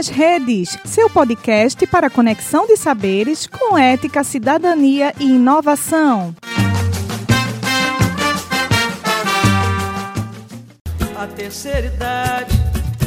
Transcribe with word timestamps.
nas 0.00 0.08
Redes, 0.08 0.78
seu 0.82 1.10
podcast 1.10 1.86
para 1.86 2.08
conexão 2.08 2.66
de 2.66 2.74
saberes 2.74 3.46
com 3.46 3.76
ética, 3.76 4.24
cidadania 4.24 5.12
e 5.20 5.26
inovação. 5.26 6.34
A 11.14 11.26
terceira 11.26 11.86
idade 11.88 12.54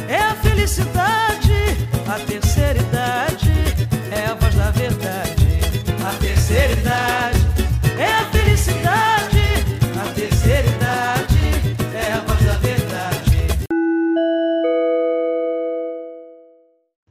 é 0.08 0.18
a 0.18 0.34
felicidade. 0.36 1.52
A 2.06 2.20
terceira 2.20 2.43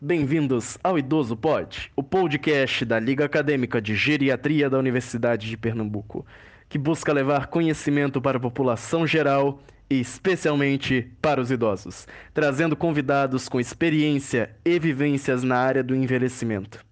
Bem-vindos 0.06 0.78
ao 0.84 1.00
Idoso 1.00 1.34
Pod, 1.34 1.90
o 1.96 2.04
podcast 2.04 2.84
da 2.84 3.00
Liga 3.00 3.24
Acadêmica 3.24 3.82
de 3.82 3.96
Geriatria 3.96 4.70
da 4.70 4.78
Universidade 4.78 5.50
de 5.50 5.56
Pernambuco, 5.56 6.26
que 6.68 6.78
busca 6.78 7.14
levar 7.14 7.48
conhecimento 7.48 8.22
para 8.22 8.36
a 8.36 8.42
população 8.42 9.08
geral 9.08 9.62
e 9.90 10.02
especialmente 10.02 11.10
para 11.22 11.40
os 11.40 11.50
idosos, 11.50 12.06
trazendo 12.34 12.76
convidados 12.76 13.48
com 13.48 13.62
experiência 13.62 14.54
e 14.66 14.78
vivências 14.78 15.42
na 15.42 15.56
área 15.56 15.82
do 15.82 15.96
envelhecimento. 15.96 16.86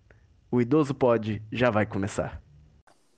O 0.49 0.61
Idoso 0.61 0.95
Pod 0.95 1.43
já 1.51 1.69
vai 1.69 1.85
começar. 1.85 2.41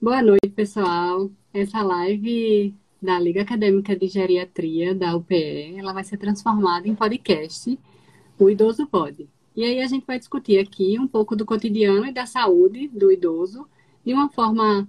Boa 0.01 0.23
noite, 0.23 0.49
pessoal. 0.55 1.29
Essa 1.53 1.83
live 1.83 2.73
da 2.99 3.19
Liga 3.19 3.43
Acadêmica 3.43 3.95
de 3.95 4.07
Geriatria 4.07 4.95
da 4.95 5.15
UPE, 5.15 5.75
ela 5.77 5.93
vai 5.93 6.03
ser 6.03 6.17
transformada 6.17 6.87
em 6.87 6.95
podcast, 6.95 7.77
o 8.39 8.49
Idoso 8.49 8.87
Pode. 8.87 9.29
E 9.55 9.63
aí 9.63 9.81
a 9.81 9.87
gente 9.87 10.05
vai 10.05 10.17
discutir 10.17 10.57
aqui 10.57 10.97
um 10.99 11.07
pouco 11.07 11.35
do 11.35 11.45
cotidiano 11.45 12.05
e 12.05 12.11
da 12.11 12.25
saúde 12.25 12.87
do 12.87 13.11
idoso 13.11 13.67
de 14.05 14.13
uma 14.13 14.29
forma 14.29 14.87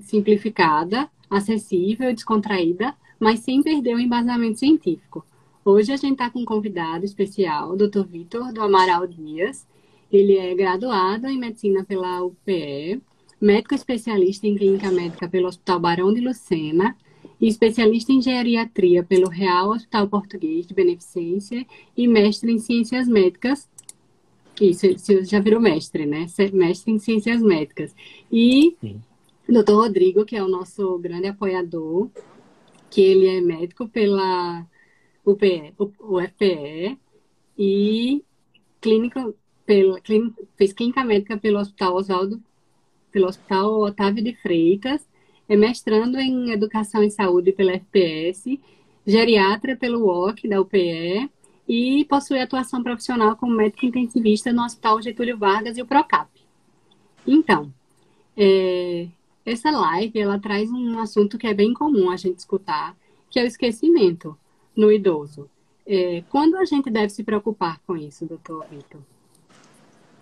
simplificada, 0.00 1.10
acessível 1.28 2.10
e 2.10 2.14
descontraída, 2.14 2.94
mas 3.20 3.40
sem 3.40 3.62
perder 3.62 3.94
o 3.94 4.00
embasamento 4.00 4.58
científico. 4.58 5.24
Hoje 5.64 5.92
a 5.92 5.96
gente 5.96 6.12
está 6.12 6.28
com 6.28 6.40
um 6.40 6.44
convidado 6.44 7.04
especial, 7.04 7.70
o 7.70 7.76
Dr. 7.76 8.04
Vitor 8.04 8.52
do 8.52 8.62
Amaral 8.62 9.06
Dias. 9.06 9.66
Ele 10.10 10.36
é 10.36 10.54
graduado 10.54 11.28
em 11.28 11.38
medicina 11.38 11.84
pela 11.84 12.22
UPE, 12.22 13.00
médico 13.40 13.74
especialista 13.74 14.46
em 14.46 14.56
clínica 14.56 14.90
médica 14.90 15.28
pelo 15.28 15.46
Hospital 15.48 15.78
Barão 15.78 16.12
de 16.12 16.20
Lucena 16.20 16.96
e 17.40 17.46
especialista 17.46 18.12
em 18.12 18.20
geriatria 18.20 19.02
pelo 19.02 19.28
Real 19.28 19.70
Hospital 19.70 20.08
Português 20.08 20.66
de 20.66 20.74
Beneficência 20.74 21.66
e 21.96 22.06
mestre 22.06 22.52
em 22.52 22.58
ciências 22.58 23.08
médicas. 23.08 23.68
Isso, 24.60 24.86
você 24.92 25.24
já 25.24 25.40
virou 25.40 25.60
mestre, 25.60 26.06
né? 26.06 26.26
Mestre 26.52 26.92
em 26.92 26.98
ciências 26.98 27.42
médicas. 27.42 27.94
E 28.30 28.76
Sim. 28.80 29.00
Dr. 29.48 29.72
Rodrigo, 29.72 30.24
que 30.24 30.36
é 30.36 30.42
o 30.42 30.48
nosso 30.48 30.98
grande 30.98 31.28
apoiador, 31.28 32.10
que 32.90 33.00
ele 33.00 33.26
é 33.26 33.40
médico 33.40 33.88
pela 33.88 34.66
UPE, 35.24 35.74
UFPE 36.00 36.98
e 37.58 38.22
clínica, 38.80 39.34
pela, 39.64 40.00
clínica, 40.00 40.42
fez 40.56 40.72
clínica 40.72 41.04
médica 41.04 41.36
pelo 41.36 41.58
Hospital 41.58 41.94
Oswaldo, 41.94 42.42
pelo 43.10 43.28
Hospital 43.28 43.80
Otávio 43.80 44.22
de 44.22 44.34
Freitas, 44.36 45.06
é 45.48 45.56
mestrando 45.56 46.18
em 46.18 46.50
Educação 46.50 47.02
e 47.02 47.10
Saúde 47.10 47.52
pela 47.52 47.72
FPS, 47.72 48.58
geriatra 49.06 49.76
pelo 49.76 50.06
UOC 50.06 50.48
da 50.48 50.60
UPE 50.60 51.30
e 51.68 52.04
possui 52.06 52.40
atuação 52.40 52.82
profissional 52.82 53.36
como 53.36 53.56
médico 53.56 53.86
intensivista 53.86 54.52
no 54.52 54.64
Hospital 54.64 55.00
Getúlio 55.00 55.38
Vargas 55.38 55.78
e 55.78 55.82
o 55.82 55.86
PROCAP. 55.86 56.28
Então, 57.26 57.72
é, 58.36 59.08
essa 59.44 59.70
live, 59.70 60.18
ela 60.18 60.38
traz 60.38 60.70
um 60.70 60.98
assunto 60.98 61.38
que 61.38 61.46
é 61.46 61.54
bem 61.54 61.72
comum 61.72 62.10
a 62.10 62.16
gente 62.16 62.38
escutar, 62.38 62.96
que 63.30 63.38
é 63.38 63.42
o 63.42 63.46
esquecimento 63.46 64.36
no 64.76 64.90
idoso. 64.90 65.48
É, 65.86 66.22
quando 66.30 66.56
a 66.56 66.64
gente 66.64 66.90
deve 66.90 67.10
se 67.10 67.24
preocupar 67.24 67.80
com 67.86 67.96
isso, 67.96 68.26
doutor 68.26 68.66
Vitor? 68.70 69.00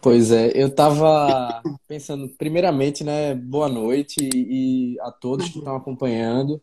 Pois 0.02 0.30
é, 0.30 0.50
eu 0.54 0.68
estava 0.68 1.62
pensando, 1.86 2.26
primeiramente, 2.28 3.04
né, 3.04 3.34
boa 3.34 3.68
noite 3.68 4.30
e, 4.34 4.98
a 5.00 5.10
todos 5.10 5.50
que 5.50 5.58
estão 5.58 5.76
acompanhando. 5.76 6.60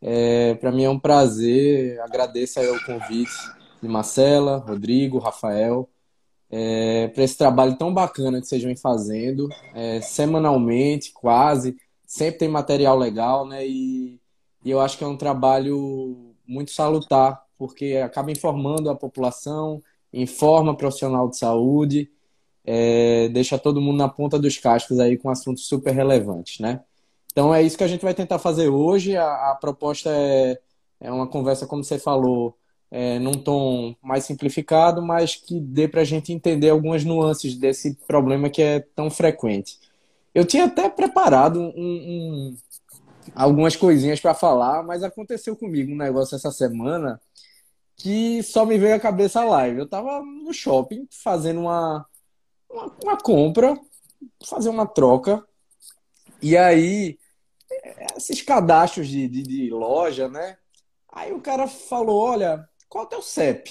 É, 0.00 0.54
Para 0.54 0.72
mim 0.72 0.84
é 0.84 0.90
um 0.90 0.98
prazer, 0.98 2.00
agradeço 2.00 2.58
aí 2.58 2.68
o 2.68 2.82
convite 2.86 3.59
de 3.82 3.88
Marcela, 3.88 4.58
Rodrigo, 4.58 5.18
Rafael, 5.18 5.88
é, 6.50 7.08
para 7.08 7.22
esse 7.22 7.36
trabalho 7.36 7.76
tão 7.76 7.94
bacana 7.94 8.40
que 8.40 8.46
vocês 8.46 8.62
vêm 8.62 8.76
fazendo, 8.76 9.48
é, 9.74 10.00
semanalmente, 10.00 11.12
quase, 11.12 11.76
sempre 12.06 12.40
tem 12.40 12.48
material 12.48 12.98
legal, 12.98 13.46
né? 13.46 13.66
E, 13.66 14.20
e 14.64 14.70
eu 14.70 14.80
acho 14.80 14.98
que 14.98 15.04
é 15.04 15.06
um 15.06 15.16
trabalho 15.16 16.34
muito 16.46 16.72
salutar, 16.72 17.44
porque 17.56 17.96
acaba 18.04 18.32
informando 18.32 18.90
a 18.90 18.96
população, 18.96 19.80
informa 20.12 20.76
profissional 20.76 21.28
de 21.28 21.38
saúde, 21.38 22.10
é, 22.64 23.28
deixa 23.28 23.58
todo 23.58 23.80
mundo 23.80 23.98
na 23.98 24.08
ponta 24.08 24.38
dos 24.38 24.58
cascos 24.58 24.98
aí 24.98 25.16
com 25.16 25.30
assuntos 25.30 25.66
super 25.66 25.94
relevantes, 25.94 26.58
né? 26.58 26.80
Então 27.32 27.54
é 27.54 27.62
isso 27.62 27.78
que 27.78 27.84
a 27.84 27.88
gente 27.88 28.02
vai 28.02 28.12
tentar 28.12 28.38
fazer 28.38 28.68
hoje. 28.68 29.16
A, 29.16 29.52
a 29.52 29.54
proposta 29.54 30.10
é, 30.10 30.58
é 31.00 31.12
uma 31.12 31.26
conversa, 31.26 31.66
como 31.66 31.84
você 31.84 31.98
falou, 31.98 32.56
é, 32.90 33.18
num 33.18 33.32
tom 33.32 33.94
mais 34.02 34.24
simplificado, 34.24 35.00
mas 35.00 35.36
que 35.36 35.60
dê 35.60 35.86
para 35.86 36.00
a 36.00 36.04
gente 36.04 36.32
entender 36.32 36.70
algumas 36.70 37.04
nuances 37.04 37.54
desse 37.54 37.94
problema 38.06 38.50
que 38.50 38.62
é 38.62 38.80
tão 38.80 39.10
frequente. 39.10 39.78
Eu 40.34 40.44
tinha 40.44 40.64
até 40.64 40.88
preparado 40.88 41.60
um, 41.60 41.72
um, 41.76 42.56
algumas 43.34 43.76
coisinhas 43.76 44.20
para 44.20 44.34
falar, 44.34 44.82
mas 44.82 45.02
aconteceu 45.02 45.56
comigo 45.56 45.92
um 45.92 45.96
negócio 45.96 46.34
essa 46.34 46.50
semana 46.50 47.20
que 47.96 48.42
só 48.42 48.64
me 48.64 48.78
veio 48.78 48.94
à 48.94 49.00
cabeça 49.00 49.40
a 49.40 49.44
live. 49.44 49.78
Eu 49.78 49.84
estava 49.84 50.22
no 50.22 50.52
shopping 50.52 51.06
fazendo 51.10 51.60
uma, 51.60 52.06
uma, 52.68 52.96
uma 53.04 53.16
compra, 53.18 53.78
fazer 54.44 54.68
uma 54.70 54.86
troca, 54.86 55.44
e 56.42 56.56
aí 56.56 57.18
esses 58.16 58.42
cadastros 58.42 59.08
de, 59.08 59.28
de, 59.28 59.42
de, 59.42 59.70
loja, 59.70 60.28
né? 60.28 60.56
Aí 61.12 61.32
o 61.32 61.40
cara 61.40 61.66
falou: 61.66 62.18
Olha, 62.18 62.68
qual 62.90 63.04
é 63.04 63.06
o 63.06 63.10
teu 63.10 63.22
CEP? 63.22 63.70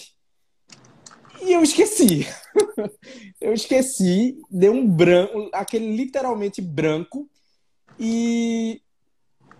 E 1.41 1.51
eu 1.51 1.61
esqueci. 1.61 2.25
eu 3.39 3.53
esqueci, 3.53 4.41
deu 4.49 4.71
um 4.71 4.87
branco, 4.87 5.49
aquele 5.53 5.95
literalmente 5.95 6.61
branco, 6.61 7.29
e 7.99 8.81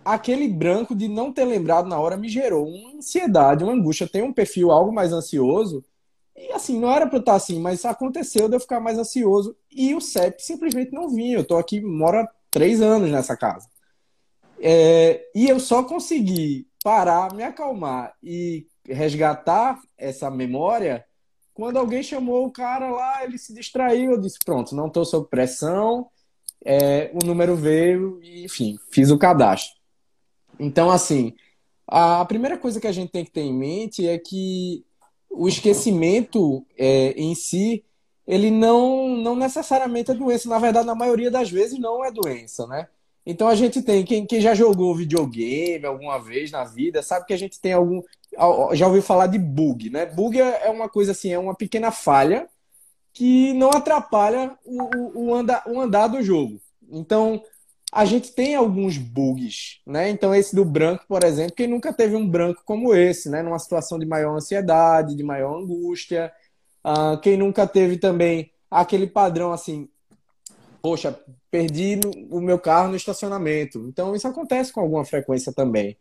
aquele 0.02 0.48
branco 0.48 0.94
de 0.94 1.08
não 1.08 1.30
ter 1.30 1.44
lembrado 1.44 1.86
na 1.86 2.00
hora 2.00 2.16
me 2.16 2.28
gerou 2.28 2.66
uma 2.66 2.96
ansiedade, 2.96 3.62
uma 3.62 3.74
angústia. 3.74 4.08
Tenho 4.08 4.24
um 4.24 4.32
perfil 4.32 4.70
algo 4.70 4.90
mais 4.90 5.12
ansioso, 5.12 5.84
e 6.34 6.50
assim, 6.52 6.80
não 6.80 6.90
era 6.90 7.06
para 7.06 7.18
eu 7.18 7.20
estar 7.20 7.34
assim, 7.34 7.60
mas 7.60 7.84
aconteceu 7.84 8.48
de 8.48 8.56
eu 8.56 8.60
ficar 8.60 8.80
mais 8.80 8.98
ansioso, 8.98 9.54
e 9.70 9.94
o 9.94 10.00
CEP 10.00 10.42
simplesmente 10.42 10.90
não 10.90 11.10
vinha. 11.10 11.36
Eu 11.36 11.44
tô 11.44 11.58
aqui, 11.58 11.82
moro 11.82 12.18
há 12.18 12.28
três 12.50 12.80
anos 12.80 13.10
nessa 13.10 13.36
casa. 13.36 13.68
É, 14.58 15.28
e 15.34 15.48
eu 15.48 15.60
só 15.60 15.82
consegui 15.82 16.66
parar, 16.82 17.34
me 17.34 17.42
acalmar 17.42 18.14
e 18.22 18.66
resgatar 18.86 19.80
essa 19.96 20.30
memória 20.30 21.04
quando 21.60 21.78
alguém 21.78 22.02
chamou 22.02 22.46
o 22.46 22.50
cara 22.50 22.90
lá, 22.90 23.22
ele 23.22 23.36
se 23.36 23.52
distraiu, 23.52 24.12
eu 24.12 24.20
disse, 24.20 24.38
pronto, 24.42 24.74
não 24.74 24.86
estou 24.86 25.04
sob 25.04 25.28
pressão, 25.28 26.08
é, 26.64 27.10
o 27.12 27.24
número 27.24 27.54
veio, 27.54 28.18
e, 28.22 28.44
enfim, 28.44 28.78
fiz 28.90 29.10
o 29.10 29.18
cadastro. 29.18 29.78
Então, 30.58 30.90
assim, 30.90 31.34
a 31.86 32.24
primeira 32.24 32.56
coisa 32.56 32.80
que 32.80 32.86
a 32.86 32.92
gente 32.92 33.10
tem 33.10 33.24
que 33.26 33.30
ter 33.30 33.42
em 33.42 33.52
mente 33.52 34.08
é 34.08 34.18
que 34.18 34.84
o 35.28 35.46
esquecimento 35.48 36.64
é, 36.78 37.12
em 37.12 37.34
si, 37.34 37.84
ele 38.26 38.50
não, 38.50 39.08
não 39.16 39.36
necessariamente 39.36 40.10
é 40.10 40.14
doença. 40.14 40.48
Na 40.48 40.58
verdade, 40.58 40.86
na 40.86 40.94
maioria 40.94 41.30
das 41.30 41.50
vezes, 41.50 41.78
não 41.78 42.04
é 42.04 42.10
doença, 42.10 42.66
né? 42.66 42.88
Então 43.24 43.48
a 43.48 43.54
gente 43.54 43.82
tem, 43.82 44.04
quem, 44.04 44.24
quem 44.24 44.40
já 44.40 44.54
jogou 44.54 44.94
videogame 44.94 45.84
alguma 45.84 46.18
vez 46.18 46.50
na 46.50 46.64
vida, 46.64 47.02
sabe 47.02 47.26
que 47.26 47.34
a 47.34 47.38
gente 47.38 47.60
tem 47.60 47.72
algum 47.72 48.02
já 48.72 48.86
ouviu 48.86 49.02
falar 49.02 49.26
de 49.26 49.38
bug, 49.38 49.90
né? 49.90 50.06
Bug 50.06 50.40
é, 50.40 50.66
é 50.66 50.70
uma 50.70 50.88
coisa 50.88 51.12
assim, 51.12 51.32
é 51.32 51.38
uma 51.38 51.54
pequena 51.54 51.90
falha 51.90 52.48
que 53.12 53.52
não 53.54 53.70
atrapalha 53.70 54.56
o, 54.64 55.26
o, 55.26 55.34
andar, 55.34 55.64
o 55.66 55.80
andar 55.80 56.06
do 56.06 56.22
jogo. 56.22 56.60
Então, 56.88 57.42
a 57.92 58.04
gente 58.04 58.32
tem 58.32 58.54
alguns 58.54 58.96
bugs, 58.96 59.80
né? 59.86 60.08
Então, 60.10 60.34
esse 60.34 60.54
do 60.54 60.64
branco, 60.64 61.04
por 61.08 61.24
exemplo, 61.24 61.56
quem 61.56 61.66
nunca 61.66 61.92
teve 61.92 62.14
um 62.14 62.28
branco 62.28 62.62
como 62.64 62.94
esse, 62.94 63.28
né? 63.28 63.42
Numa 63.42 63.58
situação 63.58 63.98
de 63.98 64.06
maior 64.06 64.36
ansiedade, 64.36 65.16
de 65.16 65.24
maior 65.24 65.60
angústia. 65.60 66.32
Uh, 66.86 67.20
quem 67.20 67.36
nunca 67.36 67.66
teve 67.66 67.98
também 67.98 68.52
aquele 68.70 69.08
padrão 69.08 69.52
assim, 69.52 69.88
poxa, 70.80 71.18
perdi 71.50 71.98
o 72.30 72.40
meu 72.40 72.58
carro 72.60 72.90
no 72.90 72.96
estacionamento. 72.96 73.80
Então, 73.88 74.14
isso 74.14 74.28
acontece 74.28 74.72
com 74.72 74.80
alguma 74.80 75.04
frequência 75.04 75.52
também 75.52 75.96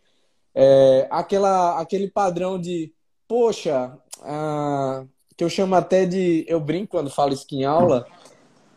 é, 0.61 1.07
aquela, 1.09 1.79
aquele 1.79 2.09
padrão 2.09 2.59
de, 2.59 2.93
poxa, 3.25 3.97
ah, 4.21 5.05
que 5.37 5.41
eu 5.41 5.49
chamo 5.49 5.73
até 5.73 6.05
de. 6.05 6.43
Eu 6.49 6.59
brinco 6.59 6.91
quando 6.91 7.09
falo 7.09 7.33
isso 7.33 7.45
em 7.53 7.63
aula, 7.63 8.05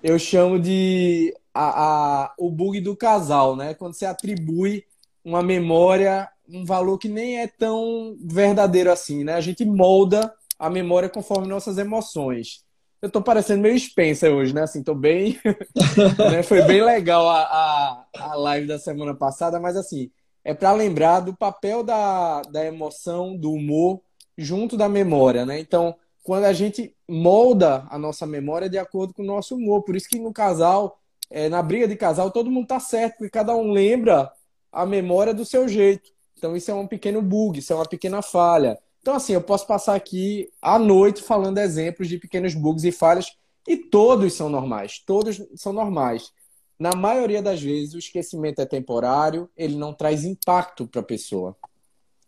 eu 0.00 0.16
chamo 0.16 0.60
de 0.60 1.34
a, 1.52 2.22
a, 2.22 2.34
o 2.38 2.48
bug 2.52 2.80
do 2.80 2.96
casal, 2.96 3.56
né? 3.56 3.74
Quando 3.74 3.94
você 3.94 4.06
atribui 4.06 4.84
uma 5.24 5.42
memória, 5.42 6.30
um 6.48 6.64
valor 6.64 6.98
que 6.98 7.08
nem 7.08 7.40
é 7.40 7.48
tão 7.48 8.16
verdadeiro 8.24 8.92
assim, 8.92 9.24
né? 9.24 9.34
A 9.34 9.40
gente 9.40 9.64
molda 9.64 10.32
a 10.56 10.70
memória 10.70 11.08
conforme 11.08 11.48
nossas 11.48 11.78
emoções. 11.78 12.64
Eu 13.02 13.10
tô 13.10 13.20
parecendo 13.20 13.62
meio 13.62 13.76
Spencer 13.76 14.32
hoje, 14.32 14.54
né? 14.54 14.62
Assim, 14.62 14.84
tô 14.84 14.94
bem. 14.94 15.36
né? 16.30 16.44
Foi 16.44 16.62
bem 16.62 16.80
legal 16.80 17.28
a, 17.28 17.42
a, 17.42 18.06
a 18.20 18.34
live 18.36 18.68
da 18.68 18.78
semana 18.78 19.16
passada, 19.16 19.58
mas 19.58 19.76
assim, 19.76 20.12
é 20.44 20.54
para 20.54 20.72
lembrar 20.72 21.20
do 21.20 21.34
papel 21.34 21.82
da, 21.82 22.42
da 22.42 22.64
emoção, 22.64 23.36
do 23.36 23.52
humor, 23.52 24.00
junto 24.36 24.76
da 24.76 24.88
memória, 24.88 25.46
né? 25.46 25.58
Então, 25.60 25.94
quando 26.22 26.44
a 26.44 26.52
gente 26.52 26.94
molda 27.12 27.86
a 27.90 27.98
nossa 27.98 28.26
memória 28.26 28.68
de 28.70 28.78
acordo 28.78 29.12
com 29.12 29.22
o 29.22 29.26
nosso 29.26 29.54
humor. 29.54 29.82
Por 29.82 29.94
isso 29.94 30.08
que 30.08 30.18
no 30.18 30.32
casal, 30.32 30.98
é, 31.30 31.48
na 31.48 31.62
briga 31.62 31.86
de 31.86 31.94
casal, 31.94 32.30
todo 32.30 32.50
mundo 32.50 32.66
tá 32.66 32.80
certo, 32.80 33.18
porque 33.18 33.30
cada 33.30 33.54
um 33.54 33.70
lembra 33.70 34.32
a 34.72 34.86
memória 34.86 35.34
do 35.34 35.44
seu 35.44 35.68
jeito. 35.68 36.10
Então, 36.38 36.56
isso 36.56 36.70
é 36.70 36.74
um 36.74 36.86
pequeno 36.86 37.20
bug, 37.20 37.58
isso 37.58 37.72
é 37.72 37.76
uma 37.76 37.86
pequena 37.86 38.22
falha. 38.22 38.78
Então, 39.00 39.14
assim, 39.14 39.34
eu 39.34 39.42
posso 39.42 39.66
passar 39.66 39.94
aqui 39.94 40.48
à 40.60 40.78
noite 40.78 41.22
falando 41.22 41.58
exemplos 41.58 42.08
de 42.08 42.18
pequenos 42.18 42.54
bugs 42.54 42.84
e 42.84 42.90
falhas, 42.90 43.36
e 43.68 43.76
todos 43.76 44.32
são 44.32 44.48
normais, 44.48 45.00
todos 45.04 45.40
são 45.54 45.72
normais. 45.72 46.32
Na 46.82 46.96
maioria 46.96 47.40
das 47.40 47.62
vezes, 47.62 47.94
o 47.94 47.98
esquecimento 47.98 48.60
é 48.60 48.66
temporário, 48.66 49.48
ele 49.56 49.76
não 49.76 49.94
traz 49.94 50.24
impacto 50.24 50.84
para 50.84 51.00
a 51.00 51.04
pessoa. 51.04 51.56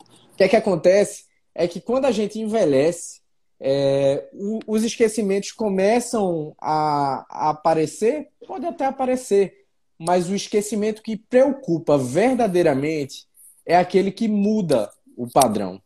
O 0.00 0.36
que 0.36 0.44
é 0.44 0.48
que 0.48 0.54
acontece? 0.54 1.24
É 1.52 1.66
que 1.66 1.80
quando 1.80 2.04
a 2.04 2.12
gente 2.12 2.38
envelhece, 2.38 3.20
é, 3.58 4.28
o, 4.32 4.60
os 4.64 4.84
esquecimentos 4.84 5.50
começam 5.50 6.54
a, 6.60 7.26
a 7.28 7.50
aparecer, 7.50 8.28
pode 8.46 8.64
até 8.64 8.84
aparecer, 8.84 9.66
mas 9.98 10.30
o 10.30 10.36
esquecimento 10.36 11.02
que 11.02 11.16
preocupa 11.16 11.98
verdadeiramente 11.98 13.26
é 13.66 13.76
aquele 13.76 14.12
que 14.12 14.28
muda 14.28 14.88
o 15.16 15.28
padrão. 15.28 15.82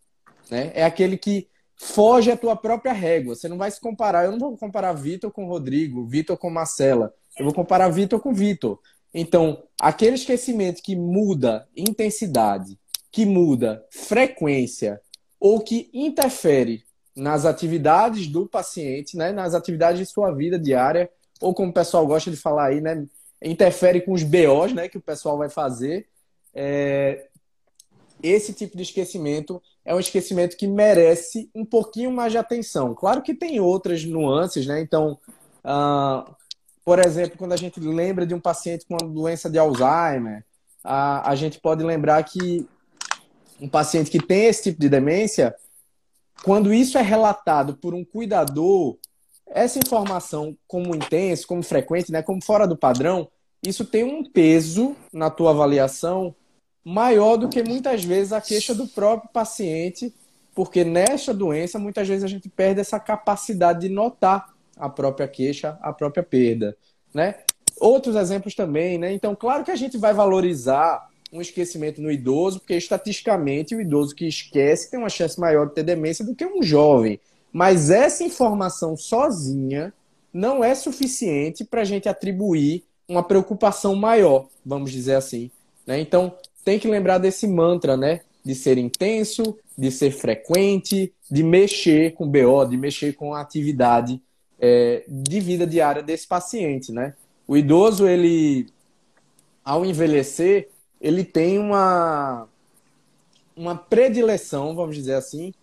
Né? 0.50 0.72
É 0.74 0.84
aquele 0.84 1.16
que 1.16 1.48
foge 1.74 2.30
à 2.30 2.36
tua 2.36 2.54
própria 2.54 2.92
régua. 2.92 3.34
Você 3.34 3.48
não 3.48 3.56
vai 3.56 3.70
se 3.70 3.80
comparar. 3.80 4.26
Eu 4.26 4.32
não 4.32 4.38
vou 4.38 4.58
comparar 4.58 4.92
Vitor 4.92 5.30
com 5.30 5.46
Rodrigo, 5.46 6.06
Vitor 6.06 6.36
com 6.36 6.50
Marcela. 6.50 7.14
Eu 7.38 7.44
vou 7.44 7.54
comparar 7.54 7.88
Vitor 7.88 8.20
com 8.20 8.32
Vitor. 8.32 8.78
Então, 9.14 9.62
aquele 9.80 10.16
esquecimento 10.16 10.82
que 10.82 10.96
muda 10.96 11.66
intensidade, 11.76 12.78
que 13.10 13.24
muda 13.24 13.84
frequência 13.90 15.00
ou 15.40 15.60
que 15.60 15.88
interfere 15.94 16.84
nas 17.16 17.44
atividades 17.44 18.26
do 18.26 18.46
paciente, 18.46 19.16
né, 19.16 19.32
nas 19.32 19.54
atividades 19.54 19.98
de 19.98 20.06
sua 20.06 20.32
vida 20.32 20.58
diária, 20.58 21.10
ou 21.40 21.54
como 21.54 21.70
o 21.70 21.74
pessoal 21.74 22.06
gosta 22.06 22.30
de 22.30 22.36
falar 22.36 22.66
aí, 22.66 22.80
né, 22.80 23.06
interfere 23.42 24.00
com 24.00 24.12
os 24.12 24.22
BOs 24.22 24.72
né, 24.72 24.88
que 24.88 24.98
o 24.98 25.02
pessoal 25.02 25.38
vai 25.38 25.48
fazer. 25.48 26.06
É... 26.54 27.26
Esse 28.20 28.52
tipo 28.52 28.76
de 28.76 28.82
esquecimento 28.82 29.62
é 29.84 29.94
um 29.94 30.00
esquecimento 30.00 30.56
que 30.56 30.66
merece 30.66 31.48
um 31.54 31.64
pouquinho 31.64 32.10
mais 32.10 32.32
de 32.32 32.38
atenção. 32.38 32.94
Claro 32.94 33.22
que 33.22 33.32
tem 33.32 33.60
outras 33.60 34.04
nuances, 34.04 34.66
né? 34.66 34.80
Então, 34.80 35.16
uh, 35.64 36.34
por 36.88 37.00
exemplo, 37.00 37.36
quando 37.36 37.52
a 37.52 37.56
gente 37.58 37.78
lembra 37.78 38.26
de 38.26 38.32
um 38.32 38.40
paciente 38.40 38.86
com 38.86 38.94
uma 38.94 39.12
doença 39.12 39.50
de 39.50 39.58
Alzheimer, 39.58 40.42
a, 40.82 41.30
a 41.30 41.34
gente 41.34 41.60
pode 41.60 41.84
lembrar 41.84 42.22
que 42.22 42.66
um 43.60 43.68
paciente 43.68 44.10
que 44.10 44.18
tem 44.18 44.46
esse 44.46 44.62
tipo 44.62 44.80
de 44.80 44.88
demência, 44.88 45.54
quando 46.42 46.72
isso 46.72 46.96
é 46.96 47.02
relatado 47.02 47.76
por 47.76 47.92
um 47.92 48.02
cuidador, 48.02 48.96
essa 49.48 49.78
informação 49.78 50.56
como 50.66 50.96
intenso, 50.96 51.46
como 51.46 51.62
frequente, 51.62 52.10
né, 52.10 52.22
como 52.22 52.42
fora 52.42 52.66
do 52.66 52.74
padrão, 52.74 53.28
isso 53.62 53.84
tem 53.84 54.02
um 54.02 54.24
peso 54.24 54.96
na 55.12 55.28
tua 55.28 55.50
avaliação 55.50 56.34
maior 56.82 57.36
do 57.36 57.50
que 57.50 57.62
muitas 57.62 58.02
vezes 58.02 58.32
a 58.32 58.40
queixa 58.40 58.74
do 58.74 58.88
próprio 58.88 59.28
paciente, 59.30 60.10
porque 60.54 60.84
nesta 60.84 61.34
doença 61.34 61.78
muitas 61.78 62.08
vezes 62.08 62.24
a 62.24 62.28
gente 62.28 62.48
perde 62.48 62.80
essa 62.80 62.98
capacidade 62.98 63.80
de 63.80 63.90
notar 63.90 64.56
a 64.78 64.88
própria 64.88 65.28
queixa, 65.28 65.78
a 65.82 65.92
própria 65.92 66.22
perda, 66.22 66.76
né? 67.12 67.36
Outros 67.80 68.16
exemplos 68.16 68.54
também, 68.54 68.98
né? 68.98 69.12
Então, 69.12 69.34
claro 69.36 69.64
que 69.64 69.70
a 69.70 69.76
gente 69.76 69.96
vai 69.96 70.12
valorizar 70.12 71.08
um 71.32 71.40
esquecimento 71.40 72.00
no 72.00 72.10
idoso, 72.10 72.58
porque 72.58 72.74
estatisticamente 72.74 73.74
o 73.74 73.80
idoso 73.80 74.14
que 74.14 74.26
esquece 74.26 74.90
tem 74.90 74.98
uma 74.98 75.08
chance 75.08 75.38
maior 75.38 75.66
de 75.66 75.74
ter 75.74 75.82
demência 75.82 76.24
do 76.24 76.34
que 76.34 76.46
um 76.46 76.62
jovem. 76.62 77.20
Mas 77.52 77.90
essa 77.90 78.24
informação 78.24 78.96
sozinha 78.96 79.92
não 80.32 80.62
é 80.62 80.74
suficiente 80.74 81.64
para 81.64 81.82
a 81.82 81.84
gente 81.84 82.08
atribuir 82.08 82.84
uma 83.08 83.22
preocupação 83.22 83.94
maior, 83.94 84.46
vamos 84.64 84.90
dizer 84.90 85.14
assim. 85.14 85.50
Né? 85.86 86.00
Então, 86.00 86.34
tem 86.64 86.78
que 86.78 86.88
lembrar 86.88 87.18
desse 87.18 87.46
mantra, 87.46 87.96
né? 87.96 88.20
De 88.44 88.54
ser 88.54 88.78
intenso, 88.78 89.56
de 89.76 89.90
ser 89.90 90.10
frequente, 90.10 91.12
de 91.30 91.42
mexer 91.42 92.12
com 92.12 92.28
BO, 92.28 92.64
de 92.66 92.76
mexer 92.76 93.14
com 93.14 93.34
a 93.34 93.40
atividade 93.40 94.20
é, 94.58 95.04
de 95.06 95.40
vida 95.40 95.66
diária 95.66 96.02
desse 96.02 96.26
paciente, 96.26 96.92
né? 96.92 97.14
O 97.46 97.56
idoso, 97.56 98.06
ele, 98.06 98.68
ao 99.64 99.84
envelhecer, 99.84 100.68
ele 101.00 101.24
tem 101.24 101.58
uma, 101.58 102.48
uma 103.56 103.76
predileção, 103.76 104.74
vamos 104.74 104.96
dizer 104.96 105.14
assim, 105.14 105.54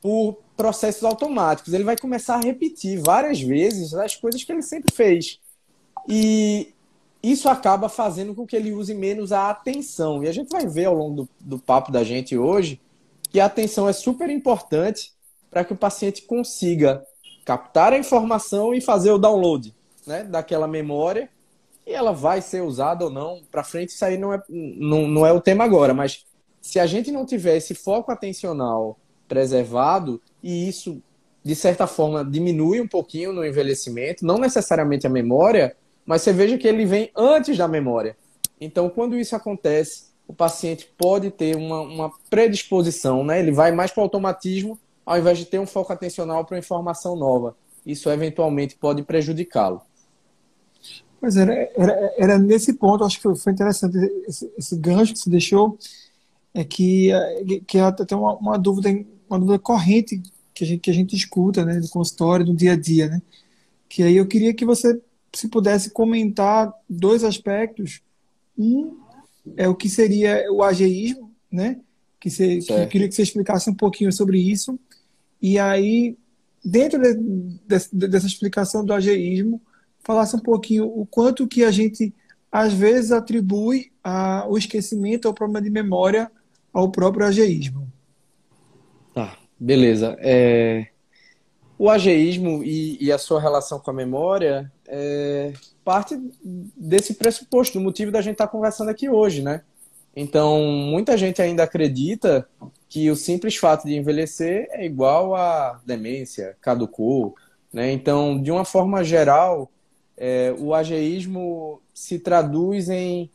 por 0.00 0.38
processos 0.56 1.02
automáticos. 1.02 1.72
Ele 1.72 1.84
vai 1.84 1.96
começar 1.96 2.36
a 2.36 2.40
repetir 2.40 3.00
várias 3.00 3.40
vezes 3.40 3.94
as 3.94 4.14
coisas 4.14 4.44
que 4.44 4.52
ele 4.52 4.62
sempre 4.62 4.94
fez. 4.94 5.40
E 6.08 6.72
isso 7.22 7.48
acaba 7.48 7.88
fazendo 7.88 8.34
com 8.34 8.46
que 8.46 8.54
ele 8.54 8.72
use 8.72 8.94
menos 8.94 9.32
a 9.32 9.48
atenção. 9.48 10.22
E 10.22 10.28
a 10.28 10.32
gente 10.32 10.50
vai 10.50 10.66
ver 10.66 10.84
ao 10.84 10.94
longo 10.94 11.22
do, 11.22 11.28
do 11.40 11.58
papo 11.58 11.90
da 11.90 12.04
gente 12.04 12.36
hoje 12.36 12.80
que 13.30 13.40
a 13.40 13.46
atenção 13.46 13.88
é 13.88 13.92
super 13.92 14.30
importante 14.30 15.12
para 15.50 15.64
que 15.64 15.72
o 15.72 15.76
paciente 15.76 16.22
consiga 16.22 17.04
captar 17.44 17.92
a 17.92 17.98
informação 17.98 18.74
e 18.74 18.80
fazer 18.80 19.10
o 19.10 19.18
download 19.18 19.74
né, 20.06 20.24
daquela 20.24 20.66
memória 20.66 21.28
e 21.86 21.92
ela 21.92 22.12
vai 22.12 22.40
ser 22.40 22.62
usada 22.62 23.04
ou 23.04 23.10
não 23.10 23.42
para 23.50 23.62
frente, 23.62 23.90
isso 23.90 24.04
aí 24.04 24.16
não 24.16 24.32
é, 24.32 24.42
não, 24.48 25.06
não 25.06 25.26
é 25.26 25.32
o 25.32 25.40
tema 25.40 25.64
agora, 25.64 25.92
mas 25.92 26.24
se 26.60 26.80
a 26.80 26.86
gente 26.86 27.10
não 27.10 27.26
tiver 27.26 27.56
esse 27.56 27.74
foco 27.74 28.10
atencional 28.10 28.98
preservado 29.28 30.20
e 30.42 30.68
isso 30.68 31.02
de 31.44 31.54
certa 31.54 31.86
forma 31.86 32.24
diminui 32.24 32.80
um 32.80 32.88
pouquinho 32.88 33.32
no 33.32 33.44
envelhecimento, 33.44 34.24
não 34.24 34.38
necessariamente 34.38 35.06
a 35.06 35.10
memória, 35.10 35.76
mas 36.06 36.22
você 36.22 36.32
veja 36.32 36.56
que 36.56 36.66
ele 36.66 36.86
vem 36.86 37.10
antes 37.14 37.58
da 37.58 37.68
memória. 37.68 38.16
Então, 38.58 38.88
quando 38.88 39.18
isso 39.18 39.36
acontece, 39.36 40.06
o 40.26 40.32
paciente 40.32 40.88
pode 40.96 41.30
ter 41.30 41.54
uma, 41.54 41.82
uma 41.82 42.12
predisposição, 42.30 43.22
né? 43.22 43.40
Ele 43.40 43.52
vai 43.52 43.72
mais 43.72 43.90
para 43.90 44.00
o 44.00 44.04
automatismo 44.04 44.78
ao 45.04 45.18
invés 45.18 45.38
de 45.38 45.44
ter 45.44 45.58
um 45.58 45.66
foco 45.66 45.92
atencional 45.92 46.44
para 46.44 46.58
informação 46.58 47.16
nova. 47.16 47.56
Isso 47.84 48.10
eventualmente 48.10 48.76
pode 48.76 49.02
prejudicá-lo. 49.02 49.82
Pois 51.20 51.36
era, 51.36 51.54
era, 51.76 52.14
era 52.18 52.38
nesse 52.38 52.74
ponto, 52.74 53.04
acho 53.04 53.20
que 53.20 53.34
foi 53.34 53.52
interessante 53.52 53.96
esse, 54.26 54.52
esse 54.58 54.76
gancho 54.76 55.14
que 55.14 55.18
se 55.18 55.30
deixou, 55.30 55.78
é 56.52 56.62
que, 56.62 57.10
que 57.66 57.78
até 57.78 58.14
uma, 58.14 58.36
uma 58.36 58.58
dúvida, 58.58 58.88
uma 59.28 59.38
dúvida 59.38 59.58
corrente 59.58 60.22
que 60.54 60.64
a 60.64 60.66
gente, 60.66 60.80
que 60.80 60.90
a 60.90 60.94
gente 60.94 61.16
escuta, 61.16 61.64
né, 61.64 61.80
do 61.80 61.88
consultório, 61.88 62.46
do 62.46 62.54
dia 62.54 62.72
a 62.72 62.76
dia, 62.76 63.08
né? 63.08 63.22
Que 63.88 64.02
aí 64.02 64.16
eu 64.16 64.26
queria 64.26 64.54
que 64.54 64.64
você 64.64 65.00
se 65.32 65.48
pudesse 65.48 65.90
comentar 65.90 66.72
dois 66.88 67.24
aspectos. 67.24 68.00
Um 68.56 68.96
é 69.56 69.68
o 69.68 69.74
que 69.74 69.88
seria 69.88 70.46
o 70.52 70.62
ageísmo, 70.62 71.30
né? 71.50 71.80
Que, 72.20 72.30
você, 72.30 72.58
que 72.58 72.86
queria 72.86 73.08
que 73.08 73.14
você 73.14 73.22
explicasse 73.22 73.68
um 73.68 73.74
pouquinho 73.74 74.12
sobre 74.12 74.38
isso. 74.38 74.78
E 75.40 75.58
aí, 75.58 76.16
dentro 76.64 77.00
de, 77.00 77.14
de, 77.14 78.08
dessa 78.08 78.26
explicação 78.26 78.84
do 78.84 78.92
ageísmo, 78.92 79.60
falasse 80.00 80.36
um 80.36 80.40
pouquinho 80.40 80.86
o 80.86 81.06
quanto 81.06 81.48
que 81.48 81.64
a 81.64 81.70
gente, 81.70 82.14
às 82.50 82.72
vezes, 82.72 83.12
atribui 83.12 83.92
a, 84.02 84.46
o 84.48 84.56
esquecimento 84.56 85.26
ou 85.26 85.34
problema 85.34 85.62
de 85.62 85.70
memória 85.70 86.30
ao 86.72 86.90
próprio 86.90 87.26
ageísmo. 87.26 87.90
Tá, 89.14 89.38
beleza. 89.58 90.16
É... 90.20 90.88
O 91.76 91.90
ageísmo 91.90 92.62
e, 92.62 93.04
e, 93.04 93.10
a 93.10 93.18
sua 93.18 93.40
relação 93.40 93.80
com 93.80 93.90
a 93.90 93.94
memória 93.94 94.70
é 94.86 95.52
parte 95.84 96.16
desse 96.76 97.14
pressuposto, 97.14 97.78
do 97.78 97.82
motivo 97.84 98.12
da 98.12 98.22
gente 98.22 98.34
estar 98.34 98.46
tá 98.46 98.52
conversando 98.52 98.90
aqui 98.90 99.08
hoje, 99.08 99.42
né? 99.42 99.62
Então, 100.16 100.62
muita 100.62 101.16
gente 101.16 101.42
ainda 101.42 101.64
acredita 101.64 102.48
que 102.88 103.10
o 103.10 103.16
simples 103.16 103.56
fato 103.56 103.84
de 103.84 103.96
envelhecer 103.96 104.68
é 104.70 104.86
igual 104.86 105.34
a 105.34 105.80
demência, 105.84 106.56
caducou, 106.60 107.34
né? 107.72 107.90
Então, 107.90 108.40
de 108.40 108.52
uma 108.52 108.64
forma 108.64 109.02
geral, 109.02 109.68
é, 110.16 110.54
o 110.58 110.72
ageísmo 110.72 111.80
se 111.92 112.20
traduz 112.20 112.88
em, 112.88 113.28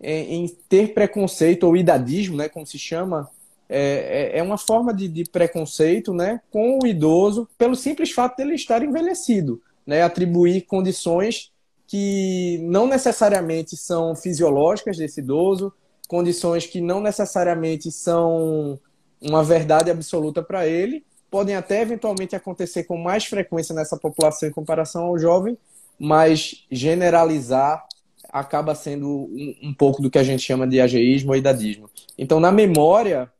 em, 0.00 0.44
em, 0.44 0.48
ter 0.68 0.94
preconceito 0.94 1.64
ou 1.64 1.76
idadismo, 1.76 2.36
né, 2.36 2.48
como 2.48 2.66
se 2.66 2.78
chama, 2.78 3.28
é, 3.68 4.32
é, 4.34 4.38
é 4.38 4.42
uma 4.42 4.56
forma 4.56 4.94
de, 4.94 5.08
de, 5.08 5.24
preconceito 5.24 6.12
né, 6.14 6.40
com 6.50 6.78
o 6.82 6.86
idoso 6.86 7.48
pelo 7.58 7.76
simples 7.76 8.12
fato 8.12 8.38
dele 8.38 8.54
estar 8.54 8.82
envelhecido, 8.82 9.60
né, 9.86 10.02
atribuir 10.02 10.62
condições 10.62 11.52
que 11.86 12.58
não 12.62 12.86
necessariamente 12.86 13.76
são 13.76 14.16
fisiológicas 14.16 14.96
desse 14.96 15.20
idoso, 15.20 15.72
condições 16.12 16.66
que 16.66 16.78
não 16.78 17.00
necessariamente 17.00 17.90
são 17.90 18.78
uma 19.18 19.42
verdade 19.42 19.90
absoluta 19.90 20.42
para 20.42 20.66
ele, 20.66 21.02
podem 21.30 21.56
até 21.56 21.80
eventualmente 21.80 22.36
acontecer 22.36 22.84
com 22.84 22.98
mais 22.98 23.24
frequência 23.24 23.74
nessa 23.74 23.96
população 23.96 24.46
em 24.46 24.52
comparação 24.52 25.04
ao 25.04 25.18
jovem, 25.18 25.56
mas 25.98 26.66
generalizar 26.70 27.82
acaba 28.28 28.74
sendo 28.74 29.08
um, 29.08 29.54
um 29.62 29.72
pouco 29.72 30.02
do 30.02 30.10
que 30.10 30.18
a 30.18 30.22
gente 30.22 30.42
chama 30.42 30.66
de 30.66 30.82
ageísmo 30.82 31.30
ou 31.30 31.36
idadismo. 31.36 31.88
Então, 32.18 32.38
na 32.38 32.52
memória, 32.52 33.32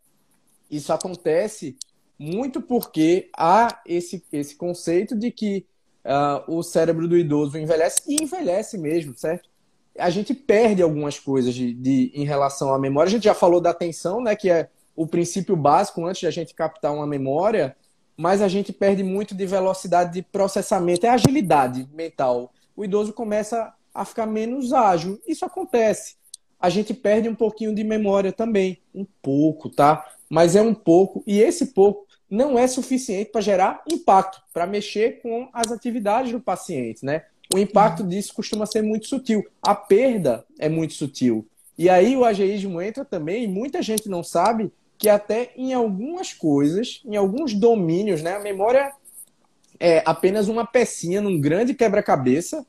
isso 0.71 0.95
acontece 0.95 1.77
muito 2.19 2.63
porque 2.63 3.29
há 3.37 3.83
esse, 3.85 4.25
esse 4.33 4.57
conceito 4.57 5.15
de 5.15 5.31
que 5.31 5.67
uh, 6.07 6.57
o 6.57 6.63
cérebro 6.63 7.07
do 7.07 7.19
idoso 7.19 7.59
envelhece 7.59 8.01
e 8.09 8.23
envelhece 8.23 8.79
mesmo, 8.79 9.15
certo? 9.15 9.52
A 9.99 10.11
gente 10.11 10.35
perde 10.35 10.83
algumas 10.83 11.19
coisas 11.19 11.55
de, 11.55 11.73
de, 11.75 12.11
em 12.15 12.25
relação 12.25 12.73
à 12.73 12.79
memória. 12.79 13.09
A 13.09 13.13
gente 13.13 13.25
já 13.25 13.35
falou 13.35 13.61
da 13.61 13.71
atenção, 13.71 14.23
né, 14.23 14.35
que 14.35 14.51
é 14.51 14.69
o 14.97 15.07
princípio 15.07 15.57
básico 15.57 16.05
antes 16.05 16.21
de 16.21 16.27
a 16.27 16.31
gente 16.31 16.55
captar 16.55 16.95
uma 16.95 17.07
memória, 17.07 17.77
mas 18.17 18.43
a 18.43 18.49
gente 18.49 18.73
perde 18.73 19.03
muito 19.03 19.35
de 19.35 19.47
velocidade 19.47 20.13
de 20.13 20.23
processamento, 20.23 21.07
é 21.07 21.09
agilidade 21.09 21.89
mental. 21.93 22.53
O 22.77 22.85
idoso 22.85 23.13
começa 23.13 23.73
a 23.95 24.05
ficar 24.05 24.27
menos 24.27 24.73
ágil. 24.73 25.21
Isso 25.27 25.45
acontece. 25.45 26.17
A 26.59 26.69
gente 26.69 26.95
perde 26.95 27.29
um 27.29 27.35
pouquinho 27.35 27.75
de 27.75 27.83
memória 27.83 28.33
também, 28.33 28.79
um 28.95 29.05
pouco, 29.21 29.69
tá? 29.69 30.07
Mas 30.31 30.55
é 30.57 30.63
um 30.63 30.75
pouco, 30.75 31.23
e 31.27 31.41
esse 31.41 31.67
pouco 31.67 32.07
não 32.31 32.59
é 32.59 32.67
suficiente 32.67 33.31
para 33.31 33.41
gerar 33.41 33.83
impacto, 33.91 34.41
para 34.55 34.67
mexer 34.67 35.21
com 35.21 35.51
as 35.53 35.71
atividades 35.71 36.33
do 36.33 36.41
paciente, 36.41 37.05
né? 37.05 37.25
O 37.55 37.59
impacto 37.59 38.03
disso 38.03 38.33
costuma 38.35 38.67
ser 38.67 38.83
muito 38.83 39.07
sutil. 39.07 39.45
A 39.63 39.75
perda 39.75 40.45
é 40.59 40.69
muito 40.69 40.95
sutil. 40.95 41.47
E 41.77 41.89
aí 41.89 42.17
o 42.17 42.25
ageísmo 42.25 42.81
entra 42.81 43.05
também, 43.05 43.45
e 43.45 43.49
muita 43.49 43.83
gente 43.83 44.09
não 44.09 44.23
sabe 44.23 44.73
que 44.99 45.09
até 45.09 45.53
em 45.57 45.75
algumas 45.75 46.33
coisas, 46.33 47.03
em 47.05 47.17
alguns 47.17 47.55
domínios, 47.55 48.23
né, 48.23 48.37
a 48.37 48.41
memória 48.41 48.93
é 49.81 50.03
apenas 50.07 50.49
uma 50.49 50.65
pecinha 50.65 51.21
num 51.21 51.41
grande 51.41 51.75
quebra-cabeça 51.75 52.65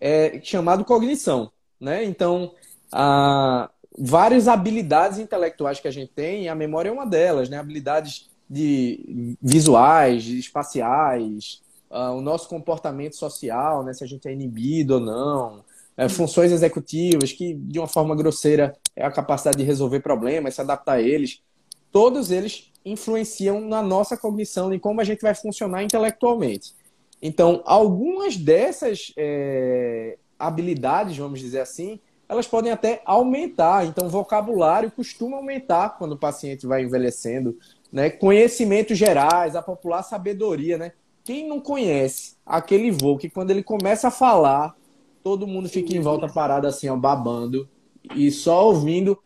é, 0.00 0.40
chamado 0.42 0.84
cognição, 0.84 1.50
né? 1.80 2.04
Então, 2.04 2.52
a, 2.90 3.70
várias 3.96 4.48
habilidades 4.48 5.18
intelectuais 5.18 5.78
que 5.78 5.86
a 5.86 5.92
gente 5.92 6.12
tem, 6.12 6.48
a 6.48 6.54
memória 6.54 6.88
é 6.88 6.92
uma 6.92 7.06
delas, 7.06 7.48
né? 7.48 7.56
Habilidades 7.58 8.28
de 8.50 9.36
visuais, 9.40 10.26
espaciais, 10.26 11.62
uh, 11.90 12.12
o 12.16 12.20
nosso 12.20 12.48
comportamento 12.48 13.16
social, 13.16 13.82
né? 13.84 13.92
Se 13.92 14.04
a 14.04 14.06
gente 14.06 14.26
é 14.28 14.32
inibido 14.32 14.94
ou 14.94 15.00
não, 15.00 15.64
é, 15.96 16.08
funções 16.08 16.52
executivas, 16.52 17.32
que 17.32 17.54
de 17.54 17.78
uma 17.78 17.88
forma 17.88 18.14
grosseira 18.14 18.76
é 18.94 19.04
a 19.04 19.10
capacidade 19.10 19.56
de 19.56 19.64
resolver 19.64 20.00
problemas, 20.00 20.54
se 20.54 20.60
adaptar 20.60 20.94
a 20.94 21.02
eles. 21.02 21.42
Todos 21.90 22.30
eles 22.30 22.70
influenciam 22.84 23.60
na 23.60 23.82
nossa 23.82 24.16
cognição 24.16 24.72
e 24.72 24.78
como 24.78 25.00
a 25.00 25.04
gente 25.04 25.22
vai 25.22 25.34
funcionar 25.34 25.82
intelectualmente. 25.82 26.74
Então, 27.20 27.62
algumas 27.64 28.36
dessas 28.36 29.12
é, 29.16 30.18
habilidades, 30.38 31.16
vamos 31.16 31.40
dizer 31.40 31.60
assim, 31.60 31.98
elas 32.28 32.46
podem 32.46 32.70
até 32.70 33.00
aumentar. 33.04 33.86
Então, 33.86 34.08
vocabulário 34.08 34.90
costuma 34.90 35.36
aumentar 35.36 35.96
quando 35.98 36.12
o 36.12 36.18
paciente 36.18 36.66
vai 36.66 36.82
envelhecendo. 36.82 37.58
Né? 37.90 38.10
Conhecimentos 38.10 38.98
gerais, 38.98 39.56
a 39.56 39.62
popular 39.62 40.02
sabedoria. 40.02 40.76
Né? 40.76 40.92
Quem 41.26 41.48
não 41.48 41.58
conhece 41.58 42.36
aquele 42.46 42.92
voo 42.92 43.18
que 43.18 43.28
quando 43.28 43.50
ele 43.50 43.64
começa 43.64 44.06
a 44.06 44.12
falar, 44.12 44.76
todo 45.24 45.44
mundo 45.44 45.68
fica 45.68 45.92
em 45.92 45.98
volta 45.98 46.28
parado 46.28 46.68
assim, 46.68 46.88
ó, 46.88 46.94
babando 46.94 47.68
e 48.14 48.30
só 48.30 48.68
ouvindo 48.68 49.18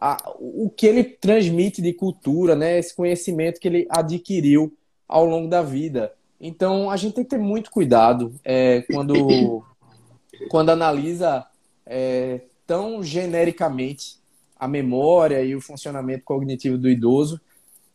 a, 0.00 0.32
o 0.38 0.70
que 0.70 0.86
ele 0.86 1.04
transmite 1.04 1.82
de 1.82 1.92
cultura, 1.92 2.56
né? 2.56 2.78
esse 2.78 2.96
conhecimento 2.96 3.60
que 3.60 3.68
ele 3.68 3.86
adquiriu 3.90 4.72
ao 5.06 5.26
longo 5.26 5.46
da 5.46 5.60
vida. 5.60 6.14
Então, 6.40 6.90
a 6.90 6.96
gente 6.96 7.16
tem 7.16 7.24
que 7.24 7.30
ter 7.30 7.38
muito 7.38 7.70
cuidado 7.70 8.34
é, 8.42 8.80
quando, 8.90 9.62
quando 10.48 10.70
analisa 10.70 11.46
é, 11.84 12.40
tão 12.66 13.02
genericamente 13.02 14.18
a 14.58 14.66
memória 14.66 15.44
e 15.44 15.54
o 15.54 15.60
funcionamento 15.60 16.24
cognitivo 16.24 16.78
do 16.78 16.88
idoso, 16.88 17.38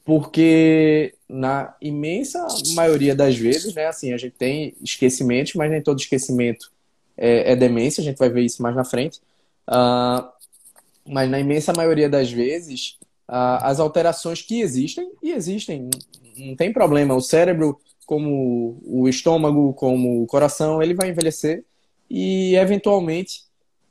porque 0.06 1.16
na 1.30 1.76
imensa 1.80 2.46
maioria 2.74 3.16
das 3.16 3.38
vezes, 3.38 3.74
né, 3.76 3.86
assim, 3.86 4.14
a 4.14 4.18
gente 4.18 4.34
tem 4.34 4.76
esquecimentos, 4.82 5.54
mas 5.54 5.70
nem 5.70 5.82
todo 5.82 6.00
esquecimento 6.00 6.72
é, 7.16 7.52
é 7.52 7.56
demência, 7.56 8.02
a 8.02 8.04
gente 8.04 8.18
vai 8.18 8.30
ver 8.30 8.42
isso 8.42 8.64
mais 8.64 8.76
na 8.76 8.84
frente. 8.84 9.22
Uh, 9.68 10.28
mas 11.06 11.30
na 11.30 11.40
imensa 11.40 11.72
maioria 11.72 12.10
das 12.10 12.32
vezes, 12.32 12.98
uh, 13.30 13.62
as 13.62 13.80
alterações 13.80 14.42
que 14.42 14.60
existem, 14.60 15.12
e 15.22 15.32
existem, 15.32 15.90
não 16.36 16.56
tem 16.56 16.74
problema, 16.74 17.14
o 17.14 17.22
cérebro 17.22 17.80
como 18.08 18.82
o 18.84 19.08
estômago, 19.08 19.72
como 19.74 20.24
o 20.24 20.26
coração, 20.26 20.82
ele 20.82 20.96
vai 20.96 21.10
envelhecer 21.10 21.64
e, 22.10 22.56
eventualmente, 22.56 23.44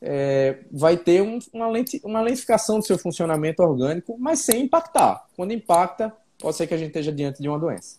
é, 0.03 0.59
vai 0.73 0.97
ter 0.97 1.23
um, 1.23 1.39
uma, 1.53 1.69
uma 2.03 2.21
lentificação 2.21 2.81
do 2.81 2.85
seu 2.85 2.99
funcionamento 2.99 3.63
orgânico, 3.63 4.17
mas 4.19 4.41
sem 4.41 4.63
impactar. 4.63 5.25
Quando 5.37 5.53
impacta, 5.53 6.13
pode 6.39 6.57
ser 6.57 6.67
que 6.67 6.75
a 6.75 6.79
gente 6.79 6.89
esteja 6.89 7.13
diante 7.13 7.43
de 7.43 7.49
uma 7.49 7.59
doença. 7.59 7.97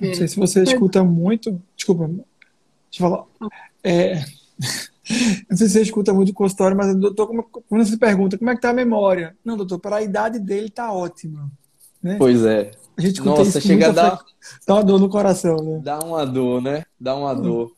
Não 0.00 0.14
sei 0.14 0.28
se 0.28 0.36
você 0.36 0.62
escuta 0.62 1.02
muito. 1.02 1.60
Desculpa, 1.76 2.06
deixa 2.06 2.24
eu 3.04 3.10
falar. 3.10 3.24
É, 3.82 4.14
não 5.50 5.56
sei 5.56 5.66
se 5.66 5.70
você 5.70 5.82
escuta 5.82 6.12
muito 6.12 6.30
o 6.30 6.34
consultório, 6.34 6.76
mas 6.76 6.94
doutor, 6.96 7.26
como, 7.26 7.42
quando 7.42 7.84
você 7.84 7.96
pergunta 7.96 8.38
como 8.38 8.50
é 8.50 8.54
que 8.54 8.58
está 8.58 8.70
a 8.70 8.74
memória? 8.74 9.36
Não, 9.44 9.56
doutor, 9.56 9.78
para 9.78 9.96
a 9.96 10.02
idade 10.02 10.38
dele 10.38 10.66
está 10.66 10.92
ótima. 10.92 11.50
Né? 12.02 12.16
Pois 12.16 12.44
é. 12.44 12.70
A 12.96 13.00
gente 13.00 13.20
Nossa, 13.22 13.60
chega 13.60 13.88
a 13.88 13.92
dar... 13.92 14.24
dá 14.66 14.74
uma 14.74 14.84
dor 14.84 15.00
no 15.00 15.08
coração, 15.08 15.56
né? 15.56 15.80
Dá 15.82 15.98
uma 16.00 16.24
dor, 16.24 16.62
né? 16.62 16.84
Dá 16.98 17.14
uma 17.14 17.34
dor. 17.34 17.72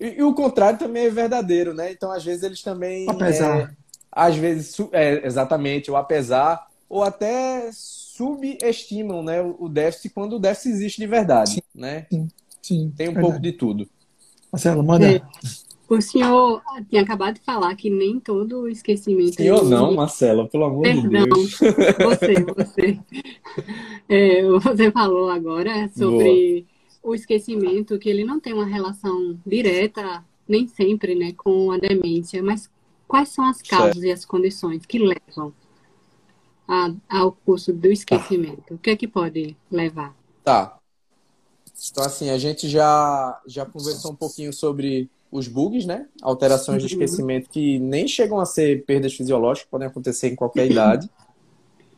E, 0.00 0.18
e, 0.18 0.22
o 0.22 0.34
contrário 0.34 0.78
também 0.78 1.04
é 1.04 1.10
verdadeiro, 1.10 1.74
né? 1.74 1.92
Então, 1.92 2.10
às 2.10 2.24
vezes, 2.24 2.42
eles 2.42 2.62
também. 2.62 3.08
Apesar. 3.08 3.60
É, 3.60 3.70
às 4.10 4.36
vezes, 4.36 4.76
é, 4.92 5.26
exatamente, 5.26 5.90
o 5.90 5.96
apesar, 5.96 6.66
ou 6.88 7.04
até 7.04 7.70
subestimam 8.18 9.22
né, 9.22 9.40
o 9.40 9.68
déficit 9.68 10.10
quando 10.10 10.34
o 10.34 10.38
déficit 10.40 10.70
existe 10.70 11.00
de 11.00 11.06
verdade. 11.06 11.52
Sim, 11.52 11.60
né? 11.72 12.06
sim, 12.10 12.28
sim 12.60 12.92
Tem 12.96 13.08
um 13.08 13.12
verdade. 13.12 13.20
pouco 13.20 13.40
de 13.40 13.52
tudo. 13.52 13.88
Marcelo, 14.52 14.82
manda. 14.82 15.08
É. 15.08 15.22
O 15.88 16.02
senhor 16.02 16.60
tinha 16.90 17.00
acabado 17.00 17.36
de 17.36 17.40
falar 17.40 17.74
que 17.74 17.88
nem 17.88 18.20
todo 18.20 18.68
esquecimento. 18.68 19.36
Senhor, 19.36 19.64
não, 19.64 19.94
Marcela, 19.94 20.46
pelo 20.46 20.64
amor 20.64 20.82
Perdão, 20.82 21.24
de 21.24 21.30
Deus. 21.30 21.58
Você, 22.04 22.34
você. 22.44 22.98
É, 24.06 24.42
você 24.42 24.90
falou 24.90 25.30
agora 25.30 25.88
sobre 25.96 26.66
Boa. 27.02 27.12
o 27.12 27.14
esquecimento, 27.14 27.98
que 27.98 28.08
ele 28.08 28.24
não 28.24 28.38
tem 28.38 28.52
uma 28.52 28.66
relação 28.66 29.38
direta, 29.46 30.22
nem 30.46 30.66
sempre, 30.66 31.14
né, 31.14 31.32
com 31.34 31.70
a 31.70 31.78
demência, 31.78 32.42
mas 32.42 32.68
quais 33.06 33.30
são 33.30 33.46
as 33.46 33.62
causas 33.62 33.94
certo. 33.94 34.06
e 34.06 34.12
as 34.12 34.24
condições 34.26 34.84
que 34.84 34.98
levam 34.98 35.54
a, 36.68 36.92
ao 37.08 37.32
curso 37.32 37.72
do 37.72 37.90
esquecimento? 37.90 38.62
Tá. 38.68 38.74
O 38.74 38.78
que 38.78 38.90
é 38.90 38.96
que 38.96 39.08
pode 39.08 39.56
levar? 39.70 40.14
Tá. 40.44 40.78
Então, 41.90 42.04
assim, 42.04 42.28
a 42.28 42.36
gente 42.36 42.68
já, 42.68 43.40
já 43.46 43.64
conversou 43.64 44.12
um 44.12 44.16
pouquinho 44.16 44.52
sobre 44.52 45.08
os 45.30 45.48
bugs, 45.48 45.86
né? 45.86 46.06
Alterações 46.20 46.82
de 46.82 46.88
esquecimento 46.88 47.48
que 47.48 47.78
nem 47.78 48.06
chegam 48.06 48.38
a 48.40 48.46
ser 48.46 48.84
perdas 48.84 49.14
fisiológicas, 49.14 49.70
podem 49.70 49.88
acontecer 49.88 50.28
em 50.28 50.36
qualquer 50.36 50.70
idade. 50.70 51.08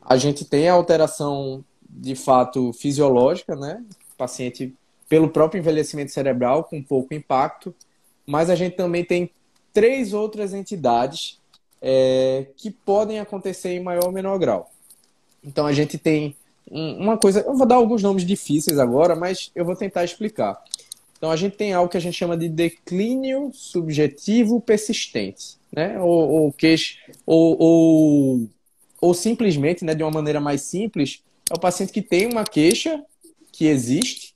A 0.02 0.16
gente 0.16 0.44
tem 0.44 0.68
a 0.68 0.74
alteração 0.74 1.64
de 1.88 2.14
fato 2.14 2.72
fisiológica, 2.72 3.56
né? 3.56 3.82
O 4.12 4.16
paciente 4.16 4.74
pelo 5.08 5.28
próprio 5.28 5.58
envelhecimento 5.58 6.12
cerebral 6.12 6.64
com 6.64 6.82
pouco 6.82 7.14
impacto, 7.14 7.74
mas 8.26 8.50
a 8.50 8.54
gente 8.54 8.76
também 8.76 9.04
tem 9.04 9.30
três 9.72 10.12
outras 10.12 10.52
entidades 10.52 11.39
é, 11.80 12.46
que 12.56 12.70
podem 12.70 13.20
acontecer 13.20 13.70
em 13.70 13.82
maior 13.82 14.06
ou 14.06 14.12
menor 14.12 14.38
grau. 14.38 14.70
Então 15.42 15.66
a 15.66 15.72
gente 15.72 15.96
tem 15.96 16.36
uma 16.70 17.16
coisa, 17.16 17.40
eu 17.40 17.56
vou 17.56 17.66
dar 17.66 17.76
alguns 17.76 18.02
nomes 18.02 18.24
difíceis 18.24 18.78
agora, 18.78 19.16
mas 19.16 19.50
eu 19.54 19.64
vou 19.64 19.74
tentar 19.74 20.04
explicar. 20.04 20.62
Então 21.16 21.30
a 21.30 21.36
gente 21.36 21.56
tem 21.56 21.72
algo 21.72 21.90
que 21.90 21.96
a 21.96 22.00
gente 22.00 22.16
chama 22.16 22.36
de 22.36 22.48
declínio 22.48 23.50
subjetivo 23.52 24.60
persistente, 24.60 25.56
né? 25.72 26.00
Ou, 26.00 26.08
ou, 26.08 26.54
ou, 27.26 27.56
ou, 27.58 28.48
ou 29.00 29.14
simplesmente, 29.14 29.84
né, 29.84 29.94
de 29.94 30.02
uma 30.02 30.10
maneira 30.10 30.40
mais 30.40 30.62
simples, 30.62 31.22
é 31.50 31.54
o 31.54 31.60
paciente 31.60 31.92
que 31.92 32.00
tem 32.00 32.26
uma 32.26 32.44
queixa 32.44 33.04
que 33.52 33.66
existe, 33.66 34.34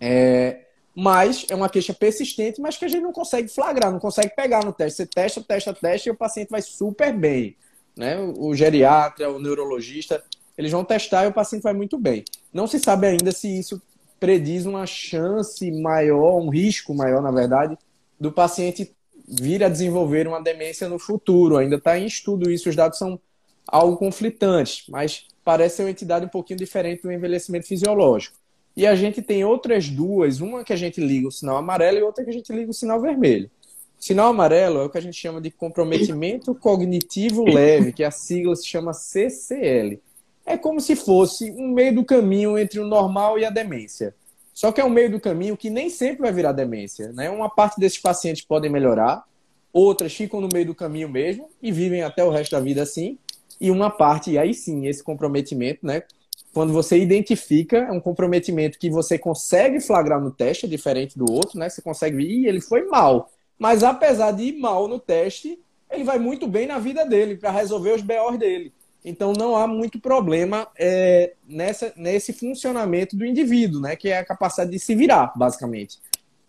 é, 0.00 0.66
mas 0.94 1.46
é 1.48 1.54
uma 1.54 1.68
queixa 1.68 1.94
persistente, 1.94 2.60
mas 2.60 2.76
que 2.76 2.84
a 2.84 2.88
gente 2.88 3.02
não 3.02 3.12
consegue 3.12 3.48
flagrar, 3.48 3.92
não 3.92 4.00
consegue 4.00 4.34
pegar 4.34 4.64
no 4.64 4.72
teste. 4.72 4.96
Você 4.98 5.06
testa, 5.06 5.40
testa, 5.40 5.72
testa 5.72 6.08
e 6.08 6.12
o 6.12 6.16
paciente 6.16 6.50
vai 6.50 6.62
super 6.62 7.12
bem. 7.12 7.56
Né? 7.96 8.16
O 8.38 8.54
geriatra, 8.54 9.30
o 9.30 9.38
neurologista, 9.38 10.22
eles 10.56 10.72
vão 10.72 10.84
testar 10.84 11.24
e 11.24 11.28
o 11.28 11.32
paciente 11.32 11.62
vai 11.62 11.72
muito 11.72 11.98
bem. 11.98 12.24
Não 12.52 12.66
se 12.66 12.78
sabe 12.78 13.06
ainda 13.06 13.32
se 13.32 13.58
isso 13.58 13.80
prediz 14.18 14.66
uma 14.66 14.86
chance 14.86 15.70
maior, 15.70 16.38
um 16.38 16.50
risco 16.50 16.94
maior, 16.94 17.22
na 17.22 17.30
verdade, 17.30 17.78
do 18.18 18.30
paciente 18.30 18.94
vir 19.26 19.62
a 19.64 19.68
desenvolver 19.68 20.26
uma 20.26 20.42
demência 20.42 20.88
no 20.88 20.98
futuro. 20.98 21.56
Ainda 21.56 21.76
está 21.76 21.98
em 21.98 22.04
estudo 22.04 22.50
isso, 22.50 22.68
os 22.68 22.76
dados 22.76 22.98
são 22.98 23.18
algo 23.66 23.96
conflitantes, 23.96 24.84
mas 24.88 25.26
parece 25.44 25.76
ser 25.76 25.82
uma 25.84 25.90
entidade 25.90 26.26
um 26.26 26.28
pouquinho 26.28 26.58
diferente 26.58 27.02
do 27.02 27.12
envelhecimento 27.12 27.66
fisiológico. 27.66 28.36
E 28.76 28.86
a 28.86 28.94
gente 28.94 29.20
tem 29.20 29.44
outras 29.44 29.88
duas, 29.88 30.40
uma 30.40 30.64
que 30.64 30.72
a 30.72 30.76
gente 30.76 31.00
liga 31.00 31.28
o 31.28 31.32
sinal 31.32 31.56
amarelo 31.56 31.98
e 31.98 32.02
outra 32.02 32.24
que 32.24 32.30
a 32.30 32.32
gente 32.32 32.52
liga 32.52 32.70
o 32.70 32.74
sinal 32.74 33.00
vermelho. 33.00 33.50
O 33.98 34.02
sinal 34.02 34.28
amarelo 34.28 34.80
é 34.80 34.84
o 34.84 34.88
que 34.88 34.96
a 34.96 35.02
gente 35.02 35.16
chama 35.16 35.40
de 35.40 35.50
comprometimento 35.50 36.54
cognitivo 36.54 37.44
leve, 37.44 37.92
que 37.92 38.02
a 38.02 38.10
sigla 38.10 38.56
se 38.56 38.66
chama 38.66 38.94
CCL. 38.94 40.00
É 40.46 40.56
como 40.56 40.80
se 40.80 40.96
fosse 40.96 41.50
um 41.50 41.68
meio 41.68 41.96
do 41.96 42.04
caminho 42.04 42.58
entre 42.58 42.80
o 42.80 42.86
normal 42.86 43.38
e 43.38 43.44
a 43.44 43.50
demência. 43.50 44.14
Só 44.54 44.72
que 44.72 44.80
é 44.80 44.84
um 44.84 44.90
meio 44.90 45.10
do 45.10 45.20
caminho 45.20 45.56
que 45.56 45.68
nem 45.68 45.90
sempre 45.90 46.22
vai 46.22 46.32
virar 46.32 46.52
demência. 46.52 47.12
Né? 47.12 47.28
Uma 47.28 47.48
parte 47.48 47.78
desses 47.78 47.98
pacientes 47.98 48.42
podem 48.42 48.70
melhorar, 48.70 49.24
outras 49.72 50.14
ficam 50.14 50.40
no 50.40 50.48
meio 50.52 50.66
do 50.66 50.74
caminho 50.74 51.08
mesmo 51.08 51.48
e 51.62 51.70
vivem 51.70 52.02
até 52.02 52.24
o 52.24 52.30
resto 52.30 52.52
da 52.52 52.60
vida 52.60 52.82
assim. 52.82 53.18
E 53.60 53.70
uma 53.70 53.90
parte, 53.90 54.30
e 54.30 54.38
aí 54.38 54.54
sim, 54.54 54.86
esse 54.86 55.02
comprometimento, 55.02 55.86
né? 55.86 56.02
Quando 56.52 56.72
você 56.72 56.98
identifica, 56.98 57.78
é 57.78 57.92
um 57.92 58.00
comprometimento 58.00 58.78
que 58.78 58.90
você 58.90 59.18
consegue 59.18 59.80
flagrar 59.80 60.20
no 60.20 60.30
teste, 60.30 60.66
é 60.66 60.68
diferente 60.68 61.16
do 61.16 61.30
outro, 61.30 61.58
né? 61.58 61.68
Você 61.68 61.80
consegue 61.80 62.22
Ih, 62.22 62.46
ele 62.46 62.60
foi 62.60 62.86
mal. 62.86 63.30
Mas 63.58 63.84
apesar 63.84 64.32
de 64.32 64.44
ir 64.44 64.58
mal 64.58 64.88
no 64.88 64.98
teste, 64.98 65.58
ele 65.90 66.02
vai 66.02 66.18
muito 66.18 66.48
bem 66.48 66.66
na 66.66 66.78
vida 66.78 67.04
dele, 67.04 67.36
para 67.36 67.50
resolver 67.50 67.92
os 67.92 68.02
BOs 68.02 68.38
dele. 68.38 68.72
Então 69.04 69.32
não 69.32 69.56
há 69.56 69.66
muito 69.66 69.98
problema 69.98 70.68
é, 70.78 71.34
nessa, 71.48 71.92
nesse 71.96 72.32
funcionamento 72.32 73.16
do 73.16 73.24
indivíduo, 73.24 73.80
né? 73.80 73.96
Que 73.96 74.08
é 74.08 74.18
a 74.18 74.24
capacidade 74.24 74.70
de 74.70 74.78
se 74.78 74.94
virar, 74.94 75.32
basicamente. 75.36 75.98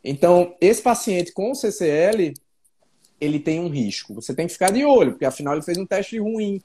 Então, 0.03 0.55
esse 0.59 0.81
paciente 0.81 1.31
com 1.31 1.53
CCL, 1.53 2.33
ele 3.19 3.39
tem 3.39 3.59
um 3.59 3.69
risco. 3.69 4.15
Você 4.15 4.33
tem 4.33 4.47
que 4.47 4.53
ficar 4.53 4.71
de 4.71 4.83
olho, 4.83 5.11
porque 5.11 5.25
afinal 5.25 5.53
ele 5.53 5.61
fez 5.61 5.77
um 5.77 5.85
teste 5.85 6.17
ruim. 6.17 6.61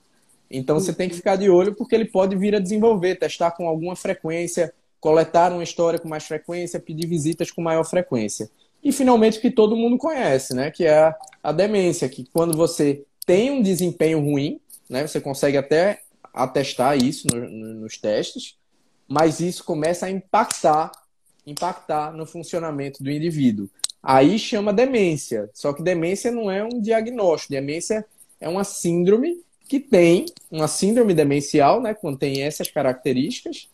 Então 0.50 0.78
você 0.78 0.92
tem 0.92 1.08
que 1.08 1.16
ficar 1.16 1.36
de 1.36 1.50
olho 1.50 1.74
porque 1.74 1.94
ele 1.94 2.04
pode 2.04 2.36
vir 2.36 2.54
a 2.54 2.60
desenvolver, 2.60 3.16
testar 3.16 3.50
com 3.50 3.68
alguma 3.68 3.96
frequência, 3.96 4.72
coletar 5.00 5.52
uma 5.52 5.62
história 5.62 5.98
com 5.98 6.08
mais 6.08 6.24
frequência, 6.24 6.80
pedir 6.80 7.06
visitas 7.06 7.50
com 7.50 7.62
maior 7.62 7.84
frequência. 7.84 8.50
E 8.82 8.92
finalmente 8.92 9.40
que 9.40 9.50
todo 9.50 9.76
mundo 9.76 9.98
conhece, 9.98 10.54
né? 10.54 10.70
Que 10.70 10.86
é 10.86 11.14
a 11.42 11.52
demência, 11.52 12.08
que 12.08 12.24
quando 12.32 12.56
você 12.56 13.04
tem 13.24 13.50
um 13.50 13.60
desempenho 13.60 14.20
ruim, 14.20 14.60
né? 14.88 15.06
Você 15.06 15.20
consegue 15.20 15.56
até 15.56 16.00
atestar 16.32 16.96
isso 16.96 17.26
no, 17.32 17.48
no, 17.48 17.74
nos 17.74 17.96
testes, 17.96 18.56
mas 19.08 19.40
isso 19.40 19.64
começa 19.64 20.06
a 20.06 20.10
impactar, 20.10 20.92
impactar 21.46 22.12
no 22.12 22.26
funcionamento 22.26 23.02
do 23.02 23.10
indivíduo. 23.10 23.68
Aí 24.02 24.38
chama 24.38 24.72
demência. 24.72 25.50
Só 25.52 25.72
que 25.72 25.82
demência 25.82 26.30
não 26.30 26.50
é 26.50 26.62
um 26.62 26.80
diagnóstico, 26.80 27.52
demência 27.52 28.06
é 28.40 28.48
uma 28.48 28.62
síndrome 28.62 29.42
que 29.68 29.80
tem 29.80 30.26
uma 30.50 30.68
síndrome 30.68 31.14
demencial, 31.14 31.80
né, 31.80 31.94
quando 31.94 32.18
tem 32.18 32.42
essas 32.42 32.70
características, 32.70 33.68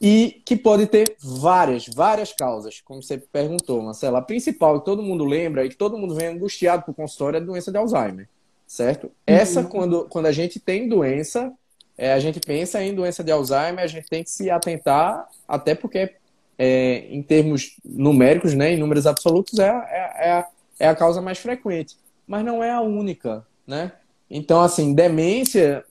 e 0.00 0.40
que 0.46 0.56
pode 0.56 0.86
ter 0.86 1.14
várias, 1.20 1.86
várias 1.86 2.32
causas, 2.32 2.80
como 2.80 3.02
você 3.02 3.18
perguntou, 3.18 3.82
Marcela. 3.82 4.18
A 4.18 4.22
principal 4.22 4.80
que 4.80 4.86
todo 4.86 5.02
mundo 5.02 5.24
lembra 5.24 5.64
e 5.64 5.68
que 5.68 5.76
todo 5.76 5.98
mundo 5.98 6.14
vem 6.14 6.28
angustiado 6.28 6.84
por 6.84 6.94
consultório 6.94 7.36
é 7.36 7.40
a 7.40 7.44
doença 7.44 7.70
de 7.70 7.76
Alzheimer, 7.76 8.26
certo? 8.66 9.04
Uhum. 9.04 9.12
Essa, 9.26 9.62
quando, 9.62 10.06
quando 10.08 10.26
a 10.26 10.32
gente 10.32 10.58
tem 10.58 10.88
doença, 10.88 11.52
é, 11.98 12.14
a 12.14 12.18
gente 12.18 12.40
pensa 12.40 12.82
em 12.82 12.94
doença 12.94 13.22
de 13.22 13.30
Alzheimer, 13.30 13.84
a 13.84 13.86
gente 13.86 14.08
tem 14.08 14.24
que 14.24 14.30
se 14.30 14.48
atentar, 14.48 15.28
até 15.46 15.74
porque, 15.74 16.14
é, 16.58 17.04
em 17.10 17.22
termos 17.22 17.76
numéricos, 17.84 18.54
né, 18.54 18.72
em 18.72 18.78
números 18.78 19.06
absolutos, 19.06 19.58
é, 19.58 19.68
é, 19.68 20.28
é, 20.28 20.30
a, 20.30 20.48
é 20.78 20.88
a 20.88 20.96
causa 20.96 21.20
mais 21.20 21.38
frequente. 21.38 21.96
Mas 22.26 22.42
não 22.42 22.64
é 22.64 22.70
a 22.70 22.80
única, 22.80 23.46
né? 23.66 23.92
Então, 24.30 24.60
assim, 24.62 24.94
demência, 24.94 25.84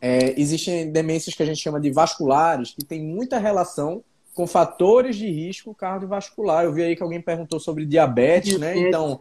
é, 0.00 0.38
existem 0.38 0.92
demências 0.92 1.34
que 1.34 1.42
a 1.42 1.46
gente 1.46 1.60
chama 1.60 1.80
de 1.80 1.90
vasculares, 1.90 2.72
que 2.72 2.84
tem 2.84 3.02
muita 3.02 3.38
relação 3.38 4.04
com 4.34 4.46
fatores 4.46 5.16
de 5.16 5.26
risco 5.30 5.74
cardiovascular. 5.74 6.64
Eu 6.64 6.72
vi 6.72 6.82
aí 6.82 6.94
que 6.94 7.02
alguém 7.02 7.22
perguntou 7.22 7.58
sobre 7.58 7.86
diabetes, 7.86 8.58
né? 8.58 8.76
Então, 8.76 9.20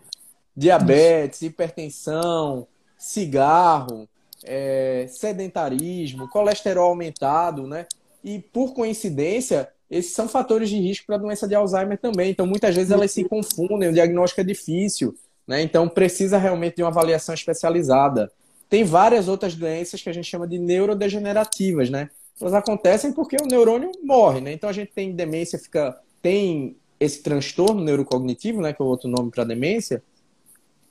diabetes, 0.55 1.41
hipertensão, 1.41 2.67
cigarro, 2.97 4.09
é, 4.43 5.07
sedentarismo, 5.09 6.29
colesterol 6.29 6.89
aumentado, 6.89 7.65
né? 7.65 7.87
E 8.21 8.39
por 8.39 8.73
coincidência, 8.73 9.69
esses 9.89 10.13
são 10.13 10.27
fatores 10.27 10.69
de 10.69 10.77
risco 10.77 11.05
para 11.05 11.15
a 11.15 11.19
doença 11.19 11.47
de 11.47 11.55
Alzheimer 11.55 11.97
também. 11.97 12.31
Então, 12.31 12.45
muitas 12.45 12.75
vezes 12.75 12.91
elas 12.91 13.11
se 13.11 13.23
confundem, 13.23 13.89
o 13.89 13.93
diagnóstico 13.93 14.41
é 14.41 14.43
difícil. 14.43 15.15
Né? 15.47 15.61
Então, 15.61 15.87
precisa 15.87 16.37
realmente 16.37 16.77
de 16.77 16.83
uma 16.83 16.89
avaliação 16.89 17.33
especializada. 17.35 18.31
Tem 18.69 18.83
várias 18.83 19.27
outras 19.27 19.55
doenças 19.55 20.01
que 20.01 20.09
a 20.09 20.13
gente 20.13 20.29
chama 20.29 20.47
de 20.47 20.57
neurodegenerativas, 20.57 21.89
né? 21.89 22.09
Elas 22.41 22.53
acontecem 22.53 23.13
porque 23.13 23.37
o 23.41 23.45
neurônio 23.45 23.91
morre, 24.03 24.41
né? 24.41 24.51
Então, 24.51 24.69
a 24.69 24.73
gente 24.73 24.91
tem 24.91 25.13
demência, 25.13 25.59
fica 25.59 25.99
tem 26.21 26.75
esse 26.99 27.21
transtorno 27.21 27.83
neurocognitivo, 27.83 28.61
né, 28.61 28.73
que 28.73 28.81
é 28.81 28.85
o 28.85 28.87
outro 28.87 29.07
nome 29.07 29.29
para 29.29 29.43
demência. 29.43 30.03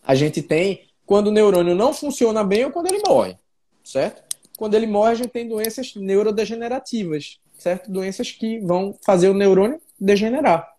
A 0.02 0.14
gente 0.14 0.40
tem 0.42 0.86
quando 1.04 1.26
o 1.26 1.32
neurônio 1.32 1.74
não 1.74 1.92
funciona 1.92 2.44
bem 2.44 2.64
ou 2.64 2.70
quando 2.70 2.86
ele 2.86 3.02
morre, 3.06 3.36
certo? 3.82 4.22
Quando 4.56 4.74
ele 4.74 4.86
morre, 4.86 5.10
a 5.10 5.14
gente 5.16 5.30
tem 5.30 5.48
doenças 5.48 5.94
neurodegenerativas, 5.96 7.40
certo? 7.58 7.90
Doenças 7.90 8.30
que 8.30 8.60
vão 8.60 8.96
fazer 9.04 9.28
o 9.28 9.34
neurônio 9.34 9.80
degenerar. 10.00 10.72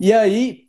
E 0.00 0.12
aí, 0.12 0.66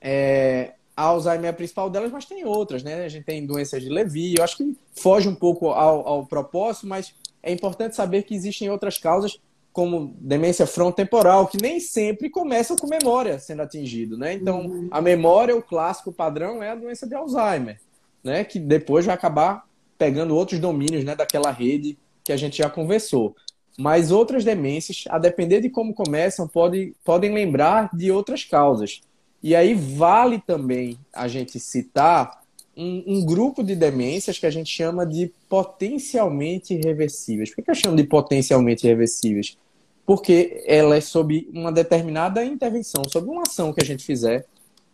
é, 0.00 0.74
a 0.96 1.02
Alzheimer 1.02 1.44
é 1.44 1.48
a 1.48 1.52
principal 1.52 1.90
delas, 1.90 2.10
mas 2.10 2.24
tem 2.24 2.44
outras, 2.44 2.82
né? 2.82 3.04
A 3.04 3.08
gente 3.08 3.24
tem 3.24 3.44
doenças 3.44 3.82
de 3.82 3.90
Levy, 3.90 4.36
eu 4.38 4.42
acho 4.42 4.56
que 4.56 4.74
foge 4.94 5.28
um 5.28 5.34
pouco 5.34 5.68
ao, 5.68 6.08
ao 6.08 6.26
propósito, 6.26 6.86
mas 6.86 7.14
é 7.42 7.52
importante 7.52 7.94
saber 7.94 8.22
que 8.22 8.34
existem 8.34 8.70
outras 8.70 8.96
causas, 8.96 9.38
como 9.72 10.14
demência 10.18 10.66
frontotemporal, 10.66 11.48
que 11.48 11.58
nem 11.60 11.78
sempre 11.78 12.30
começam 12.30 12.76
com 12.76 12.86
memória 12.86 13.38
sendo 13.38 13.60
atingido, 13.60 14.16
né? 14.16 14.32
Então, 14.32 14.66
uhum. 14.66 14.88
a 14.90 15.02
memória, 15.02 15.54
o 15.54 15.62
clássico 15.62 16.10
padrão, 16.10 16.62
é 16.62 16.70
a 16.70 16.74
doença 16.74 17.06
de 17.06 17.14
Alzheimer, 17.14 17.78
né? 18.24 18.42
Que 18.42 18.58
depois 18.58 19.04
vai 19.04 19.14
acabar 19.14 19.66
pegando 19.98 20.34
outros 20.34 20.58
domínios, 20.58 21.04
né? 21.04 21.14
Daquela 21.14 21.50
rede 21.50 21.98
que 22.24 22.32
a 22.32 22.38
gente 22.38 22.56
já 22.56 22.70
conversou. 22.70 23.36
Mas 23.78 24.10
outras 24.10 24.42
demências, 24.44 25.04
a 25.10 25.18
depender 25.18 25.60
de 25.60 25.68
como 25.68 25.92
começam, 25.92 26.48
pode, 26.48 26.94
podem 27.04 27.34
lembrar 27.34 27.90
de 27.94 28.10
outras 28.10 28.44
causas. 28.44 29.02
E 29.42 29.54
aí 29.54 29.74
vale 29.74 30.40
também 30.40 30.98
a 31.12 31.28
gente 31.28 31.60
citar 31.60 32.42
um, 32.76 33.02
um, 33.06 33.24
grupo 33.24 33.62
de 33.62 33.74
demências 33.74 34.38
que 34.38 34.46
a 34.46 34.50
gente 34.50 34.70
chama 34.70 35.06
de 35.06 35.32
potencialmente 35.48 36.74
reversíveis. 36.74 37.54
Por 37.54 37.64
que 37.64 37.70
eu 37.70 37.74
chamo 37.74 37.96
de 37.96 38.04
potencialmente 38.04 38.86
reversíveis? 38.86 39.56
Porque 40.04 40.62
elas, 40.66 41.04
sob 41.04 41.48
uma 41.52 41.72
determinada 41.72 42.44
intervenção, 42.44 43.02
sob 43.08 43.28
uma 43.28 43.42
ação 43.42 43.72
que 43.72 43.82
a 43.82 43.86
gente 43.86 44.04
fizer, 44.04 44.46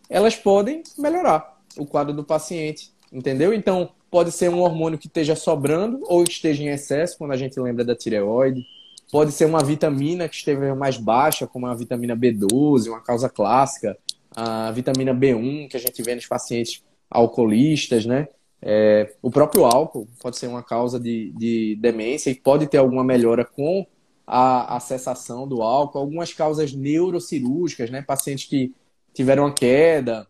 elas 0.09 0.37
podem 0.37 0.83
melhorar 0.97 1.61
o 1.77 1.85
quadro 1.85 2.15
do 2.15 2.25
paciente, 2.25 2.93
entendeu? 3.13 3.53
Então, 3.53 3.91
pode 4.11 4.31
ser 4.31 4.49
um 4.51 4.61
hormônio 4.61 4.99
que 4.99 5.07
esteja 5.07 5.35
sobrando 5.35 6.01
ou 6.05 6.23
esteja 6.23 6.63
em 6.63 6.69
excesso, 6.69 7.19
quando 7.19 7.33
a 7.33 7.37
gente 7.37 7.59
lembra 7.59 7.85
da 7.85 7.97
tireoide. 7.97 8.65
Pode 9.11 9.33
ser 9.33 9.45
uma 9.45 9.63
vitamina 9.63 10.29
que 10.29 10.37
esteja 10.37 10.75
mais 10.75 10.97
baixa, 10.97 11.47
como 11.47 11.67
a 11.67 11.75
vitamina 11.75 12.17
B12, 12.17 12.89
uma 12.89 13.01
causa 13.01 13.29
clássica 13.29 13.97
a 14.35 14.71
vitamina 14.71 15.15
B1 15.15 15.69
que 15.69 15.77
a 15.77 15.81
gente 15.81 16.03
vê 16.03 16.15
nos 16.15 16.27
pacientes 16.27 16.83
alcoolistas, 17.11 18.07
né? 18.07 18.29
É, 18.65 19.15
o 19.21 19.31
próprio 19.31 19.65
álcool 19.65 20.09
pode 20.21 20.39
ser 20.39 20.47
uma 20.47 20.63
causa 20.63 20.99
de, 20.99 21.33
de 21.37 21.77
demência 21.81 22.31
e 22.31 22.35
pode 22.35 22.69
ter 22.69 22.79
alguma 22.79 23.03
melhora 23.03 23.45
com 23.45 23.85
a, 24.27 24.77
a 24.77 24.81
cessação 24.81 25.47
do 25.49 25.63
álcool. 25.63 25.99
Algumas 25.99 26.33
causas 26.33 26.73
neurocirúrgicas, 26.73 27.91
né? 27.91 28.03
Pacientes 28.03 28.49
que 28.49 28.73
tiveram 29.13 29.45
uma 29.45 29.53
queda 29.53 30.27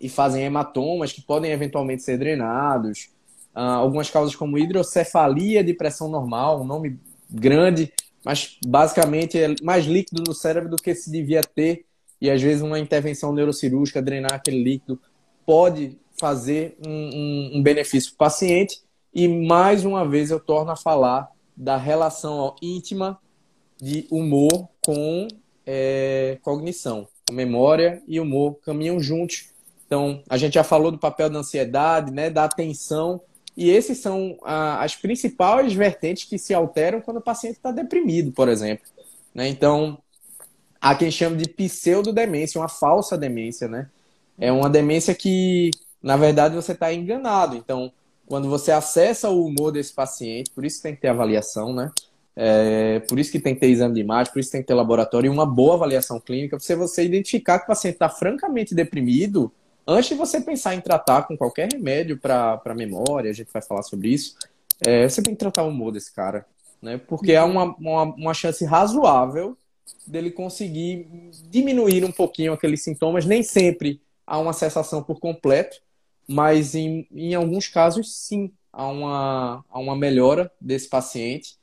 e 0.00 0.08
fazem 0.08 0.44
hematomas 0.44 1.12
que 1.12 1.22
podem 1.22 1.52
eventualmente 1.52 2.02
ser 2.02 2.18
drenados. 2.18 3.10
Ah, 3.54 3.74
algumas 3.74 4.10
causas 4.10 4.34
como 4.34 4.58
hidrocefalia 4.58 5.62
de 5.62 5.74
pressão 5.74 6.08
normal, 6.08 6.62
um 6.62 6.64
nome 6.64 6.98
grande, 7.30 7.92
mas 8.24 8.58
basicamente 8.66 9.38
é 9.38 9.54
mais 9.62 9.84
líquido 9.84 10.24
no 10.26 10.34
cérebro 10.34 10.70
do 10.70 10.76
que 10.76 10.94
se 10.94 11.10
devia 11.10 11.42
ter 11.42 11.84
e 12.22 12.30
às 12.30 12.40
vezes 12.40 12.62
uma 12.62 12.78
intervenção 12.78 13.32
neurocirúrgica, 13.32 14.00
drenar 14.00 14.34
aquele 14.34 14.62
líquido, 14.62 14.96
pode 15.44 15.98
fazer 16.20 16.76
um, 16.86 16.90
um, 16.90 17.50
um 17.54 17.62
benefício 17.64 18.10
para 18.10 18.14
o 18.14 18.30
paciente. 18.30 18.80
E 19.12 19.26
mais 19.26 19.84
uma 19.84 20.08
vez 20.08 20.30
eu 20.30 20.38
torno 20.38 20.70
a 20.70 20.76
falar 20.76 21.28
da 21.56 21.76
relação 21.76 22.54
íntima 22.62 23.18
de 23.76 24.06
humor 24.08 24.68
com 24.80 25.26
é, 25.66 26.38
cognição. 26.42 27.08
memória 27.32 28.00
e 28.06 28.20
humor 28.20 28.54
caminham 28.64 29.00
juntos. 29.00 29.48
Então, 29.84 30.22
a 30.30 30.36
gente 30.36 30.54
já 30.54 30.62
falou 30.62 30.92
do 30.92 30.98
papel 30.98 31.28
da 31.28 31.40
ansiedade, 31.40 32.12
né, 32.12 32.30
da 32.30 32.44
atenção, 32.44 33.20
E 33.56 33.68
esses 33.68 33.98
são 33.98 34.38
ah, 34.44 34.80
as 34.80 34.94
principais 34.94 35.74
vertentes 35.74 36.24
que 36.24 36.38
se 36.38 36.54
alteram 36.54 37.00
quando 37.00 37.16
o 37.16 37.20
paciente 37.20 37.56
está 37.56 37.72
deprimido, 37.72 38.30
por 38.30 38.48
exemplo. 38.48 38.86
Né? 39.34 39.48
Então, 39.48 39.98
há 40.82 40.96
quem 40.96 41.12
chama 41.12 41.36
de 41.36 41.48
pseudodemência, 41.48 42.60
uma 42.60 42.68
falsa 42.68 43.16
demência, 43.16 43.68
né? 43.68 43.88
É 44.36 44.50
uma 44.50 44.68
demência 44.68 45.14
que, 45.14 45.70
na 46.02 46.16
verdade, 46.16 46.56
você 46.56 46.72
está 46.72 46.92
enganado. 46.92 47.56
Então, 47.56 47.92
quando 48.26 48.48
você 48.48 48.72
acessa 48.72 49.30
o 49.30 49.46
humor 49.46 49.70
desse 49.70 49.92
paciente, 49.92 50.50
por 50.50 50.64
isso 50.64 50.82
tem 50.82 50.92
que 50.92 51.00
ter 51.00 51.08
avaliação, 51.08 51.72
né? 51.72 51.92
É, 52.34 52.98
por 53.00 53.18
isso 53.18 53.30
que 53.30 53.38
tem 53.38 53.54
que 53.54 53.60
ter 53.60 53.68
exame 53.68 53.94
de 53.94 54.00
imagem, 54.00 54.32
por 54.32 54.40
isso 54.40 54.50
tem 54.50 54.62
que 54.62 54.66
ter 54.66 54.74
laboratório 54.74 55.28
e 55.28 55.30
uma 55.30 55.46
boa 55.46 55.74
avaliação 55.74 56.18
clínica, 56.18 56.56
para 56.58 56.76
você 56.76 57.04
identificar 57.04 57.58
que 57.58 57.64
o 57.64 57.68
paciente 57.68 57.94
está 57.94 58.08
francamente 58.08 58.74
deprimido 58.74 59.52
antes 59.86 60.08
de 60.08 60.14
você 60.14 60.40
pensar 60.40 60.74
em 60.74 60.80
tratar 60.80 61.22
com 61.22 61.36
qualquer 61.36 61.70
remédio 61.70 62.18
para 62.18 62.74
memória, 62.74 63.30
a 63.30 63.34
gente 63.34 63.52
vai 63.52 63.60
falar 63.60 63.82
sobre 63.82 64.08
isso, 64.08 64.36
é, 64.84 65.08
você 65.08 65.22
tem 65.22 65.34
que 65.34 65.40
tratar 65.40 65.64
o 65.64 65.68
humor 65.68 65.92
desse 65.92 66.12
cara, 66.12 66.46
né? 66.80 66.98
Porque 67.06 67.32
é 67.32 67.42
uma, 67.42 67.76
uma, 67.76 68.02
uma 68.02 68.34
chance 68.34 68.64
razoável 68.64 69.56
dele 70.06 70.30
conseguir 70.30 71.06
diminuir 71.48 72.04
um 72.04 72.12
pouquinho 72.12 72.52
aqueles 72.52 72.82
sintomas. 72.82 73.24
Nem 73.24 73.42
sempre 73.42 74.00
há 74.26 74.38
uma 74.38 74.52
cessação 74.52 75.02
por 75.02 75.20
completo, 75.20 75.76
mas 76.26 76.74
em, 76.74 77.06
em 77.12 77.34
alguns 77.34 77.68
casos, 77.68 78.14
sim, 78.14 78.52
há 78.72 78.86
uma, 78.86 79.64
há 79.68 79.78
uma 79.78 79.96
melhora 79.96 80.50
desse 80.60 80.88
paciente. 80.88 81.56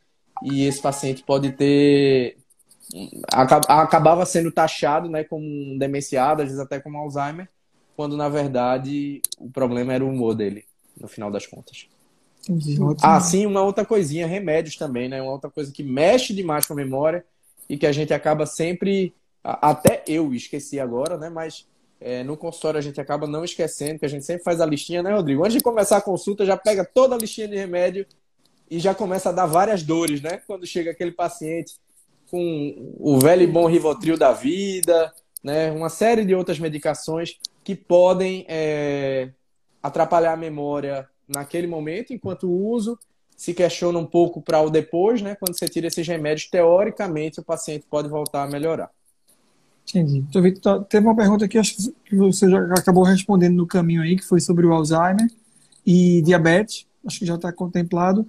E 0.43 0.65
esse 0.65 0.81
paciente 0.81 1.23
pode 1.23 1.51
ter. 1.51 2.37
Acabava 3.67 4.25
sendo 4.25 4.51
taxado 4.51 5.09
né, 5.09 5.23
como 5.23 5.45
um 5.45 5.77
demenciado, 5.77 6.41
às 6.41 6.47
vezes 6.47 6.63
até 6.63 6.79
como 6.79 6.97
Alzheimer, 6.97 7.47
quando 7.95 8.17
na 8.17 8.29
verdade 8.29 9.21
o 9.37 9.49
problema 9.49 9.93
era 9.93 10.03
o 10.03 10.09
humor 10.09 10.33
dele, 10.33 10.65
no 10.99 11.07
final 11.07 11.29
das 11.29 11.45
contas. 11.45 11.87
Entendi. 12.49 12.79
Ah, 13.03 13.19
sim, 13.19 13.45
uma 13.45 13.61
outra 13.61 13.85
coisinha, 13.85 14.25
remédios 14.25 14.75
também, 14.75 15.09
né? 15.09 15.21
Uma 15.21 15.33
outra 15.33 15.51
coisa 15.51 15.71
que 15.71 15.83
mexe 15.83 16.33
demais 16.33 16.65
com 16.65 16.73
a 16.73 16.77
memória 16.77 17.23
e 17.69 17.77
que 17.77 17.85
a 17.85 17.91
gente 17.91 18.13
acaba 18.13 18.45
sempre, 18.45 19.13
até 19.43 20.03
eu 20.07 20.33
esqueci 20.33 20.79
agora, 20.79 21.17
né? 21.17 21.29
Mas 21.29 21.67
é, 22.01 22.23
no 22.23 22.35
consultório 22.35 22.79
a 22.79 22.81
gente 22.81 22.99
acaba 22.99 23.27
não 23.27 23.43
esquecendo, 23.43 23.99
que 23.99 24.05
a 24.05 24.09
gente 24.09 24.25
sempre 24.25 24.43
faz 24.43 24.59
a 24.59 24.65
listinha, 24.65 25.03
né, 25.03 25.13
Rodrigo? 25.13 25.43
Antes 25.43 25.57
de 25.57 25.63
começar 25.63 25.97
a 25.97 26.01
consulta, 26.01 26.45
já 26.45 26.57
pega 26.57 26.83
toda 26.83 27.15
a 27.15 27.17
listinha 27.17 27.47
de 27.47 27.55
remédio 27.55 28.05
e 28.69 28.79
já 28.79 28.95
começa 28.95 29.29
a 29.29 29.31
dar 29.31 29.45
várias 29.45 29.83
dores, 29.83 30.21
né? 30.21 30.41
Quando 30.47 30.65
chega 30.65 30.91
aquele 30.91 31.11
paciente 31.11 31.75
com 32.31 32.93
o 32.99 33.19
velho 33.19 33.43
e 33.43 33.47
bom 33.47 33.67
Rivotril 33.67 34.17
da 34.17 34.31
vida, 34.31 35.13
né? 35.43 35.71
Uma 35.71 35.89
série 35.89 36.25
de 36.25 36.33
outras 36.33 36.59
medicações 36.59 37.37
que 37.63 37.75
podem 37.75 38.45
é, 38.47 39.29
atrapalhar 39.81 40.33
a 40.33 40.37
memória 40.37 41.07
naquele 41.27 41.67
momento, 41.67 42.13
enquanto 42.13 42.47
o 42.47 42.67
uso 42.67 42.97
se 43.39 43.53
questiona 43.53 43.97
um 43.97 44.05
pouco 44.05 44.41
para 44.41 44.59
o 44.61 44.69
depois, 44.69 45.21
né? 45.21 45.33
Quando 45.33 45.57
você 45.57 45.65
tira 45.65 45.87
esses 45.87 46.05
remédios, 46.05 46.49
teoricamente 46.49 47.39
o 47.39 47.43
paciente 47.43 47.85
pode 47.89 48.09
voltar 48.09 48.43
a 48.43 48.47
melhorar. 48.47 48.91
Entendi. 49.87 50.25
Então, 50.35 50.83
teve 50.83 51.07
uma 51.07 51.15
pergunta 51.15 51.47
que 51.47 51.57
acho 51.57 51.77
que 52.03 52.17
você 52.17 52.49
já 52.49 52.59
acabou 52.73 53.01
respondendo 53.05 53.55
no 53.55 53.65
caminho 53.65 54.01
aí, 54.01 54.17
que 54.17 54.25
foi 54.25 54.41
sobre 54.41 54.65
o 54.65 54.73
Alzheimer 54.73 55.25
e 55.85 56.21
diabetes. 56.21 56.85
Acho 57.07 57.19
que 57.19 57.25
já 57.25 57.35
está 57.35 57.49
contemplado. 57.53 58.27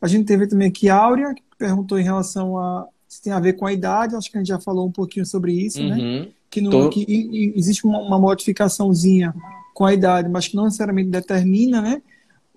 A 0.00 0.08
gente 0.08 0.24
teve 0.24 0.46
também 0.46 0.68
aqui 0.68 0.88
a 0.88 0.96
Áurea, 0.96 1.34
que 1.34 1.42
perguntou 1.58 1.98
em 1.98 2.04
relação 2.04 2.56
a 2.56 2.88
se 3.06 3.20
tem 3.20 3.34
a 3.34 3.40
ver 3.40 3.52
com 3.52 3.66
a 3.66 3.72
idade. 3.72 4.16
Acho 4.16 4.30
que 4.30 4.38
a 4.38 4.40
gente 4.40 4.48
já 4.48 4.58
falou 4.58 4.86
um 4.86 4.92
pouquinho 4.92 5.26
sobre 5.26 5.52
isso, 5.52 5.82
né? 5.82 5.94
uhum. 5.94 6.20
né? 6.20 6.28
Que, 6.48 6.62
no, 6.62 6.70
Tô... 6.70 6.88
que 6.88 7.52
existe 7.54 7.84
uma, 7.84 7.98
uma 7.98 8.18
modificaçãozinha 8.18 9.34
com 9.74 9.84
a 9.84 9.92
idade, 9.92 10.26
mas 10.30 10.48
que 10.48 10.56
não 10.56 10.64
necessariamente 10.64 11.10
determina, 11.10 11.82
né? 11.82 12.00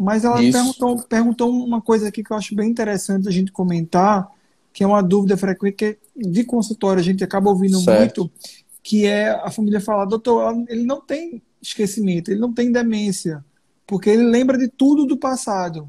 Mas 0.02 0.26
ela 0.26 0.38
perguntou, 0.38 1.04
perguntou 1.04 1.52
uma 1.52 1.80
coisa 1.80 2.08
aqui 2.08 2.24
que 2.24 2.34
eu 2.34 2.38
acho 2.38 2.56
bem 2.56 2.72
interessante 2.72 3.28
a 3.28 3.32
gente 3.32 3.52
comentar, 3.52 4.28
que 4.74 4.84
é 4.84 4.88
uma 4.88 5.04
dúvida 5.04 5.38
frequente 5.38 5.76
que 5.76 5.98
de 6.16 6.44
consultório 6.44 7.00
a 7.00 7.04
gente 7.04 7.24
acaba 7.24 7.52
ouvindo 7.52 7.80
certo. 7.80 8.22
muito, 8.22 8.34
que 8.82 9.06
é 9.06 9.30
a 9.30 9.52
família 9.52 9.80
falar, 9.80 10.06
doutor, 10.06 10.66
ele 10.68 10.84
não 10.86 11.00
tem 11.00 11.40
esquecimento, 11.62 12.32
ele 12.32 12.40
não 12.40 12.52
tem 12.52 12.72
demência, 12.72 13.46
porque 13.86 14.10
ele 14.10 14.24
lembra 14.24 14.58
de 14.58 14.68
tudo 14.70 15.06
do 15.06 15.18
passado. 15.18 15.86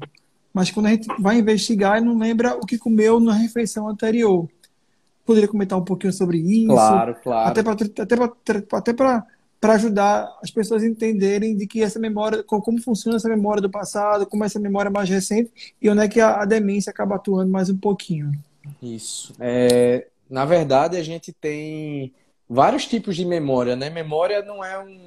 Mas 0.53 0.69
quando 0.69 0.85
a 0.85 0.89
gente 0.91 1.07
vai 1.19 1.39
investigar, 1.39 1.97
ele 1.97 2.05
não 2.05 2.19
lembra 2.19 2.55
o 2.55 2.67
que 2.67 2.77
comeu 2.77 3.19
na 3.19 3.33
refeição 3.33 3.89
anterior. 3.89 4.47
Poderia 5.25 5.49
comentar 5.49 5.79
um 5.79 5.83
pouquinho 5.83 6.13
sobre 6.13 6.37
isso? 6.37 6.67
Claro, 6.67 7.15
claro. 7.23 7.49
Até 7.49 7.63
para 7.63 7.73
até 7.73 8.15
até 8.77 8.93
para 9.63 9.75
ajudar 9.75 10.37
as 10.43 10.51
pessoas 10.51 10.83
a 10.83 10.85
entenderem 10.85 11.55
de 11.55 11.65
que 11.65 11.81
essa 11.81 11.97
memória, 11.97 12.43
como 12.43 12.81
funciona 12.81 13.15
essa 13.15 13.29
memória 13.29 13.61
do 13.61 13.69
passado, 13.69 14.25
como 14.25 14.43
essa 14.43 14.59
memória 14.59 14.91
mais 14.91 15.07
recente 15.07 15.73
e 15.81 15.89
onde 15.89 16.01
é 16.01 16.07
que 16.09 16.19
a, 16.19 16.41
a 16.41 16.45
demência 16.45 16.89
acaba 16.89 17.15
atuando 17.15 17.49
mais 17.49 17.69
um 17.69 17.77
pouquinho. 17.77 18.29
Isso. 18.81 19.33
É, 19.39 20.07
na 20.29 20.43
verdade, 20.43 20.97
a 20.97 21.01
gente 21.01 21.31
tem 21.31 22.11
vários 22.49 22.85
tipos 22.85 23.15
de 23.15 23.23
memória, 23.23 23.73
né? 23.73 23.89
Memória 23.89 24.43
não 24.43 24.61
é 24.61 24.77
um, 24.77 24.99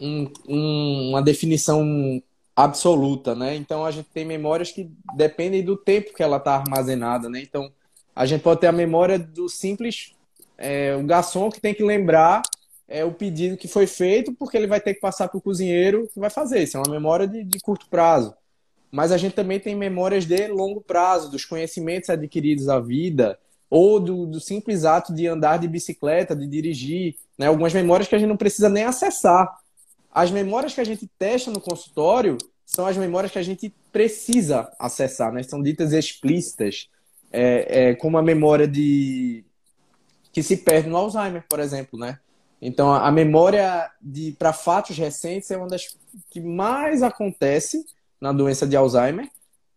um, 0.00 0.32
um, 0.48 1.10
uma 1.10 1.22
definição 1.22 2.20
absoluta, 2.56 3.36
né? 3.36 3.54
Então 3.54 3.84
a 3.84 3.92
gente 3.92 4.08
tem 4.12 4.24
memórias 4.24 4.72
que 4.72 4.90
dependem 5.14 5.62
do 5.62 5.76
tempo 5.76 6.12
que 6.12 6.24
ela 6.24 6.38
está 6.38 6.56
armazenada, 6.56 7.28
né? 7.28 7.40
Então 7.40 7.70
a 8.16 8.26
gente 8.26 8.42
pode 8.42 8.62
ter 8.62 8.66
a 8.66 8.72
memória 8.72 9.16
do 9.16 9.48
simples 9.48 10.12
é, 10.58 10.96
o 10.96 11.04
garçom 11.04 11.50
que 11.50 11.60
tem 11.60 11.72
que 11.72 11.84
lembrar 11.84 12.42
é 12.88 13.04
o 13.04 13.12
pedido 13.12 13.56
que 13.56 13.66
foi 13.66 13.86
feito, 13.86 14.32
porque 14.32 14.56
ele 14.56 14.66
vai 14.66 14.80
ter 14.80 14.94
que 14.94 15.00
passar 15.00 15.28
para 15.28 15.38
o 15.38 15.42
cozinheiro 15.42 16.08
que 16.12 16.20
vai 16.20 16.30
fazer. 16.30 16.62
Isso 16.62 16.76
é 16.76 16.80
uma 16.80 16.92
memória 16.92 17.26
de, 17.26 17.42
de 17.42 17.58
curto 17.60 17.86
prazo. 17.88 18.34
Mas 18.90 19.10
a 19.10 19.16
gente 19.16 19.34
também 19.34 19.58
tem 19.58 19.74
memórias 19.74 20.24
de 20.24 20.46
longo 20.48 20.80
prazo, 20.80 21.30
dos 21.30 21.44
conhecimentos 21.44 22.08
adquiridos 22.08 22.68
à 22.68 22.78
vida, 22.78 23.38
ou 23.68 23.98
do, 23.98 24.26
do 24.26 24.40
simples 24.40 24.84
ato 24.84 25.12
de 25.12 25.26
andar 25.26 25.58
de 25.58 25.66
bicicleta, 25.66 26.36
de 26.36 26.46
dirigir. 26.46 27.16
Né? 27.36 27.46
Algumas 27.46 27.74
memórias 27.74 28.08
que 28.08 28.14
a 28.14 28.18
gente 28.18 28.28
não 28.28 28.36
precisa 28.36 28.68
nem 28.68 28.84
acessar. 28.84 29.52
As 30.12 30.30
memórias 30.30 30.72
que 30.72 30.80
a 30.80 30.84
gente 30.84 31.10
testa 31.18 31.50
no 31.50 31.60
consultório 31.60 32.38
são 32.64 32.86
as 32.86 32.96
memórias 32.96 33.32
que 33.32 33.38
a 33.38 33.42
gente 33.42 33.74
precisa 33.92 34.72
acessar, 34.78 35.32
né? 35.32 35.42
são 35.42 35.62
ditas 35.62 35.92
explícitas, 35.92 36.88
é, 37.32 37.90
é, 37.90 37.94
como 37.94 38.16
a 38.18 38.22
memória 38.22 38.66
de 38.66 39.44
que 40.32 40.42
se 40.42 40.58
perde 40.58 40.88
no 40.88 40.96
Alzheimer, 40.96 41.44
por 41.48 41.60
exemplo, 41.60 41.98
né? 41.98 42.18
Então, 42.60 42.92
a 42.92 43.10
memória 43.12 43.90
para 44.38 44.52
fatos 44.52 44.96
recentes 44.96 45.50
é 45.50 45.56
uma 45.56 45.68
das 45.68 45.96
que 46.30 46.40
mais 46.40 47.02
acontece 47.02 47.84
na 48.20 48.32
doença 48.32 48.66
de 48.66 48.76
Alzheimer. 48.76 49.28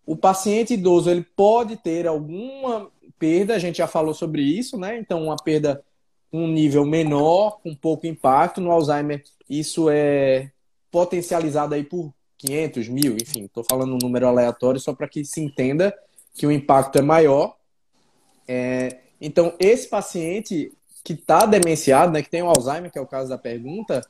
O 0.05 0.15
paciente 0.15 0.73
idoso 0.73 1.09
ele 1.09 1.25
pode 1.35 1.75
ter 1.77 2.07
alguma 2.07 2.89
perda, 3.17 3.55
a 3.55 3.59
gente 3.59 3.77
já 3.77 3.87
falou 3.87 4.13
sobre 4.13 4.41
isso, 4.41 4.77
né? 4.77 4.97
Então, 4.97 5.23
uma 5.25 5.35
perda 5.35 5.83
um 6.31 6.47
nível 6.47 6.85
menor, 6.85 7.59
com 7.61 7.75
pouco 7.75 8.07
impacto. 8.07 8.61
No 8.61 8.71
Alzheimer, 8.71 9.23
isso 9.49 9.89
é 9.89 10.51
potencializado 10.91 11.75
aí 11.75 11.83
por 11.83 12.13
500 12.37 12.87
mil, 12.87 13.15
enfim, 13.15 13.45
estou 13.45 13.63
falando 13.63 13.93
um 13.93 13.99
número 14.01 14.27
aleatório 14.27 14.79
só 14.79 14.93
para 14.93 15.07
que 15.07 15.25
se 15.25 15.41
entenda 15.41 15.93
que 16.33 16.47
o 16.47 16.51
impacto 16.51 16.97
é 16.97 17.01
maior. 17.01 17.57
É, 18.47 18.99
então, 19.19 19.53
esse 19.59 19.87
paciente, 19.87 20.71
que 21.03 21.13
está 21.13 21.45
demenciado, 21.45 22.11
né, 22.11 22.21
que 22.21 22.29
tem 22.29 22.41
o 22.41 22.47
Alzheimer, 22.47 22.91
que 22.91 22.97
é 22.97 23.01
o 23.01 23.07
caso 23.07 23.29
da 23.29 23.37
pergunta, 23.37 24.01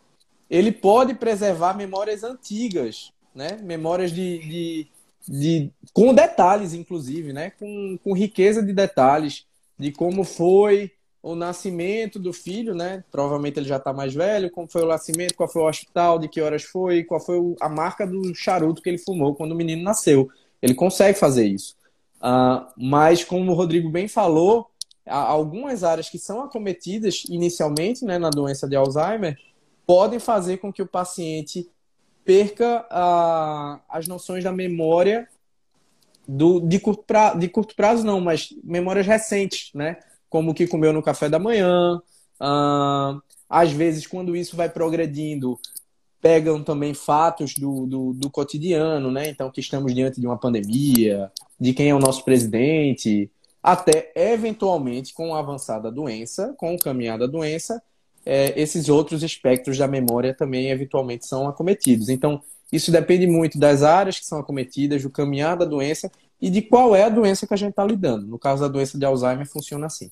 ele 0.49 0.71
pode 0.71 1.13
preservar 1.13 1.75
memórias 1.75 2.23
antigas, 2.23 3.13
né? 3.36 3.60
Memórias 3.62 4.12
de, 4.12 4.39
de, 4.39 4.88
de 5.28 5.71
com 5.93 6.13
detalhes, 6.13 6.73
inclusive, 6.73 7.32
né? 7.32 7.52
Com, 7.52 7.97
com 8.04 8.13
riqueza 8.13 8.63
de 8.63 8.73
detalhes 8.73 9.45
de 9.78 9.91
como 9.91 10.23
foi 10.23 10.91
o 11.21 11.36
nascimento 11.36 12.17
do 12.17 12.34
filho, 12.34 12.73
né? 12.73 13.04
Provavelmente 13.12 13.60
ele 13.60 13.67
já 13.67 13.78
está 13.78 13.93
mais 13.93 14.13
velho. 14.13 14.49
Como 14.49 14.67
foi 14.67 14.84
o 14.84 14.88
nascimento? 14.88 15.36
Qual 15.36 15.49
foi 15.49 15.62
o 15.62 15.67
hospital? 15.67 16.17
De 16.17 16.28
que 16.28 16.41
horas 16.41 16.63
foi? 16.63 17.04
Qual 17.04 17.19
foi 17.19 17.38
a 17.62 17.69
marca 17.69 18.08
do 18.08 18.34
charuto 18.34 18.82
que 18.82 18.89
ele 18.89 18.97
fumou 18.97 19.36
quando 19.36 19.52
o 19.52 19.56
menino 19.56 19.84
nasceu? 19.84 20.30
Ele 20.62 20.73
consegue 20.73 21.17
fazer 21.17 21.45
isso. 21.45 21.75
Uh, 22.17 22.65
mas 22.75 23.23
como 23.23 23.52
o 23.52 23.56
Rodrigo 23.56 23.89
bem 23.89 24.08
falou, 24.08 24.69
algumas 25.10 25.84
áreas 25.84 26.10
que 26.10 26.17
são 26.17 26.41
acometidas 26.41 27.24
inicialmente 27.30 28.06
né, 28.06 28.17
na 28.17 28.30
doença 28.30 28.67
de 28.67 28.76
Alzheimer 28.76 29.38
podem 29.86 30.19
fazer 30.19 30.58
com 30.58 30.72
que 30.72 30.82
o 30.82 30.88
paciente 30.88 31.67
perca 32.24 32.86
a, 32.91 33.80
as 33.89 34.08
noções 34.08 34.43
da 34.43 34.52
memória 34.52 35.28
do, 36.28 36.60
de, 36.60 36.80
curto 36.80 37.04
prazo, 37.04 37.39
de 37.39 37.50
curto 37.50 37.76
prazo, 37.76 38.06
não, 38.06 38.22
mas 38.22 38.54
memórias 38.63 39.08
recentes, 39.08 39.72
né? 39.74 39.98
Como 40.30 40.52
o 40.52 40.54
que 40.54 40.67
comeu 40.67 40.93
no 40.93 41.02
café 41.02 41.28
da 41.28 41.39
manhã. 41.39 42.00
Uh, 42.39 43.19
às 43.50 43.72
vezes, 43.72 44.06
quando 44.06 44.36
isso 44.36 44.56
vai 44.56 44.69
progredindo, 44.69 45.60
pegam 46.22 46.63
também 46.63 46.93
fatos 46.93 47.56
do, 47.56 47.88
do, 47.88 48.13
do 48.13 48.30
cotidiano, 48.30 49.10
né? 49.10 49.28
Então, 49.28 49.50
que 49.50 49.60
estamos 49.60 49.91
diante 49.95 50.22
de 50.22 50.28
uma 50.28 50.38
pandemia, 50.38 51.32
de 51.60 51.74
quem 51.74 51.89
é 51.89 51.95
o 51.95 52.00
nosso 52.00 52.24
presidente, 52.24 53.32
até 53.62 54.12
eventualmente 54.15 55.13
com 55.13 55.30
o 55.30 55.36
avançar 55.36 55.80
da 55.80 55.89
doença, 55.89 56.54
com 56.58 56.74
o 56.74 56.80
caminhar 56.80 57.17
da 57.17 57.28
doença, 57.28 57.82
é, 58.26 58.60
esses 58.60 58.89
outros 58.89 59.24
espectros 59.24 59.78
da 59.78 59.88
memória 59.88 60.34
também 60.34 60.69
eventualmente 60.69 61.26
são 61.26 61.48
acometidos. 61.48 62.10
Então, 62.10 62.41
isso 62.72 62.91
depende 62.91 63.26
muito 63.28 63.58
das 63.58 63.84
áreas 63.84 64.19
que 64.19 64.26
são 64.26 64.39
acometidas, 64.39 65.02
do 65.02 65.10
caminhar 65.10 65.58
da 65.58 65.65
doença 65.65 66.12
e 66.41 66.50
de 66.50 66.62
qual 66.62 66.95
é 66.95 67.04
a 67.04 67.10
doença 67.10 67.48
que 67.48 67.54
a 67.54 67.58
gente 67.58 67.72
está 67.72 67.84
lidando. 67.84 68.28
No 68.28 68.39
caso 68.39 68.62
da 68.62 68.67
doença 68.67 68.98
de 68.98 69.06
Alzheimer, 69.06 69.48
funciona 69.48 69.88
assim. 69.88 70.12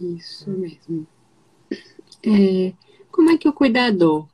Isso 0.00 0.48
mesmo. 0.50 1.06
É, 2.22 2.72
como 3.10 3.30
é 3.30 3.38
que 3.38 3.48
o 3.48 3.52
cuidador, 3.52 4.28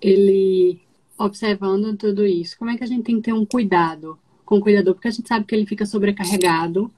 ele 0.00 0.81
observando 1.24 1.96
tudo 1.96 2.24
isso, 2.26 2.58
como 2.58 2.70
é 2.70 2.76
que 2.76 2.84
a 2.84 2.86
gente 2.86 3.04
tem 3.04 3.16
que 3.16 3.22
ter 3.22 3.32
um 3.32 3.46
cuidado 3.46 4.18
com 4.44 4.56
o 4.56 4.60
cuidador? 4.60 4.94
Porque 4.94 5.08
a 5.08 5.10
gente 5.10 5.28
sabe 5.28 5.46
que 5.46 5.54
ele 5.54 5.66
fica 5.66 5.86
sobrecarregado 5.86 6.90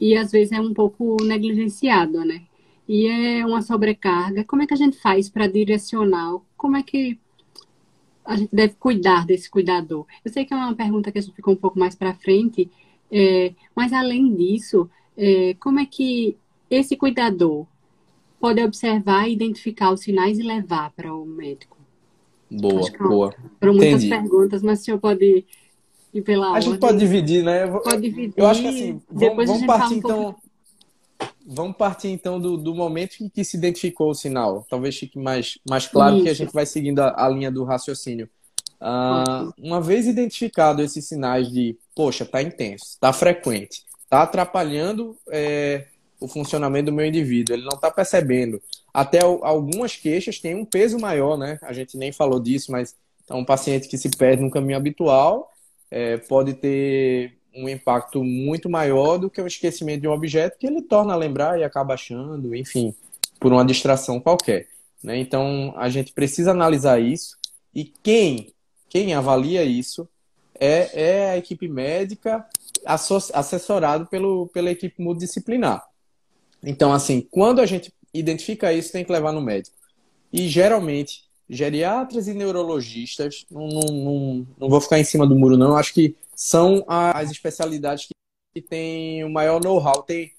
e 0.00 0.16
às 0.16 0.32
vezes 0.32 0.52
é 0.52 0.60
um 0.60 0.74
pouco 0.74 1.16
negligenciado, 1.22 2.24
né? 2.24 2.42
E 2.88 3.06
é 3.06 3.46
uma 3.46 3.62
sobrecarga. 3.62 4.44
Como 4.44 4.62
é 4.62 4.66
que 4.66 4.74
a 4.74 4.76
gente 4.76 4.98
faz 4.98 5.28
para 5.28 5.46
direcionar? 5.46 6.38
Como 6.56 6.76
é 6.76 6.82
que 6.82 7.18
a 8.24 8.36
gente 8.36 8.50
deve 8.52 8.74
cuidar 8.74 9.26
desse 9.26 9.48
cuidador? 9.48 10.06
Eu 10.24 10.32
sei 10.32 10.44
que 10.44 10.52
é 10.52 10.56
uma 10.56 10.74
pergunta 10.74 11.12
que 11.12 11.18
a 11.18 11.22
gente 11.22 11.34
ficou 11.34 11.54
um 11.54 11.56
pouco 11.56 11.78
mais 11.78 11.94
para 11.94 12.14
frente, 12.14 12.70
é, 13.10 13.54
mas 13.74 13.92
além 13.92 14.34
disso, 14.34 14.90
é, 15.16 15.54
como 15.60 15.80
é 15.80 15.86
que 15.86 16.36
esse 16.70 16.96
cuidador 16.96 17.66
pode 18.40 18.62
observar 18.62 19.28
e 19.28 19.32
identificar 19.32 19.92
os 19.92 20.00
sinais 20.00 20.38
e 20.38 20.42
levar 20.42 20.90
para 20.92 21.14
o 21.14 21.24
médico? 21.24 21.77
Boa, 22.50 22.88
é 22.88 22.98
boa. 22.98 23.34
Foram 23.60 23.74
muitas 23.74 24.04
Entendi. 24.04 24.08
perguntas, 24.08 24.62
mas 24.62 24.80
o 24.80 24.84
senhor 24.84 24.98
pode 24.98 25.44
ir 26.14 26.22
pela 26.22 26.46
A 26.46 26.50
ordem. 26.50 26.70
gente 26.70 26.80
pode 26.80 26.98
dividir, 26.98 27.44
né? 27.44 27.66
Pode 27.66 28.00
dividir. 28.02 28.34
Eu 28.36 28.46
acho 28.46 28.62
que 28.62 28.68
assim, 28.68 29.02
vamos, 29.10 29.46
vamos 29.46 29.66
partir 29.66 29.94
um 29.94 29.98
então. 29.98 30.22
Pouco... 30.22 30.48
Vamos 31.50 31.76
partir 31.76 32.08
então 32.08 32.38
do, 32.38 32.58
do 32.58 32.74
momento 32.74 33.16
em 33.22 33.28
que 33.28 33.42
se 33.42 33.56
identificou 33.56 34.10
o 34.10 34.14
sinal. 34.14 34.66
Talvez 34.68 34.98
fique 34.98 35.18
mais, 35.18 35.58
mais 35.68 35.86
claro 35.86 36.16
Isso. 36.16 36.24
que 36.24 36.30
a 36.30 36.34
gente 36.34 36.52
vai 36.52 36.66
seguindo 36.66 37.00
a, 37.00 37.26
a 37.26 37.28
linha 37.28 37.50
do 37.50 37.64
raciocínio. 37.64 38.28
Uh, 38.80 39.52
uma 39.58 39.80
vez 39.80 40.06
identificado 40.06 40.82
esses 40.82 41.04
sinais 41.04 41.50
de, 41.50 41.76
poxa, 41.96 42.24
tá 42.24 42.40
intenso, 42.40 42.96
tá 43.00 43.12
frequente, 43.12 43.82
tá 44.08 44.22
atrapalhando 44.22 45.16
é, 45.30 45.86
o 46.20 46.28
funcionamento 46.28 46.86
do 46.86 46.92
meu 46.92 47.06
indivíduo, 47.06 47.54
ele 47.54 47.64
não 47.64 47.74
está 47.74 47.90
percebendo. 47.90 48.60
Até 48.92 49.20
algumas 49.20 49.96
queixas 49.96 50.38
têm 50.38 50.54
um 50.54 50.64
peso 50.64 50.98
maior, 50.98 51.36
né? 51.36 51.58
A 51.62 51.72
gente 51.72 51.96
nem 51.96 52.10
falou 52.12 52.40
disso, 52.40 52.72
mas 52.72 52.96
então, 53.28 53.40
um 53.40 53.44
paciente 53.44 53.88
que 53.88 53.98
se 53.98 54.08
perde 54.08 54.42
no 54.42 54.50
caminho 54.50 54.78
habitual 54.78 55.50
é, 55.90 56.16
pode 56.16 56.54
ter 56.54 57.38
um 57.54 57.68
impacto 57.68 58.24
muito 58.24 58.70
maior 58.70 59.18
do 59.18 59.28
que 59.28 59.40
o 59.40 59.46
esquecimento 59.46 60.00
de 60.02 60.08
um 60.08 60.12
objeto 60.12 60.56
que 60.58 60.66
ele 60.66 60.80
torna 60.80 61.12
a 61.12 61.16
lembrar 61.16 61.58
e 61.58 61.64
acaba 61.64 61.94
achando, 61.94 62.54
enfim, 62.54 62.94
por 63.38 63.52
uma 63.52 63.64
distração 63.64 64.18
qualquer. 64.18 64.68
Né? 65.02 65.18
Então, 65.18 65.74
a 65.76 65.88
gente 65.88 66.12
precisa 66.12 66.52
analisar 66.52 67.00
isso 67.00 67.36
e 67.74 67.84
quem, 67.84 68.52
quem 68.88 69.12
avalia 69.12 69.62
isso 69.62 70.08
é, 70.58 70.90
é 70.94 71.30
a 71.30 71.36
equipe 71.36 71.68
médica 71.68 72.46
assessorado 72.84 74.06
pelo, 74.06 74.48
pela 74.48 74.70
equipe 74.70 75.02
multidisciplinar. 75.02 75.87
Então, 76.62 76.92
assim, 76.92 77.26
quando 77.30 77.60
a 77.60 77.66
gente 77.66 77.92
identifica 78.12 78.72
isso, 78.72 78.92
tem 78.92 79.04
que 79.04 79.12
levar 79.12 79.32
no 79.32 79.40
médico. 79.40 79.76
E 80.32 80.48
geralmente, 80.48 81.24
geriatras 81.48 82.28
e 82.28 82.34
neurologistas, 82.34 83.46
não, 83.50 83.68
não, 83.68 83.92
não, 83.92 84.46
não 84.58 84.68
vou 84.68 84.80
ficar 84.80 84.98
em 84.98 85.04
cima 85.04 85.26
do 85.26 85.36
muro, 85.36 85.56
não, 85.56 85.76
acho 85.76 85.94
que 85.94 86.16
são 86.34 86.84
as 86.86 87.30
especialidades 87.30 88.06
que, 88.06 88.12
que 88.54 88.62
têm 88.62 89.24
o 89.24 89.30
maior 89.30 89.60
know-how, 89.62 90.02
têm 90.02 90.32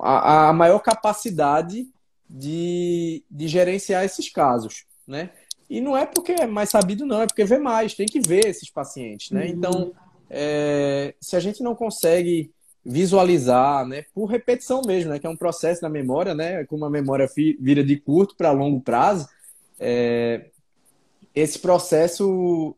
a, 0.00 0.48
a, 0.48 0.52
maior 0.52 0.78
capacidade 0.80 1.88
de, 2.28 3.24
de 3.30 3.48
gerenciar 3.48 4.04
esses 4.04 4.28
casos, 4.28 4.84
né? 5.06 5.30
E 5.68 5.80
não 5.80 5.96
é 5.96 6.06
porque 6.06 6.32
é 6.32 6.46
mais 6.46 6.70
sabido, 6.70 7.04
não, 7.04 7.22
é 7.22 7.26
porque 7.26 7.44
vê 7.44 7.58
mais, 7.58 7.94
tem 7.94 8.06
que 8.06 8.20
ver 8.20 8.46
esses 8.46 8.70
pacientes, 8.70 9.30
né? 9.30 9.46
Uhum. 9.46 9.48
Então, 9.48 9.92
é, 10.30 11.14
se 11.20 11.34
a 11.34 11.40
gente 11.40 11.62
não 11.62 11.74
consegue 11.74 12.52
visualizar, 12.86 13.84
né, 13.84 14.04
por 14.14 14.26
repetição 14.26 14.80
mesmo, 14.86 15.10
né, 15.10 15.18
que 15.18 15.26
é 15.26 15.30
um 15.30 15.36
processo 15.36 15.80
da 15.80 15.88
memória, 15.88 16.34
né, 16.34 16.64
como 16.66 16.84
a 16.84 16.90
memória 16.90 17.28
vira 17.58 17.82
de 17.82 17.96
curto 17.96 18.36
para 18.36 18.52
longo 18.52 18.80
prazo, 18.80 19.28
é, 19.78 20.46
esse 21.34 21.58
processo 21.58 22.76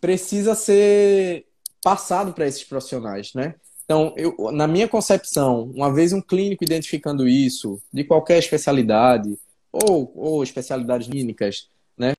precisa 0.00 0.54
ser 0.54 1.44
passado 1.82 2.32
para 2.32 2.46
esses 2.46 2.64
profissionais, 2.64 3.34
né? 3.34 3.54
Então, 3.84 4.14
eu, 4.16 4.34
na 4.52 4.66
minha 4.66 4.86
concepção, 4.86 5.70
uma 5.74 5.92
vez 5.92 6.12
um 6.12 6.20
clínico 6.20 6.62
identificando 6.62 7.26
isso, 7.26 7.80
de 7.92 8.04
qualquer 8.04 8.38
especialidade, 8.38 9.38
ou, 9.72 10.12
ou 10.14 10.42
especialidades 10.42 11.08
clínicas, 11.08 11.68
né? 11.96 12.12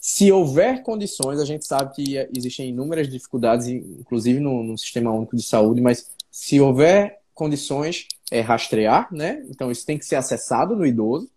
Se 0.00 0.30
houver 0.30 0.82
condições, 0.82 1.40
a 1.40 1.44
gente 1.44 1.66
sabe 1.66 1.94
que 1.94 2.16
existem 2.36 2.68
inúmeras 2.68 3.08
dificuldades, 3.08 3.66
inclusive 3.68 4.40
no, 4.40 4.62
no 4.62 4.76
Sistema 4.76 5.12
Único 5.12 5.36
de 5.36 5.42
Saúde, 5.42 5.80
mas 5.80 6.10
se 6.38 6.60
houver 6.60 7.18
condições, 7.32 8.06
é 8.30 8.40
rastrear, 8.40 9.08
né? 9.10 9.42
Então 9.48 9.70
isso 9.70 9.86
tem 9.86 9.96
que 9.96 10.04
ser 10.04 10.16
acessado 10.16 10.76
no 10.76 10.84
idoso, 10.84 11.30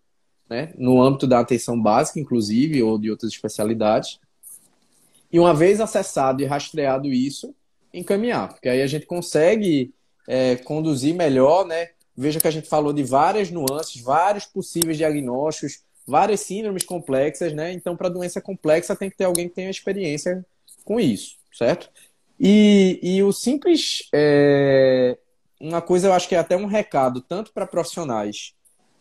né? 0.49 0.73
No 0.77 1.01
âmbito 1.01 1.25
da 1.25 1.39
atenção 1.39 1.81
básica, 1.81 2.19
inclusive, 2.19 2.83
ou 2.83 2.99
de 2.99 3.09
outras 3.09 3.31
especialidades. 3.31 4.19
E 5.31 5.39
uma 5.39 5.53
vez 5.53 5.79
acessado 5.79 6.43
e 6.43 6.45
rastreado 6.45 7.07
isso, 7.07 7.55
encaminhar, 7.93 8.49
porque 8.49 8.67
aí 8.67 8.81
a 8.81 8.87
gente 8.87 9.05
consegue 9.05 9.93
é, 10.27 10.57
conduzir 10.57 11.15
melhor, 11.15 11.65
né? 11.65 11.91
Veja 12.15 12.41
que 12.41 12.47
a 12.49 12.51
gente 12.51 12.67
falou 12.67 12.91
de 12.91 13.01
várias 13.01 13.49
nuances, 13.49 14.01
vários 14.01 14.45
possíveis 14.45 14.97
diagnósticos, 14.97 15.81
várias 16.05 16.41
síndromes 16.41 16.83
complexas, 16.83 17.53
né? 17.53 17.71
Então, 17.71 17.95
para 17.95 18.09
doença 18.09 18.41
complexa, 18.41 18.97
tem 18.97 19.09
que 19.09 19.15
ter 19.15 19.23
alguém 19.23 19.47
que 19.47 19.55
tenha 19.55 19.69
experiência 19.69 20.45
com 20.83 20.99
isso, 20.99 21.37
certo? 21.53 21.89
E, 22.39 22.99
e 23.01 23.23
o 23.23 23.31
simples. 23.31 24.09
É, 24.13 25.17
uma 25.59 25.81
coisa 25.81 26.07
eu 26.07 26.13
acho 26.13 26.27
que 26.27 26.35
é 26.35 26.39
até 26.39 26.55
um 26.55 26.65
recado, 26.65 27.19
tanto 27.21 27.51
para 27.51 27.67
profissionais 27.67 28.53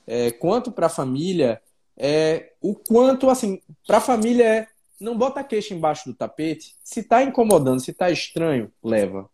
é, 0.08 0.30
quanto 0.30 0.72
para 0.72 0.86
a 0.86 0.90
família, 0.90 1.60
é 1.94 2.52
o 2.62 2.74
quanto, 2.74 3.28
assim, 3.28 3.60
para 3.86 3.98
a 3.98 4.00
família 4.00 4.44
é 4.44 4.66
não 5.00 5.16
bota 5.16 5.40
a 5.40 5.44
queixa 5.44 5.74
embaixo 5.74 6.08
do 6.08 6.14
tapete. 6.14 6.74
Se 6.82 7.00
está 7.00 7.22
incomodando, 7.22 7.78
se 7.78 7.92
está 7.92 8.10
estranho, 8.10 8.72
leva. 8.82 9.30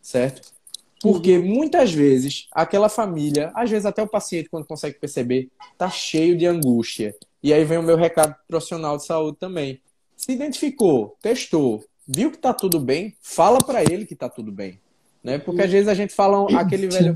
Certo? 0.00 0.52
Porque 1.00 1.38
uhum. 1.38 1.46
muitas 1.46 1.92
vezes 1.92 2.46
aquela 2.52 2.88
família, 2.88 3.50
às 3.54 3.68
vezes 3.68 3.84
até 3.84 4.00
o 4.00 4.06
paciente, 4.06 4.48
quando 4.48 4.66
consegue 4.66 4.98
perceber, 4.98 5.50
tá 5.76 5.90
cheio 5.90 6.36
de 6.36 6.46
angústia. 6.46 7.16
E 7.42 7.52
aí 7.52 7.64
vem 7.64 7.78
o 7.78 7.82
meu 7.82 7.96
recado 7.96 8.36
profissional 8.46 8.96
de 8.96 9.06
saúde 9.06 9.38
também. 9.38 9.80
Se 10.16 10.32
identificou, 10.32 11.16
testou, 11.20 11.84
viu 12.08 12.30
que 12.30 12.38
tá 12.38 12.54
tudo 12.54 12.80
bem, 12.80 13.14
fala 13.20 13.58
para 13.58 13.82
ele 13.82 14.06
que 14.06 14.16
tá 14.16 14.28
tudo 14.28 14.50
bem. 14.50 14.80
Né? 15.22 15.36
Porque 15.38 15.60
às 15.60 15.70
vezes 15.70 15.88
a 15.88 15.94
gente 15.94 16.14
fala 16.14 16.46
aquele 16.58 16.88
velho. 16.88 17.14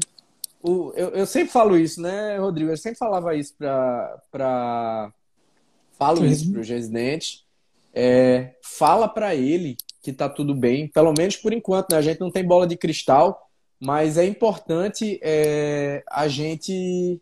O, 0.62 0.92
eu, 0.94 1.08
eu 1.10 1.26
sempre 1.26 1.50
falo 1.50 1.78
isso, 1.78 2.00
né, 2.00 2.36
Rodrigo? 2.36 2.70
Eu 2.70 2.76
sempre 2.76 2.98
falava 2.98 3.34
isso 3.34 3.54
para. 3.58 4.22
Pra... 4.30 5.12
Falo 5.98 6.18
Sim. 6.18 6.26
isso 6.26 6.52
para 6.52 6.60
os 6.60 6.68
residentes. 6.68 7.44
É, 7.94 8.54
fala 8.62 9.08
para 9.08 9.34
ele 9.34 9.76
que 10.02 10.12
tá 10.12 10.28
tudo 10.28 10.54
bem, 10.54 10.88
pelo 10.88 11.14
menos 11.16 11.36
por 11.36 11.52
enquanto, 11.52 11.92
né? 11.92 11.98
A 11.98 12.02
gente 12.02 12.20
não 12.20 12.30
tem 12.30 12.44
bola 12.44 12.66
de 12.66 12.76
cristal, 12.76 13.48
mas 13.78 14.18
é 14.18 14.24
importante 14.24 15.18
é, 15.22 16.02
a 16.10 16.26
gente 16.26 17.20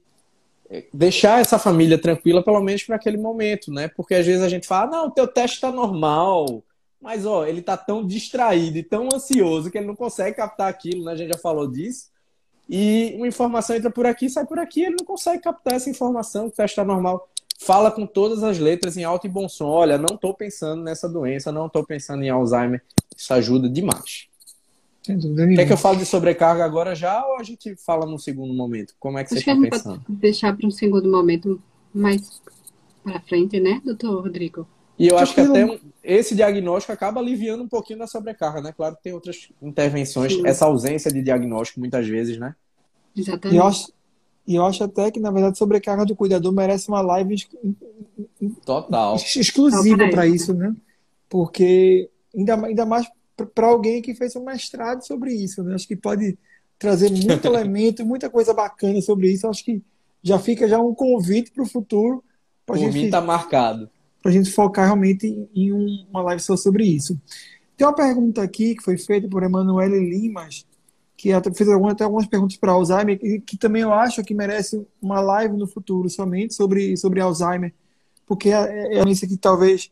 é, 0.68 0.84
deixar 0.92 1.40
essa 1.40 1.58
família 1.58 1.98
tranquila, 1.98 2.42
pelo 2.42 2.60
menos 2.60 2.82
para 2.84 2.96
aquele 2.96 3.18
momento, 3.18 3.70
né? 3.72 3.88
Porque 3.88 4.14
às 4.14 4.24
vezes 4.24 4.42
a 4.42 4.48
gente 4.48 4.66
fala, 4.66 4.90
não, 4.90 5.06
o 5.08 5.10
teu 5.10 5.26
teste 5.26 5.56
está 5.56 5.70
normal, 5.70 6.62
mas, 7.00 7.24
ó, 7.24 7.46
ele 7.46 7.62
tá 7.62 7.76
tão 7.76 8.06
distraído 8.06 8.78
e 8.78 8.82
tão 8.82 9.08
ansioso 9.12 9.70
que 9.70 9.78
ele 9.78 9.86
não 9.86 9.96
consegue 9.96 10.36
captar 10.36 10.68
aquilo, 10.68 11.04
né? 11.04 11.12
A 11.12 11.16
gente 11.16 11.32
já 11.32 11.38
falou 11.38 11.66
disso. 11.66 12.10
E 12.68 13.14
uma 13.16 13.26
informação 13.26 13.74
entra 13.74 13.90
por 13.90 14.06
aqui, 14.06 14.28
sai 14.28 14.46
por 14.46 14.58
aqui, 14.58 14.82
ele 14.82 14.96
não 14.98 15.04
consegue 15.04 15.42
captar 15.42 15.74
essa 15.74 15.88
informação, 15.90 16.52
está 16.56 16.84
normal. 16.84 17.28
Fala 17.58 17.90
com 17.90 18.06
todas 18.06 18.44
as 18.44 18.58
letras 18.58 18.96
em 18.96 19.04
alto 19.04 19.26
e 19.26 19.30
bom 19.30 19.48
som. 19.48 19.66
Olha, 19.66 19.98
não 19.98 20.14
estou 20.14 20.32
pensando 20.32 20.82
nessa 20.82 21.08
doença, 21.08 21.50
não 21.50 21.66
estou 21.66 21.84
pensando 21.84 22.22
em 22.22 22.30
Alzheimer. 22.30 22.82
Isso 23.16 23.34
ajuda 23.34 23.68
demais. 23.68 24.28
Quer 25.02 25.66
que 25.66 25.72
eu 25.72 25.76
fale 25.76 25.98
de 25.98 26.06
sobrecarga 26.06 26.64
agora 26.64 26.94
já 26.94 27.26
ou 27.26 27.38
a 27.38 27.42
gente 27.42 27.74
fala 27.76 28.06
num 28.06 28.18
segundo 28.18 28.54
momento? 28.54 28.94
Como 29.00 29.18
é 29.18 29.24
que 29.24 29.34
Acho 29.34 29.44
você 29.44 29.50
está 29.50 29.70
pensando? 29.70 30.02
Deixar 30.08 30.56
para 30.56 30.66
um 30.66 30.70
segundo 30.70 31.10
momento 31.10 31.60
mais 31.92 32.40
para 33.02 33.20
frente, 33.20 33.58
né, 33.58 33.80
doutor 33.84 34.22
Rodrigo? 34.22 34.66
E 35.00 35.08
eu 35.08 35.16
acho 35.16 35.32
que 35.32 35.40
até 35.40 35.80
esse 36.04 36.34
diagnóstico 36.34 36.92
acaba 36.92 37.20
aliviando 37.20 37.62
um 37.62 37.68
pouquinho 37.68 37.98
da 37.98 38.06
sobrecarga, 38.06 38.60
né? 38.60 38.70
Claro 38.70 38.96
que 38.96 39.02
tem 39.02 39.14
outras 39.14 39.48
intervenções, 39.62 40.34
Sim. 40.34 40.46
essa 40.46 40.66
ausência 40.66 41.10
de 41.10 41.22
diagnóstico 41.22 41.80
muitas 41.80 42.06
vezes, 42.06 42.36
né? 42.36 42.54
Exatamente. 43.16 43.54
E 43.54 43.58
eu, 43.58 43.64
acho, 43.66 43.92
e 44.46 44.54
eu 44.56 44.66
acho 44.66 44.84
até 44.84 45.10
que, 45.10 45.18
na 45.18 45.30
verdade, 45.30 45.56
sobrecarga 45.56 46.04
do 46.04 46.14
cuidador 46.14 46.52
merece 46.52 46.90
uma 46.90 47.00
live 47.00 47.34
Total. 48.62 49.16
exclusiva 49.16 50.06
para 50.10 50.26
isso, 50.26 50.52
né? 50.52 50.76
Porque 51.30 52.10
ainda, 52.36 52.66
ainda 52.66 52.84
mais 52.84 53.06
para 53.54 53.68
alguém 53.68 54.02
que 54.02 54.14
fez 54.14 54.36
um 54.36 54.44
mestrado 54.44 55.02
sobre 55.06 55.32
isso, 55.32 55.62
né? 55.62 55.76
Acho 55.76 55.88
que 55.88 55.96
pode 55.96 56.36
trazer 56.78 57.10
muito 57.10 57.46
elemento, 57.48 58.04
muita 58.04 58.28
coisa 58.28 58.52
bacana 58.52 59.00
sobre 59.00 59.32
isso. 59.32 59.48
Acho 59.48 59.64
que 59.64 59.82
já 60.22 60.38
fica 60.38 60.68
já 60.68 60.78
um 60.78 60.94
convite 60.94 61.50
para 61.52 61.62
o 61.62 61.66
futuro. 61.66 62.22
Por 62.66 62.76
gente, 62.76 62.92
mim 62.92 63.04
está 63.06 63.22
marcado. 63.22 63.88
Para 64.22 64.30
a 64.30 64.34
gente 64.34 64.50
focar 64.50 64.86
realmente 64.86 65.48
em, 65.54 65.72
uma 66.10 66.22
live 66.22 66.42
só 66.42 66.56
sobre 66.56 66.84
isso. 66.84 67.18
Tem 67.76 67.86
uma 67.86 67.94
pergunta 67.94 68.42
aqui 68.42 68.74
que 68.74 68.82
foi 68.82 68.98
feita 68.98 69.26
por 69.28 69.42
Emanuele 69.42 69.98
Limas, 69.98 70.66
que 71.16 71.30
fez 71.54 71.68
até 71.68 72.04
algumas 72.04 72.26
perguntas 72.26 72.56
para 72.56 72.72
Alzheimer, 72.72 73.18
que, 73.18 73.40
que, 73.40 73.56
também 73.56 73.82
eu 73.82 73.92
acho 73.92 74.22
que 74.22 74.34
merece 74.34 74.86
uma 75.00 75.20
live 75.20 75.56
no 75.56 75.66
futuro 75.66 76.08
somente 76.08 76.54
sobre, 76.54 76.96
sobre 76.96 77.20
Alzheimer, 77.20 77.72
porque 78.26 78.50
é, 78.50 78.98
é 78.98 79.08
isso 79.08 79.26
que 79.26 79.36
talvez 79.36 79.90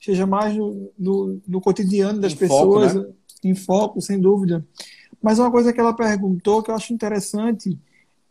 seja 0.00 0.26
mais 0.26 0.56
no, 0.56 0.90
no, 0.98 1.40
no 1.46 1.60
cotidiano 1.60 2.20
das 2.20 2.32
em 2.32 2.36
pessoas, 2.36 2.92
foco, 2.92 3.06
né? 3.06 3.12
em 3.44 3.54
foco, 3.54 4.00
sem 4.00 4.18
dúvida. 4.20 4.64
Mas 5.20 5.38
uma 5.38 5.50
coisa 5.50 5.72
que 5.72 5.80
ela 5.80 5.94
perguntou 5.94 6.62
que 6.62 6.70
eu 6.70 6.74
acho 6.74 6.92
interessante 6.92 7.78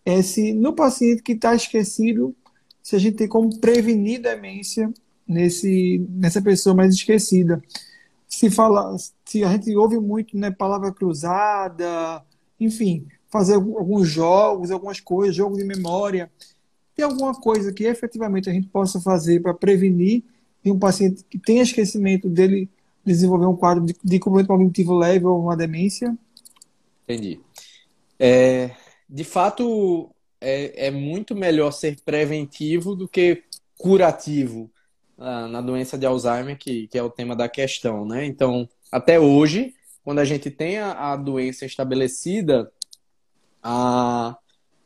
é 0.06 0.22
se 0.22 0.54
no 0.54 0.74
paciente 0.74 1.22
que 1.22 1.34
está 1.34 1.54
esquecido, 1.54 2.36
se 2.82 2.96
a 2.96 3.00
gente 3.00 3.18
tem 3.18 3.28
como 3.28 3.60
prevenir 3.60 4.22
demência 4.22 4.92
nesse, 5.30 6.04
nessa 6.10 6.42
pessoa 6.42 6.76
mais 6.76 6.96
esquecida. 6.96 7.62
Se 8.28 8.50
fala, 8.50 8.96
se 9.24 9.44
a 9.44 9.52
gente 9.52 9.76
ouve 9.76 10.00
muito, 10.00 10.36
né, 10.36 10.50
palavra 10.50 10.92
cruzada, 10.92 12.24
enfim, 12.60 13.08
fazer 13.30 13.54
alguns 13.54 14.10
jogos, 14.10 14.72
algumas 14.72 15.00
coisas, 15.00 15.36
jogos 15.36 15.60
de 15.60 15.64
memória. 15.64 16.32
Tem 16.96 17.06
alguma 17.06 17.34
coisa 17.34 17.72
que 17.72 17.86
efetivamente 17.86 18.50
a 18.50 18.54
gente 18.54 18.68
possa 18.68 19.00
fazer 19.00 19.42
para 19.42 19.54
prevenir 19.54 20.24
de 20.64 20.72
um 20.72 20.80
paciente 20.80 21.24
que 21.30 21.38
tenha 21.38 21.62
esquecimento 21.62 22.28
dele 22.28 22.68
desenvolver 23.06 23.46
um 23.46 23.56
quadro 23.56 23.86
de, 23.86 23.96
de 24.04 24.20
cognitivo 24.20 24.98
leve 24.98 25.26
ou 25.26 25.42
uma 25.42 25.56
demência? 25.56 26.18
Entendi. 27.04 27.40
É, 28.20 28.72
de 29.10 29.24
fato, 29.24 30.10
é, 30.42 30.88
é, 30.88 30.92
muito 30.92 31.36
melhor 31.36 31.72
ser 31.72 31.98
preventivo 32.04 32.96
do 32.96 33.08
que 33.08 33.44
curativo 33.78 34.70
na 35.20 35.62
doença 35.62 35.98
de 35.98 36.06
Alzheimer, 36.06 36.58
que, 36.58 36.88
que 36.88 36.98
é 36.98 37.04
o 37.04 37.10
tema 37.10 37.36
da 37.36 37.50
questão, 37.50 38.06
né? 38.06 38.26
Então, 38.26 38.68
até 38.92 39.20
hoje, 39.20 39.76
quando 40.04 40.20
a 40.20 40.26
gente 40.26 40.50
tem 40.50 40.78
a, 40.78 41.12
a 41.12 41.16
doença 41.18 41.66
estabelecida, 41.66 42.72
a, 43.62 44.38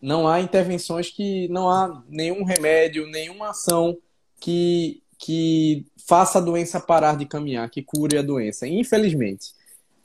não 0.02 0.28
há 0.28 0.42
intervenções 0.42 1.10
que 1.10 1.48
não 1.50 1.70
há 1.70 2.04
nenhum 2.10 2.44
remédio, 2.44 3.08
nenhuma 3.08 3.52
ação 3.52 3.98
que, 4.40 5.04
que 5.18 5.86
faça 6.08 6.40
a 6.40 6.42
doença 6.42 6.80
parar 6.80 7.16
de 7.16 7.26
caminhar, 7.26 7.70
que 7.70 7.84
cure 7.84 8.18
a 8.18 8.24
doença. 8.24 8.68
Infelizmente. 8.68 9.54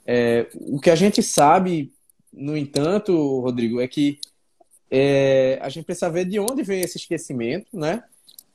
É, 0.05 0.47
o 0.53 0.79
que 0.79 0.89
a 0.89 0.95
gente 0.95 1.21
sabe, 1.21 1.91
no 2.31 2.55
entanto, 2.55 3.13
Rodrigo, 3.41 3.81
é 3.81 3.87
que 3.87 4.19
é, 4.89 5.59
a 5.61 5.69
gente 5.69 5.85
precisa 5.85 6.09
ver 6.09 6.25
de 6.25 6.39
onde 6.39 6.63
vem 6.63 6.81
esse 6.81 6.97
esquecimento, 6.97 7.77
né? 7.77 8.03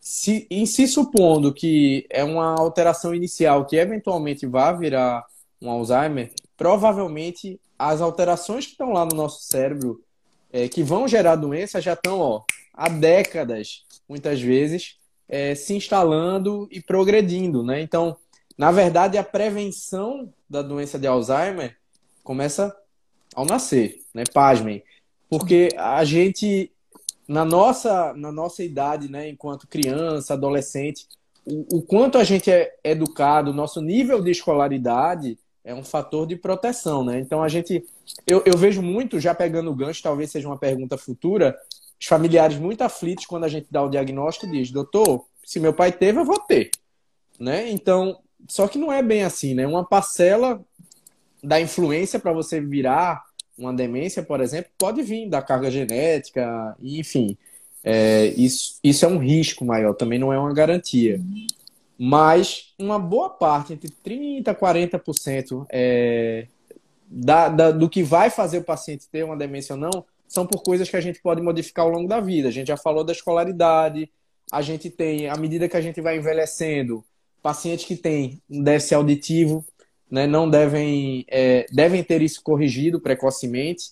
Se, 0.07 0.47
em 0.51 0.67
se 0.67 0.87
supondo 0.87 1.51
que 1.51 2.07
é 2.11 2.23
uma 2.23 2.61
alteração 2.61 3.15
inicial 3.15 3.65
que 3.65 3.75
eventualmente 3.75 4.45
vai 4.45 4.77
virar 4.77 5.25
um 5.63 5.71
Alzheimer, 5.71 6.31
provavelmente 6.59 7.59
as 7.79 8.03
alterações 8.03 8.67
que 8.67 8.73
estão 8.73 8.93
lá 8.93 9.07
no 9.07 9.17
nosso 9.17 9.45
cérebro, 9.45 10.05
é, 10.53 10.69
que 10.69 10.83
vão 10.83 11.09
gerar 11.09 11.37
doença, 11.37 11.81
já 11.81 11.95
estão 11.95 12.21
ó, 12.21 12.43
há 12.75 12.91
décadas, 12.91 13.87
muitas 14.07 14.43
vezes, 14.43 14.99
é, 15.27 15.55
se 15.55 15.75
instalando 15.75 16.69
e 16.71 16.83
progredindo. 16.83 17.63
Né? 17.63 17.81
Então, 17.81 18.15
na 18.59 18.71
verdade, 18.71 19.17
a 19.17 19.25
prevenção 19.25 20.31
da 20.51 20.61
doença 20.61 20.99
de 20.99 21.07
Alzheimer 21.07 21.79
começa 22.23 22.77
ao 23.35 23.47
nascer, 23.47 24.03
né? 24.13 24.23
Pasmem. 24.35 24.83
Porque 25.31 25.71
a 25.79 26.05
gente, 26.05 26.71
na 27.27 27.45
nossa, 27.45 28.13
na 28.15 28.31
nossa 28.31 28.63
idade, 28.63 29.11
né, 29.11 29.29
enquanto 29.29 29.67
criança, 29.67 30.35
adolescente, 30.35 31.07
o, 31.45 31.79
o 31.79 31.83
quanto 31.83 32.19
a 32.19 32.25
gente 32.25 32.51
é 32.51 32.75
educado, 32.83 33.53
nosso 33.53 33.81
nível 33.81 34.23
de 34.23 34.31
escolaridade 34.31 35.39
é 35.63 35.75
um 35.75 35.85
fator 35.85 36.27
de 36.27 36.37
proteção, 36.37 37.05
né? 37.05 37.19
Então 37.19 37.43
a 37.43 37.49
gente, 37.49 37.85
eu, 38.27 38.43
eu 38.45 38.57
vejo 38.57 38.83
muito, 38.83 39.19
já 39.19 39.35
pegando 39.35 39.71
o 39.71 39.75
gancho, 39.75 40.03
talvez 40.03 40.31
seja 40.31 40.47
uma 40.47 40.59
pergunta 40.59 40.99
futura, 40.99 41.59
os 41.99 42.07
familiares 42.07 42.59
muito 42.59 42.83
aflitos 42.83 43.25
quando 43.25 43.45
a 43.45 43.49
gente 43.49 43.67
dá 43.71 43.83
o 43.83 43.89
diagnóstico 43.89 44.51
diz, 44.51 44.71
doutor, 44.71 45.25
se 45.43 45.59
meu 45.59 45.73
pai 45.73 45.91
teve, 45.91 46.19
eu 46.21 46.25
vou 46.25 46.39
ter, 46.39 46.71
né? 47.39 47.71
Então, 47.71 48.19
só 48.47 48.69
que 48.69 48.79
não 48.79 48.93
é 48.93 49.03
bem 49.03 49.25
assim, 49.25 49.55
né? 49.55 49.67
Uma 49.67 49.85
parcela 49.85 50.63
da 51.43 51.61
influência 51.61 52.19
para 52.19 52.33
você 52.33 52.61
virar 52.61 53.23
uma 53.57 53.73
demência, 53.73 54.23
por 54.23 54.41
exemplo, 54.41 54.71
pode 54.79 55.03
vir 55.03 55.29
da 55.29 55.41
carga 55.41 55.71
genética, 55.71 56.77
enfim. 56.83 57.37
É, 57.83 58.27
isso, 58.37 58.79
isso 58.83 59.05
é 59.05 59.09
um 59.09 59.19
risco 59.19 59.65
maior, 59.65 59.95
também 59.95 60.19
não 60.19 60.33
é 60.33 60.39
uma 60.39 60.53
garantia. 60.53 61.21
Mas 61.99 62.75
uma 62.79 62.99
boa 62.99 63.31
parte, 63.31 63.73
entre 63.73 63.89
30% 64.05 64.49
e 64.49 64.55
40%, 64.55 65.67
é, 65.71 66.47
da, 67.07 67.49
da, 67.49 67.71
do 67.71 67.89
que 67.89 68.03
vai 68.03 68.31
fazer 68.31 68.59
o 68.59 68.65
paciente 68.65 69.09
ter 69.09 69.25
uma 69.25 69.37
demência 69.37 69.75
ou 69.75 69.81
não, 69.81 70.05
são 70.27 70.47
por 70.47 70.63
coisas 70.63 70.89
que 70.89 70.97
a 70.97 71.01
gente 71.01 71.21
pode 71.21 71.41
modificar 71.41 71.85
ao 71.85 71.91
longo 71.91 72.09
da 72.09 72.21
vida. 72.21 72.49
A 72.49 72.53
gente 72.53 72.69
já 72.69 72.77
falou 72.77 73.05
da 73.05 73.13
escolaridade, 73.13 74.11
a 74.51 74.63
gente 74.63 74.91
tem, 74.91 75.29
à 75.29 75.37
medida 75.37 75.69
que 75.69 75.77
a 75.77 75.81
gente 75.81 76.01
vai 76.01 76.17
envelhecendo, 76.17 77.05
pacientes 77.43 77.85
que 77.85 77.95
têm 77.95 78.41
um 78.51 78.63
déficit 78.63 78.95
auditivo 78.95 79.65
né, 80.11 80.27
não 80.27 80.49
devem, 80.49 81.25
é, 81.29 81.67
devem 81.73 82.03
ter 82.03 82.23
isso 82.23 82.43
corrigido 82.43 83.01
precocemente, 83.01 83.91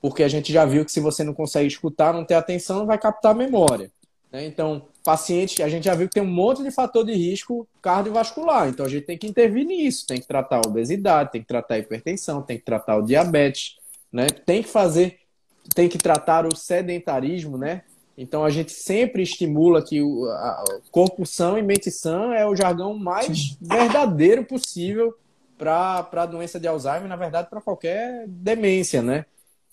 porque 0.00 0.22
a 0.22 0.28
gente 0.28 0.52
já 0.52 0.64
viu 0.64 0.84
que 0.84 0.92
se 0.92 1.00
você 1.00 1.24
não 1.24 1.34
consegue 1.34 1.66
escutar, 1.66 2.12
não 2.12 2.24
ter 2.24 2.34
atenção, 2.34 2.86
vai 2.86 2.98
captar 2.98 3.32
a 3.32 3.34
memória. 3.34 3.90
Né? 4.30 4.46
Então, 4.46 4.86
paciente, 5.04 5.62
a 5.62 5.68
gente 5.68 5.84
já 5.84 5.94
viu 5.94 6.08
que 6.08 6.14
tem 6.14 6.22
um 6.22 6.26
monte 6.26 6.62
de 6.62 6.70
fator 6.70 7.04
de 7.04 7.12
risco 7.12 7.66
cardiovascular, 7.82 8.68
então 8.68 8.86
a 8.86 8.88
gente 8.88 9.06
tem 9.06 9.18
que 9.18 9.26
intervir 9.26 9.66
nisso, 9.66 10.06
tem 10.06 10.20
que 10.20 10.26
tratar 10.26 10.56
a 10.56 10.68
obesidade, 10.68 11.32
tem 11.32 11.40
que 11.40 11.48
tratar 11.48 11.74
a 11.74 11.78
hipertensão, 11.78 12.42
tem 12.42 12.58
que 12.58 12.64
tratar 12.64 12.96
o 12.96 13.02
diabetes, 13.02 13.76
né? 14.12 14.26
tem 14.26 14.62
que 14.62 14.68
fazer, 14.68 15.18
tem 15.74 15.88
que 15.88 15.98
tratar 15.98 16.46
o 16.46 16.54
sedentarismo, 16.54 17.58
né? 17.58 17.82
Então 18.16 18.44
a 18.44 18.50
gente 18.50 18.72
sempre 18.72 19.22
estimula 19.22 19.80
que 19.80 20.02
o 20.02 20.24
a, 20.28 20.64
corpo 20.90 21.24
são 21.24 21.56
e 21.56 21.62
mente 21.62 21.88
sã 21.88 22.34
é 22.34 22.44
o 22.44 22.56
jargão 22.56 22.98
mais 22.98 23.56
verdadeiro 23.60 24.44
possível 24.44 25.14
para 25.58 26.08
a 26.12 26.26
doença 26.26 26.60
de 26.60 26.68
Alzheimer, 26.68 27.08
na 27.08 27.16
verdade, 27.16 27.50
para 27.50 27.60
qualquer 27.60 28.26
demência, 28.28 29.02
né? 29.02 29.26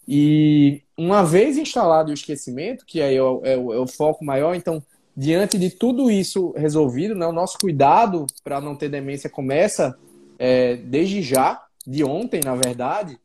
E 0.08 0.82
uma 0.98 1.24
vez 1.24 1.58
instalado 1.58 2.12
o 2.12 2.14
esquecimento, 2.14 2.86
que 2.86 3.02
aí 3.02 3.16
é 3.16 3.24
o, 3.24 3.42
é 3.44 3.54
é 3.54 3.58
o 3.58 3.88
foco 3.88 4.26
maior, 4.26 4.56
então, 4.56 4.84
diante 5.16 5.58
de 5.58 5.70
tudo 5.70 6.12
isso 6.12 6.52
resolvido, 6.58 7.16
né, 7.16 7.26
o 7.26 7.32
nosso 7.32 7.58
cuidado 7.58 8.28
para 8.44 8.60
não 8.60 8.76
ter 8.76 8.90
demência 8.90 9.30
começa 9.30 9.98
é, 10.38 10.76
desde 10.76 11.22
já, 11.22 11.64
de 11.88 12.04
ontem, 12.04 12.42
na 12.44 12.56
verdade. 12.56 13.18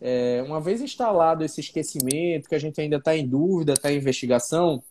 É, 0.00 0.42
uma 0.46 0.60
vez 0.60 0.80
instalado 0.80 1.44
esse 1.44 1.60
esquecimento, 1.60 2.48
que 2.48 2.54
a 2.54 2.58
gente 2.58 2.80
ainda 2.80 2.96
está 2.96 3.16
em 3.16 3.26
dúvida, 3.26 3.74
está 3.74 3.92
em 3.92 3.96
investigação, 3.96 4.82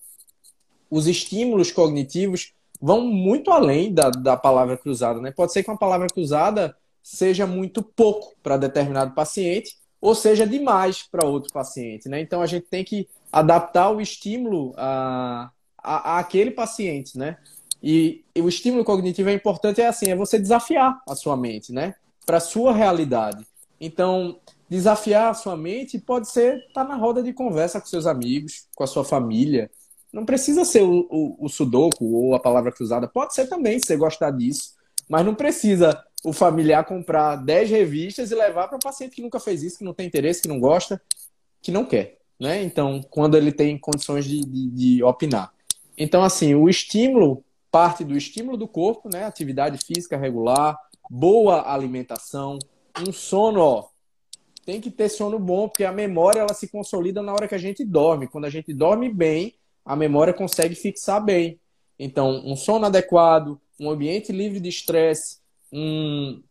os 0.89 1.07
estímulos 1.07 1.71
cognitivos 1.71 2.53
vão 2.81 3.07
muito 3.07 3.51
além 3.51 3.93
da, 3.93 4.09
da 4.09 4.37
palavra 4.37 4.77
cruzada. 4.77 5.19
Né? 5.19 5.31
Pode 5.31 5.53
ser 5.53 5.63
que 5.63 5.69
uma 5.69 5.77
palavra 5.77 6.07
cruzada 6.07 6.75
seja 7.03 7.45
muito 7.45 7.83
pouco 7.83 8.33
para 8.41 8.55
determinado 8.55 9.13
paciente 9.13 9.77
ou 9.99 10.15
seja 10.15 10.47
demais 10.47 11.03
para 11.03 11.27
outro 11.27 11.51
paciente. 11.53 12.07
Né? 12.07 12.21
Então 12.21 12.41
a 12.41 12.45
gente 12.45 12.65
tem 12.65 12.83
que 12.83 13.07
adaptar 13.31 13.89
o 13.89 14.01
estímulo 14.01 14.73
a, 14.77 15.51
a, 15.77 16.15
a 16.15 16.19
aquele 16.19 16.51
paciente. 16.51 17.17
Né? 17.17 17.37
E, 17.81 18.23
e, 18.33 18.41
o 18.41 18.47
estímulo 18.47 18.85
cognitivo 18.85 19.29
é 19.29 19.33
importante, 19.33 19.81
é 19.81 19.87
assim, 19.87 20.09
é 20.09 20.15
você 20.15 20.39
desafiar 20.39 21.01
a 21.07 21.15
sua 21.15 21.35
mente 21.35 21.73
né? 21.73 21.95
para 22.25 22.37
a 22.37 22.41
sua 22.41 22.73
realidade. 22.73 23.45
Então, 23.79 24.39
desafiar 24.69 25.29
a 25.29 25.33
sua 25.33 25.57
mente 25.57 25.99
pode 25.99 26.29
ser 26.29 26.57
estar 26.67 26.83
tá 26.83 26.87
na 26.87 26.95
roda 26.95 27.21
de 27.21 27.33
conversa 27.33 27.81
com 27.81 27.87
seus 27.87 28.05
amigos, 28.05 28.67
com 28.75 28.83
a 28.83 28.87
sua 28.87 29.03
família. 29.03 29.69
Não 30.11 30.25
precisa 30.25 30.63
ser 30.63 30.83
o, 30.83 31.07
o, 31.09 31.45
o 31.45 31.49
sudoku 31.49 32.13
ou 32.13 32.35
a 32.35 32.39
palavra 32.39 32.71
cruzada. 32.71 33.07
Pode 33.07 33.33
ser 33.33 33.47
também, 33.47 33.79
se 33.79 33.87
você 33.87 33.97
gostar 33.97 34.31
disso. 34.31 34.73
Mas 35.09 35.25
não 35.25 35.35
precisa 35.35 36.01
o 36.23 36.31
familiar 36.31 36.85
comprar 36.85 37.35
10 37.35 37.69
revistas 37.69 38.31
e 38.31 38.35
levar 38.35 38.67
para 38.67 38.77
o 38.77 38.81
paciente 38.81 39.15
que 39.15 39.21
nunca 39.21 39.39
fez 39.39 39.63
isso, 39.63 39.77
que 39.77 39.83
não 39.83 39.93
tem 39.93 40.07
interesse, 40.07 40.41
que 40.41 40.47
não 40.47 40.59
gosta, 40.59 41.01
que 41.61 41.71
não 41.71 41.85
quer. 41.85 42.17
Né? 42.39 42.63
Então, 42.63 43.01
quando 43.09 43.37
ele 43.37 43.51
tem 43.51 43.77
condições 43.77 44.25
de, 44.25 44.41
de, 44.41 44.69
de 44.69 45.03
opinar. 45.03 45.53
Então, 45.97 46.23
assim, 46.23 46.55
o 46.55 46.69
estímulo 46.69 47.43
parte 47.73 48.03
do 48.03 48.15
estímulo 48.15 48.55
do 48.55 48.67
corpo, 48.67 49.09
né? 49.11 49.23
Atividade 49.23 49.83
física 49.83 50.15
regular, 50.15 50.77
boa 51.09 51.73
alimentação, 51.73 52.59
um 52.99 53.11
sono, 53.11 53.59
ó. 53.59 53.87
Tem 54.63 54.79
que 54.79 54.91
ter 54.91 55.09
sono 55.09 55.39
bom, 55.39 55.67
porque 55.67 55.83
a 55.83 55.91
memória 55.91 56.41
ela 56.41 56.53
se 56.53 56.67
consolida 56.67 57.23
na 57.23 57.33
hora 57.33 57.47
que 57.47 57.55
a 57.55 57.57
gente 57.57 57.83
dorme. 57.83 58.27
Quando 58.27 58.45
a 58.45 58.49
gente 58.49 58.71
dorme 58.75 59.09
bem, 59.09 59.55
a 59.83 59.95
memória 59.95 60.31
consegue 60.31 60.75
fixar 60.75 61.25
bem. 61.25 61.59
Então, 61.97 62.43
um 62.45 62.55
sono 62.55 62.85
adequado, 62.85 63.59
um 63.79 63.89
ambiente 63.89 64.31
livre 64.31 64.59
de 64.59 64.69
estresse, 64.69 65.39
um, 65.73 66.41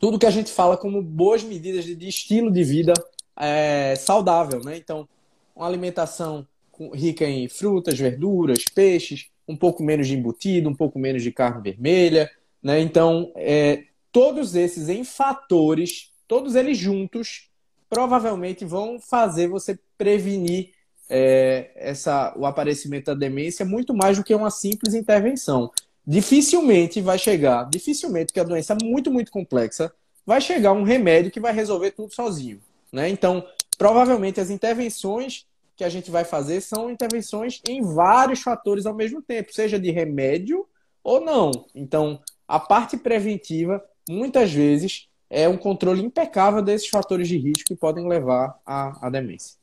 tudo 0.00 0.18
que 0.18 0.26
a 0.26 0.30
gente 0.30 0.50
fala 0.50 0.76
como 0.76 1.00
boas 1.00 1.44
medidas 1.44 1.84
de, 1.84 1.94
de 1.94 2.08
estilo 2.08 2.50
de 2.50 2.64
vida 2.64 2.92
é, 3.36 3.94
saudável, 3.96 4.60
né? 4.64 4.76
Então, 4.76 5.08
uma 5.54 5.66
alimentação 5.66 6.46
rica 6.94 7.24
em 7.24 7.48
frutas, 7.48 7.98
verduras, 7.98 8.64
peixes, 8.74 9.28
um 9.46 9.56
pouco 9.56 9.82
menos 9.82 10.08
de 10.08 10.16
embutido, 10.16 10.68
um 10.68 10.74
pouco 10.74 10.98
menos 10.98 11.22
de 11.22 11.30
carne 11.30 11.62
vermelha, 11.62 12.30
né? 12.62 12.80
Então, 12.80 13.30
é, 13.36 13.84
todos 14.10 14.56
esses 14.56 14.88
em 14.88 15.04
fatores, 15.04 16.10
todos 16.26 16.56
eles 16.56 16.76
juntos, 16.76 17.48
provavelmente 17.88 18.64
vão 18.64 18.98
fazer 18.98 19.48
você 19.48 19.78
prevenir 19.96 20.70
é, 21.08 21.72
essa, 21.74 22.32
o 22.36 22.46
aparecimento 22.46 23.06
da 23.06 23.14
demência 23.14 23.64
muito 23.64 23.92
mais 23.92 24.16
do 24.16 24.24
que 24.24 24.34
uma 24.34 24.50
simples 24.50 24.94
intervenção. 24.94 25.70
Dificilmente 26.10 27.00
vai 27.00 27.16
chegar, 27.16 27.70
dificilmente, 27.70 28.26
porque 28.26 28.40
a 28.40 28.44
doença 28.44 28.72
é 28.72 28.84
muito, 28.84 29.12
muito 29.12 29.30
complexa, 29.30 29.94
vai 30.26 30.40
chegar 30.40 30.72
um 30.72 30.82
remédio 30.82 31.30
que 31.30 31.38
vai 31.38 31.52
resolver 31.52 31.92
tudo 31.92 32.12
sozinho. 32.12 32.60
Né? 32.92 33.08
Então, 33.08 33.46
provavelmente 33.78 34.40
as 34.40 34.50
intervenções 34.50 35.46
que 35.76 35.84
a 35.84 35.88
gente 35.88 36.10
vai 36.10 36.24
fazer 36.24 36.62
são 36.62 36.90
intervenções 36.90 37.62
em 37.68 37.80
vários 37.80 38.42
fatores 38.42 38.86
ao 38.86 38.94
mesmo 38.94 39.22
tempo, 39.22 39.54
seja 39.54 39.78
de 39.78 39.92
remédio 39.92 40.66
ou 41.04 41.20
não. 41.20 41.52
Então, 41.76 42.20
a 42.48 42.58
parte 42.58 42.96
preventiva, 42.96 43.80
muitas 44.08 44.50
vezes, 44.50 45.08
é 45.30 45.48
um 45.48 45.56
controle 45.56 46.02
impecável 46.02 46.60
desses 46.60 46.88
fatores 46.88 47.28
de 47.28 47.38
risco 47.38 47.68
que 47.68 47.76
podem 47.76 48.08
levar 48.08 48.58
à, 48.66 49.06
à 49.06 49.10
demência. 49.10 49.56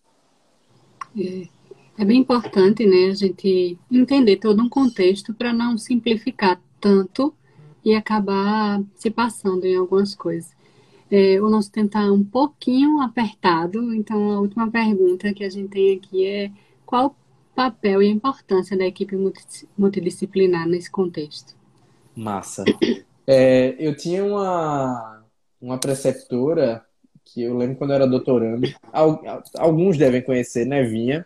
É, 1.20 1.46
é 1.98 2.06
bem 2.06 2.20
importante 2.20 2.86
né, 2.86 3.10
a 3.10 3.14
gente 3.16 3.78
entender 3.92 4.38
todo 4.38 4.62
um 4.62 4.70
contexto 4.70 5.34
para 5.34 5.52
não 5.52 5.78
simplificar 5.78 6.62
tanto 6.80 7.34
e 7.84 7.96
acabar 7.96 8.82
se 8.96 9.10
passando 9.10 9.66
em 9.66 9.76
algumas 9.76 10.14
coisas. 10.14 10.56
É, 11.10 11.42
o 11.42 11.50
nosso 11.50 11.72
tempo 11.72 11.88
está 11.88 12.12
um 12.12 12.24
pouquinho 12.24 13.02
apertado, 13.02 13.94
então 13.94 14.32
a 14.32 14.40
última 14.40 14.70
pergunta 14.70 15.34
que 15.34 15.44
a 15.44 15.50
gente 15.50 15.70
tem 15.70 15.96
aqui 15.96 16.26
é 16.26 16.52
qual 16.86 17.08
o 17.08 17.16
papel 17.56 18.04
e 18.04 18.08
a 18.08 18.12
importância 18.12 18.78
da 18.78 18.86
equipe 18.86 19.16
multidisciplinar 19.78 20.68
nesse 20.68 20.92
contexto? 20.92 21.56
Massa. 22.16 22.64
É, 23.26 23.76
eu 23.78 23.96
tinha 23.96 24.24
uma, 24.24 25.22
uma 25.60 25.78
preceptora 25.78 26.86
que 27.26 27.42
eu 27.42 27.58
lembro 27.58 27.76
quando 27.76 27.90
eu 27.90 27.96
era 27.96 28.08
doutorando, 28.08 28.68
alguns 29.58 29.98
devem 29.98 30.22
conhecer, 30.22 30.66
Nevinha, 30.66 31.26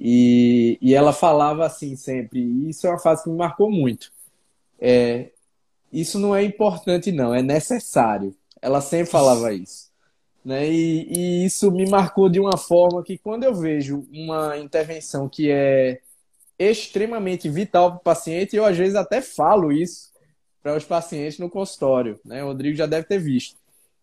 e, 0.00 0.78
e 0.80 0.94
ela 0.94 1.12
falava 1.12 1.66
assim 1.66 1.96
sempre, 1.96 2.40
e 2.40 2.70
isso 2.70 2.86
é 2.86 2.90
uma 2.90 2.98
fase 2.98 3.24
que 3.24 3.30
me 3.30 3.36
marcou 3.36 3.70
muito. 3.70 4.12
É, 4.78 5.30
isso 5.92 6.18
não 6.18 6.36
é 6.36 6.42
importante, 6.44 7.10
não, 7.10 7.34
é 7.34 7.42
necessário. 7.42 8.34
Ela 8.62 8.80
sempre 8.80 9.10
falava 9.10 9.52
isso. 9.52 9.88
Né? 10.44 10.70
E, 10.70 11.12
e, 11.12 11.44
isso 11.46 11.70
me 11.70 11.88
marcou 11.88 12.28
de 12.28 12.38
uma 12.38 12.56
forma 12.56 13.02
que, 13.02 13.18
quando 13.18 13.44
eu 13.44 13.54
vejo 13.54 14.06
uma 14.12 14.56
intervenção 14.58 15.28
que 15.28 15.50
é 15.50 16.00
extremamente 16.58 17.48
vital 17.48 17.90
para 17.90 17.98
o 17.98 18.02
paciente, 18.02 18.56
eu 18.56 18.64
às 18.64 18.76
vezes 18.76 18.94
até 18.94 19.20
falo 19.20 19.72
isso 19.72 20.12
para 20.62 20.76
os 20.76 20.84
pacientes 20.84 21.38
no 21.38 21.50
consultório. 21.50 22.20
Né? 22.24 22.42
O 22.42 22.48
Rodrigo 22.48 22.76
já 22.76 22.86
deve 22.86 23.06
ter 23.06 23.18
visto. 23.18 23.56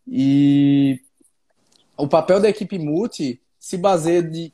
E 0.08 1.00
o 1.98 2.08
papel 2.08 2.40
da 2.40 2.50
equipe 2.50 2.78
multi 2.78 3.40
se 3.60 3.78
baseia 3.78 4.22
de, 4.22 4.54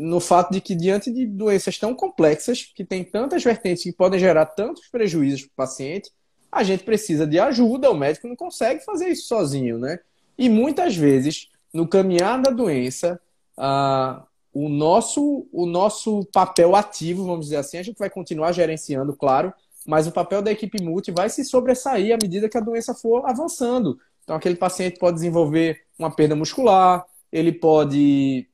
no 0.00 0.18
fato 0.18 0.50
de 0.50 0.60
que, 0.60 0.74
diante 0.74 1.10
de 1.10 1.26
doenças 1.26 1.78
tão 1.78 1.94
complexas, 1.94 2.62
que 2.74 2.84
tem 2.84 3.04
tantas 3.04 3.44
vertentes 3.44 3.82
que 3.82 3.92
podem 3.92 4.18
gerar 4.18 4.46
tantos 4.46 4.88
prejuízos 4.88 5.42
para 5.42 5.52
o 5.52 5.56
paciente, 5.56 6.10
a 6.50 6.62
gente 6.62 6.84
precisa 6.84 7.26
de 7.26 7.38
ajuda, 7.38 7.90
o 7.90 7.96
médico 7.96 8.26
não 8.26 8.34
consegue 8.34 8.84
fazer 8.84 9.08
isso 9.08 9.28
sozinho, 9.28 9.78
né? 9.78 9.98
E 10.38 10.48
muitas 10.48 10.96
vezes, 10.96 11.48
no 11.72 11.86
caminhar 11.86 12.40
da 12.40 12.50
doença, 12.50 13.20
ah, 13.56 14.24
o, 14.52 14.68
nosso, 14.68 15.46
o 15.52 15.66
nosso 15.66 16.24
papel 16.32 16.74
ativo, 16.74 17.26
vamos 17.26 17.46
dizer 17.46 17.56
assim, 17.56 17.78
a 17.78 17.82
gente 17.82 17.98
vai 17.98 18.08
continuar 18.08 18.52
gerenciando, 18.52 19.14
claro, 19.14 19.52
mas 19.86 20.06
o 20.06 20.12
papel 20.12 20.42
da 20.42 20.50
equipe 20.50 20.82
multi 20.82 21.10
vai 21.10 21.28
se 21.28 21.44
sobressair 21.44 22.14
à 22.14 22.18
medida 22.20 22.48
que 22.48 22.58
a 22.58 22.60
doença 22.60 22.94
for 22.94 23.26
avançando. 23.26 23.98
Então, 24.24 24.34
aquele 24.34 24.56
paciente 24.56 24.98
pode 24.98 25.16
desenvolver 25.16 25.82
uma 25.98 26.10
perda 26.10 26.34
muscular, 26.34 27.04
ele 27.30 27.52
pode 27.52 28.49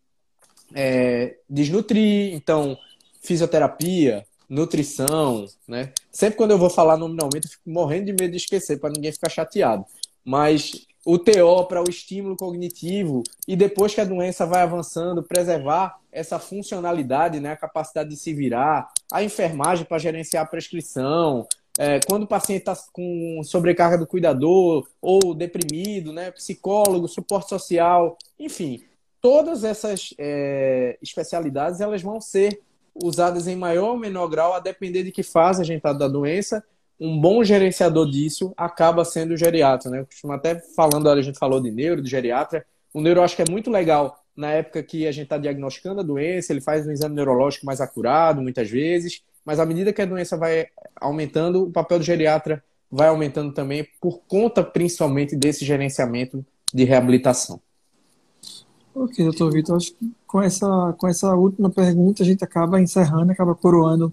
é, 0.75 1.37
desnutrir, 1.49 2.35
então, 2.35 2.77
fisioterapia, 3.23 4.25
nutrição, 4.49 5.47
né? 5.67 5.93
Sempre 6.11 6.37
quando 6.37 6.53
eu 6.53 6.59
vou 6.59 6.71
falar 6.71 6.97
nominalmente, 6.97 7.47
eu 7.47 7.51
fico 7.51 7.69
morrendo 7.71 8.07
de 8.07 8.13
medo 8.13 8.31
de 8.31 8.37
esquecer, 8.37 8.79
para 8.79 8.91
ninguém 8.91 9.13
ficar 9.13 9.29
chateado. 9.29 9.85
Mas 10.25 10.87
o 11.05 11.19
TO 11.19 11.65
para 11.69 11.81
o 11.81 11.89
estímulo 11.89 12.37
cognitivo 12.37 13.23
e 13.47 13.55
depois 13.55 13.95
que 13.95 14.01
a 14.01 14.05
doença 14.05 14.45
vai 14.45 14.63
avançando, 14.63 15.23
preservar 15.23 15.99
essa 16.11 16.39
funcionalidade, 16.39 17.39
né, 17.39 17.53
a 17.53 17.57
capacidade 17.57 18.11
de 18.11 18.17
se 18.17 18.35
virar, 18.35 18.91
a 19.13 19.23
enfermagem 19.23 19.85
para 19.85 19.99
gerenciar 19.99 20.45
a 20.45 20.49
prescrição, 20.49 21.47
é, 21.79 22.01
quando 22.09 22.25
o 22.25 22.27
paciente 22.27 22.61
está 22.61 22.77
com 22.93 23.41
sobrecarga 23.45 23.99
do 23.99 24.07
cuidador 24.07 24.89
ou 25.01 25.33
deprimido, 25.33 26.13
né, 26.13 26.33
psicólogo, 26.33 27.07
suporte 27.07 27.51
social, 27.51 28.17
enfim, 28.39 28.83
todas 29.27 29.65
essas 29.65 30.15
é, 30.19 30.97
especialidades 31.03 31.81
elas 31.81 32.01
vão 32.01 32.21
ser 32.21 32.61
usadas 32.95 33.49
em 33.49 33.57
maior 33.57 33.91
ou 33.91 33.99
menor 33.99 34.29
grau, 34.29 34.55
a 34.55 34.61
depender 34.61 35.03
de 35.03 35.11
que 35.11 35.25
fase 35.25 35.61
a 35.61 35.65
gente 35.65 35.79
está 35.79 35.93
da 35.93 36.07
doença. 36.07 36.63
Um 36.99 37.21
bom 37.21 37.43
gerenciador 37.43 38.09
disso 38.09 38.55
acaba 38.57 39.05
sendo 39.05 39.35
o 39.35 39.37
geriatra, 39.37 39.91
né? 39.91 39.99
Eu 39.99 40.07
costumo 40.07 40.33
até 40.33 40.61
falando, 40.77 41.11
a 41.11 41.21
gente 41.21 41.41
falou 41.41 41.61
de 41.61 41.73
neuro, 41.73 42.01
de 42.01 42.09
geriatra. 42.09 42.65
O 42.95 43.01
neuro 43.01 43.19
eu 43.19 43.25
acho 43.25 43.35
que 43.35 43.43
é 43.43 43.51
muito 43.51 43.69
legal 43.69 44.17
na 44.37 44.53
época 44.53 44.81
que 44.81 45.09
a 45.09 45.11
gente 45.11 45.25
está 45.25 45.39
diagnosticando 45.39 46.03
a 46.03 46.05
doença, 46.05 46.53
ele 46.53 46.61
faz 46.61 46.87
um 46.87 46.93
exame 46.93 47.17
neurológico 47.17 47.67
mais 47.67 47.81
acurado, 47.81 48.41
muitas 48.41 48.71
vezes, 48.71 49.25
mas 49.45 49.59
à 49.59 49.67
medida 49.67 49.93
que 49.93 50.03
a 50.03 50.07
doença 50.07 50.37
vai 50.37 50.69
aumentando, 51.01 51.65
o 51.65 51.73
papel 51.73 51.99
do 51.99 52.05
geriatra 52.05 52.63
vai 52.89 53.09
aumentando 53.09 53.53
também, 53.53 53.89
por 54.01 54.21
conta 54.29 54.63
principalmente 54.63 55.35
desse 55.35 55.65
gerenciamento 55.65 56.47
de 56.73 56.85
reabilitação. 56.85 57.61
Ok, 58.99 59.23
doutor 59.23 59.53
Vitor, 59.53 59.77
acho 59.77 59.93
que 59.93 60.11
com 60.27 60.41
essa, 60.41 60.95
com 60.97 61.07
essa 61.07 61.35
última 61.35 61.69
pergunta 61.69 62.23
a 62.23 62.27
gente 62.27 62.43
acaba 62.43 62.81
encerrando, 62.81 63.31
acaba 63.31 63.55
coroando 63.55 64.11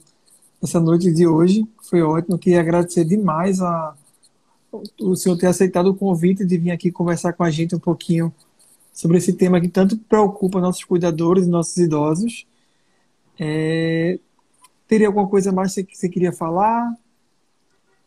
essa 0.62 0.78
noite 0.78 1.10
de 1.10 1.26
hoje. 1.26 1.66
Foi 1.84 2.02
ótimo. 2.02 2.38
Queria 2.38 2.60
agradecer 2.60 3.06
demais 3.06 3.62
a, 3.62 3.96
o 5.00 5.16
senhor 5.16 5.38
ter 5.38 5.48
aceitado 5.48 5.88
o 5.88 5.96
convite 5.96 6.46
de 6.46 6.58
vir 6.58 6.72
aqui 6.72 6.92
conversar 6.92 7.32
com 7.32 7.46
a 7.46 7.50
gente 7.50 7.74
um 7.74 7.80
pouquinho 7.80 8.34
sobre 8.92 9.20
esse 9.20 9.32
tema 9.32 9.62
que 9.62 9.70
tanto 9.70 9.98
preocupa 9.98 10.60
nossos 10.60 10.84
cuidadores 10.84 11.46
e 11.46 11.50
nossos 11.50 11.78
idosos. 11.78 12.46
É, 13.40 14.20
teria 14.86 15.08
alguma 15.08 15.30
coisa 15.30 15.54
mais 15.54 15.74
que 15.74 15.96
você 15.96 16.10
queria 16.10 16.34
falar? 16.34 16.94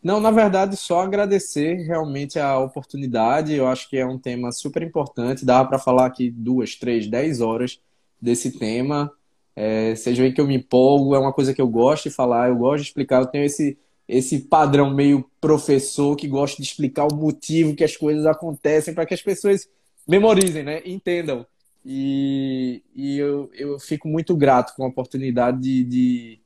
Não, 0.03 0.19
na 0.19 0.31
verdade, 0.31 0.77
só 0.77 1.01
agradecer 1.01 1.85
realmente 1.85 2.39
a 2.39 2.57
oportunidade. 2.59 3.53
Eu 3.53 3.67
acho 3.67 3.89
que 3.89 3.97
é 3.97 4.05
um 4.05 4.17
tema 4.17 4.51
super 4.51 4.83
importante. 4.83 5.45
Dá 5.45 5.63
para 5.65 5.79
falar 5.79 6.05
aqui 6.05 6.29
duas, 6.29 6.75
três, 6.75 7.07
dez 7.07 7.41
horas 7.41 7.79
desse 8.21 8.57
tema. 8.57 9.11
É, 9.55 9.95
seja 9.95 10.23
aí 10.23 10.31
que 10.31 10.39
eu 10.39 10.47
me 10.47 10.55
empolgo, 10.55 11.15
é 11.15 11.19
uma 11.19 11.33
coisa 11.33 11.53
que 11.53 11.61
eu 11.61 11.67
gosto 11.67 12.03
de 12.03 12.15
falar, 12.15 12.49
eu 12.49 12.55
gosto 12.57 12.83
de 12.83 12.89
explicar. 12.89 13.21
Eu 13.21 13.27
tenho 13.27 13.43
esse, 13.43 13.77
esse 14.07 14.39
padrão 14.41 14.93
meio 14.93 15.25
professor 15.41 16.15
que 16.15 16.27
gosta 16.27 16.61
de 16.61 16.67
explicar 16.67 17.07
o 17.11 17.15
motivo 17.15 17.75
que 17.75 17.83
as 17.83 17.97
coisas 17.97 18.25
acontecem 18.25 18.93
para 18.93 19.05
que 19.05 19.15
as 19.15 19.21
pessoas 19.21 19.67
memorizem, 20.07 20.63
né? 20.63 20.81
Entendam. 20.85 21.45
E, 21.83 22.83
e 22.93 23.17
eu, 23.17 23.49
eu 23.53 23.79
fico 23.79 24.07
muito 24.07 24.35
grato 24.35 24.75
com 24.75 24.83
a 24.83 24.87
oportunidade 24.87 25.59
de, 25.59 25.83
de 25.83 26.39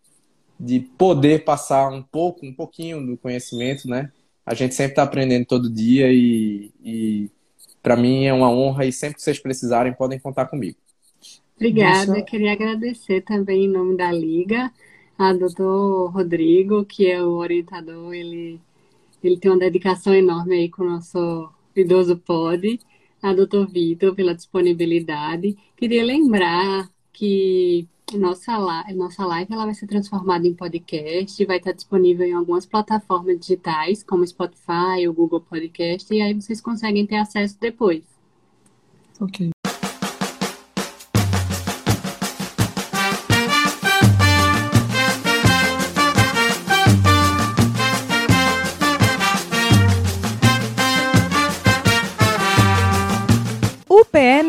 de 0.64 0.80
poder 0.80 1.44
passar 1.44 1.90
um 1.90 2.04
pouco, 2.04 2.46
um 2.46 2.54
pouquinho 2.54 3.04
do 3.04 3.18
conhecimento, 3.18 3.88
né? 3.88 4.12
A 4.46 4.54
gente 4.54 4.76
sempre 4.76 4.92
está 4.92 5.02
aprendendo 5.02 5.46
todo 5.46 5.74
dia 5.74 6.12
e, 6.12 6.72
e 6.84 7.32
para 7.82 7.98
mim 7.98 8.26
é 8.26 8.34
uma 8.34 8.52
honra 8.52 8.86
e 8.86 8.92
sempre 8.92 9.16
que 9.16 9.24
vocês 9.24 9.40
precisarem 9.40 9.92
podem 9.92 10.20
contar 10.20 10.46
comigo. 10.46 10.78
Obrigada, 11.56 12.14
Deixa... 12.14 12.26
queria 12.28 12.52
agradecer 12.52 13.22
também 13.22 13.66
em 13.66 13.68
nome 13.68 13.98
da 13.98 14.12
Liga 14.12 14.72
a 15.18 15.34
doutor 15.34 16.12
Rodrigo, 16.12 16.86
que 16.86 17.08
é 17.08 17.22
o 17.24 17.34
orientador, 17.34 18.14
ele, 18.14 18.60
ele 19.24 19.38
tem 19.38 19.52
uma 19.52 19.60
dedicação 19.60 20.14
enorme 20.14 20.56
aí 20.56 20.70
com 20.70 20.84
o 20.84 20.90
nosso 20.90 21.50
idoso 21.76 22.18
pod, 22.18 22.80
a 23.22 23.34
doutor 23.34 23.68
Vitor 23.68 24.16
pela 24.16 24.34
disponibilidade. 24.34 25.56
Queria 25.76 26.04
lembrar 26.04 26.90
que 27.14 27.88
nossa, 28.18 28.58
live, 28.58 28.94
nossa 28.94 29.26
live 29.26 29.54
ela 29.54 29.66
vai 29.66 29.74
ser 29.74 29.88
transformada 29.88 30.48
em 30.48 30.54
podcast, 30.54 31.46
vai 31.46 31.58
estar 31.58 31.72
disponível 31.72 32.26
em 32.26 32.34
algumas 32.34 32.66
plataformas 32.66 33.40
digitais, 33.40 34.04
como 34.04 34.26
Spotify 34.26 35.08
ou 35.08 35.14
Google 35.14 35.42
Podcast, 35.42 36.14
e 36.14 36.22
aí 36.22 36.34
vocês 36.34 36.62
conseguem 36.62 37.06
ter 37.06 37.18
acesso 37.18 37.58
depois. 37.60 38.04
Ok. 39.20 39.52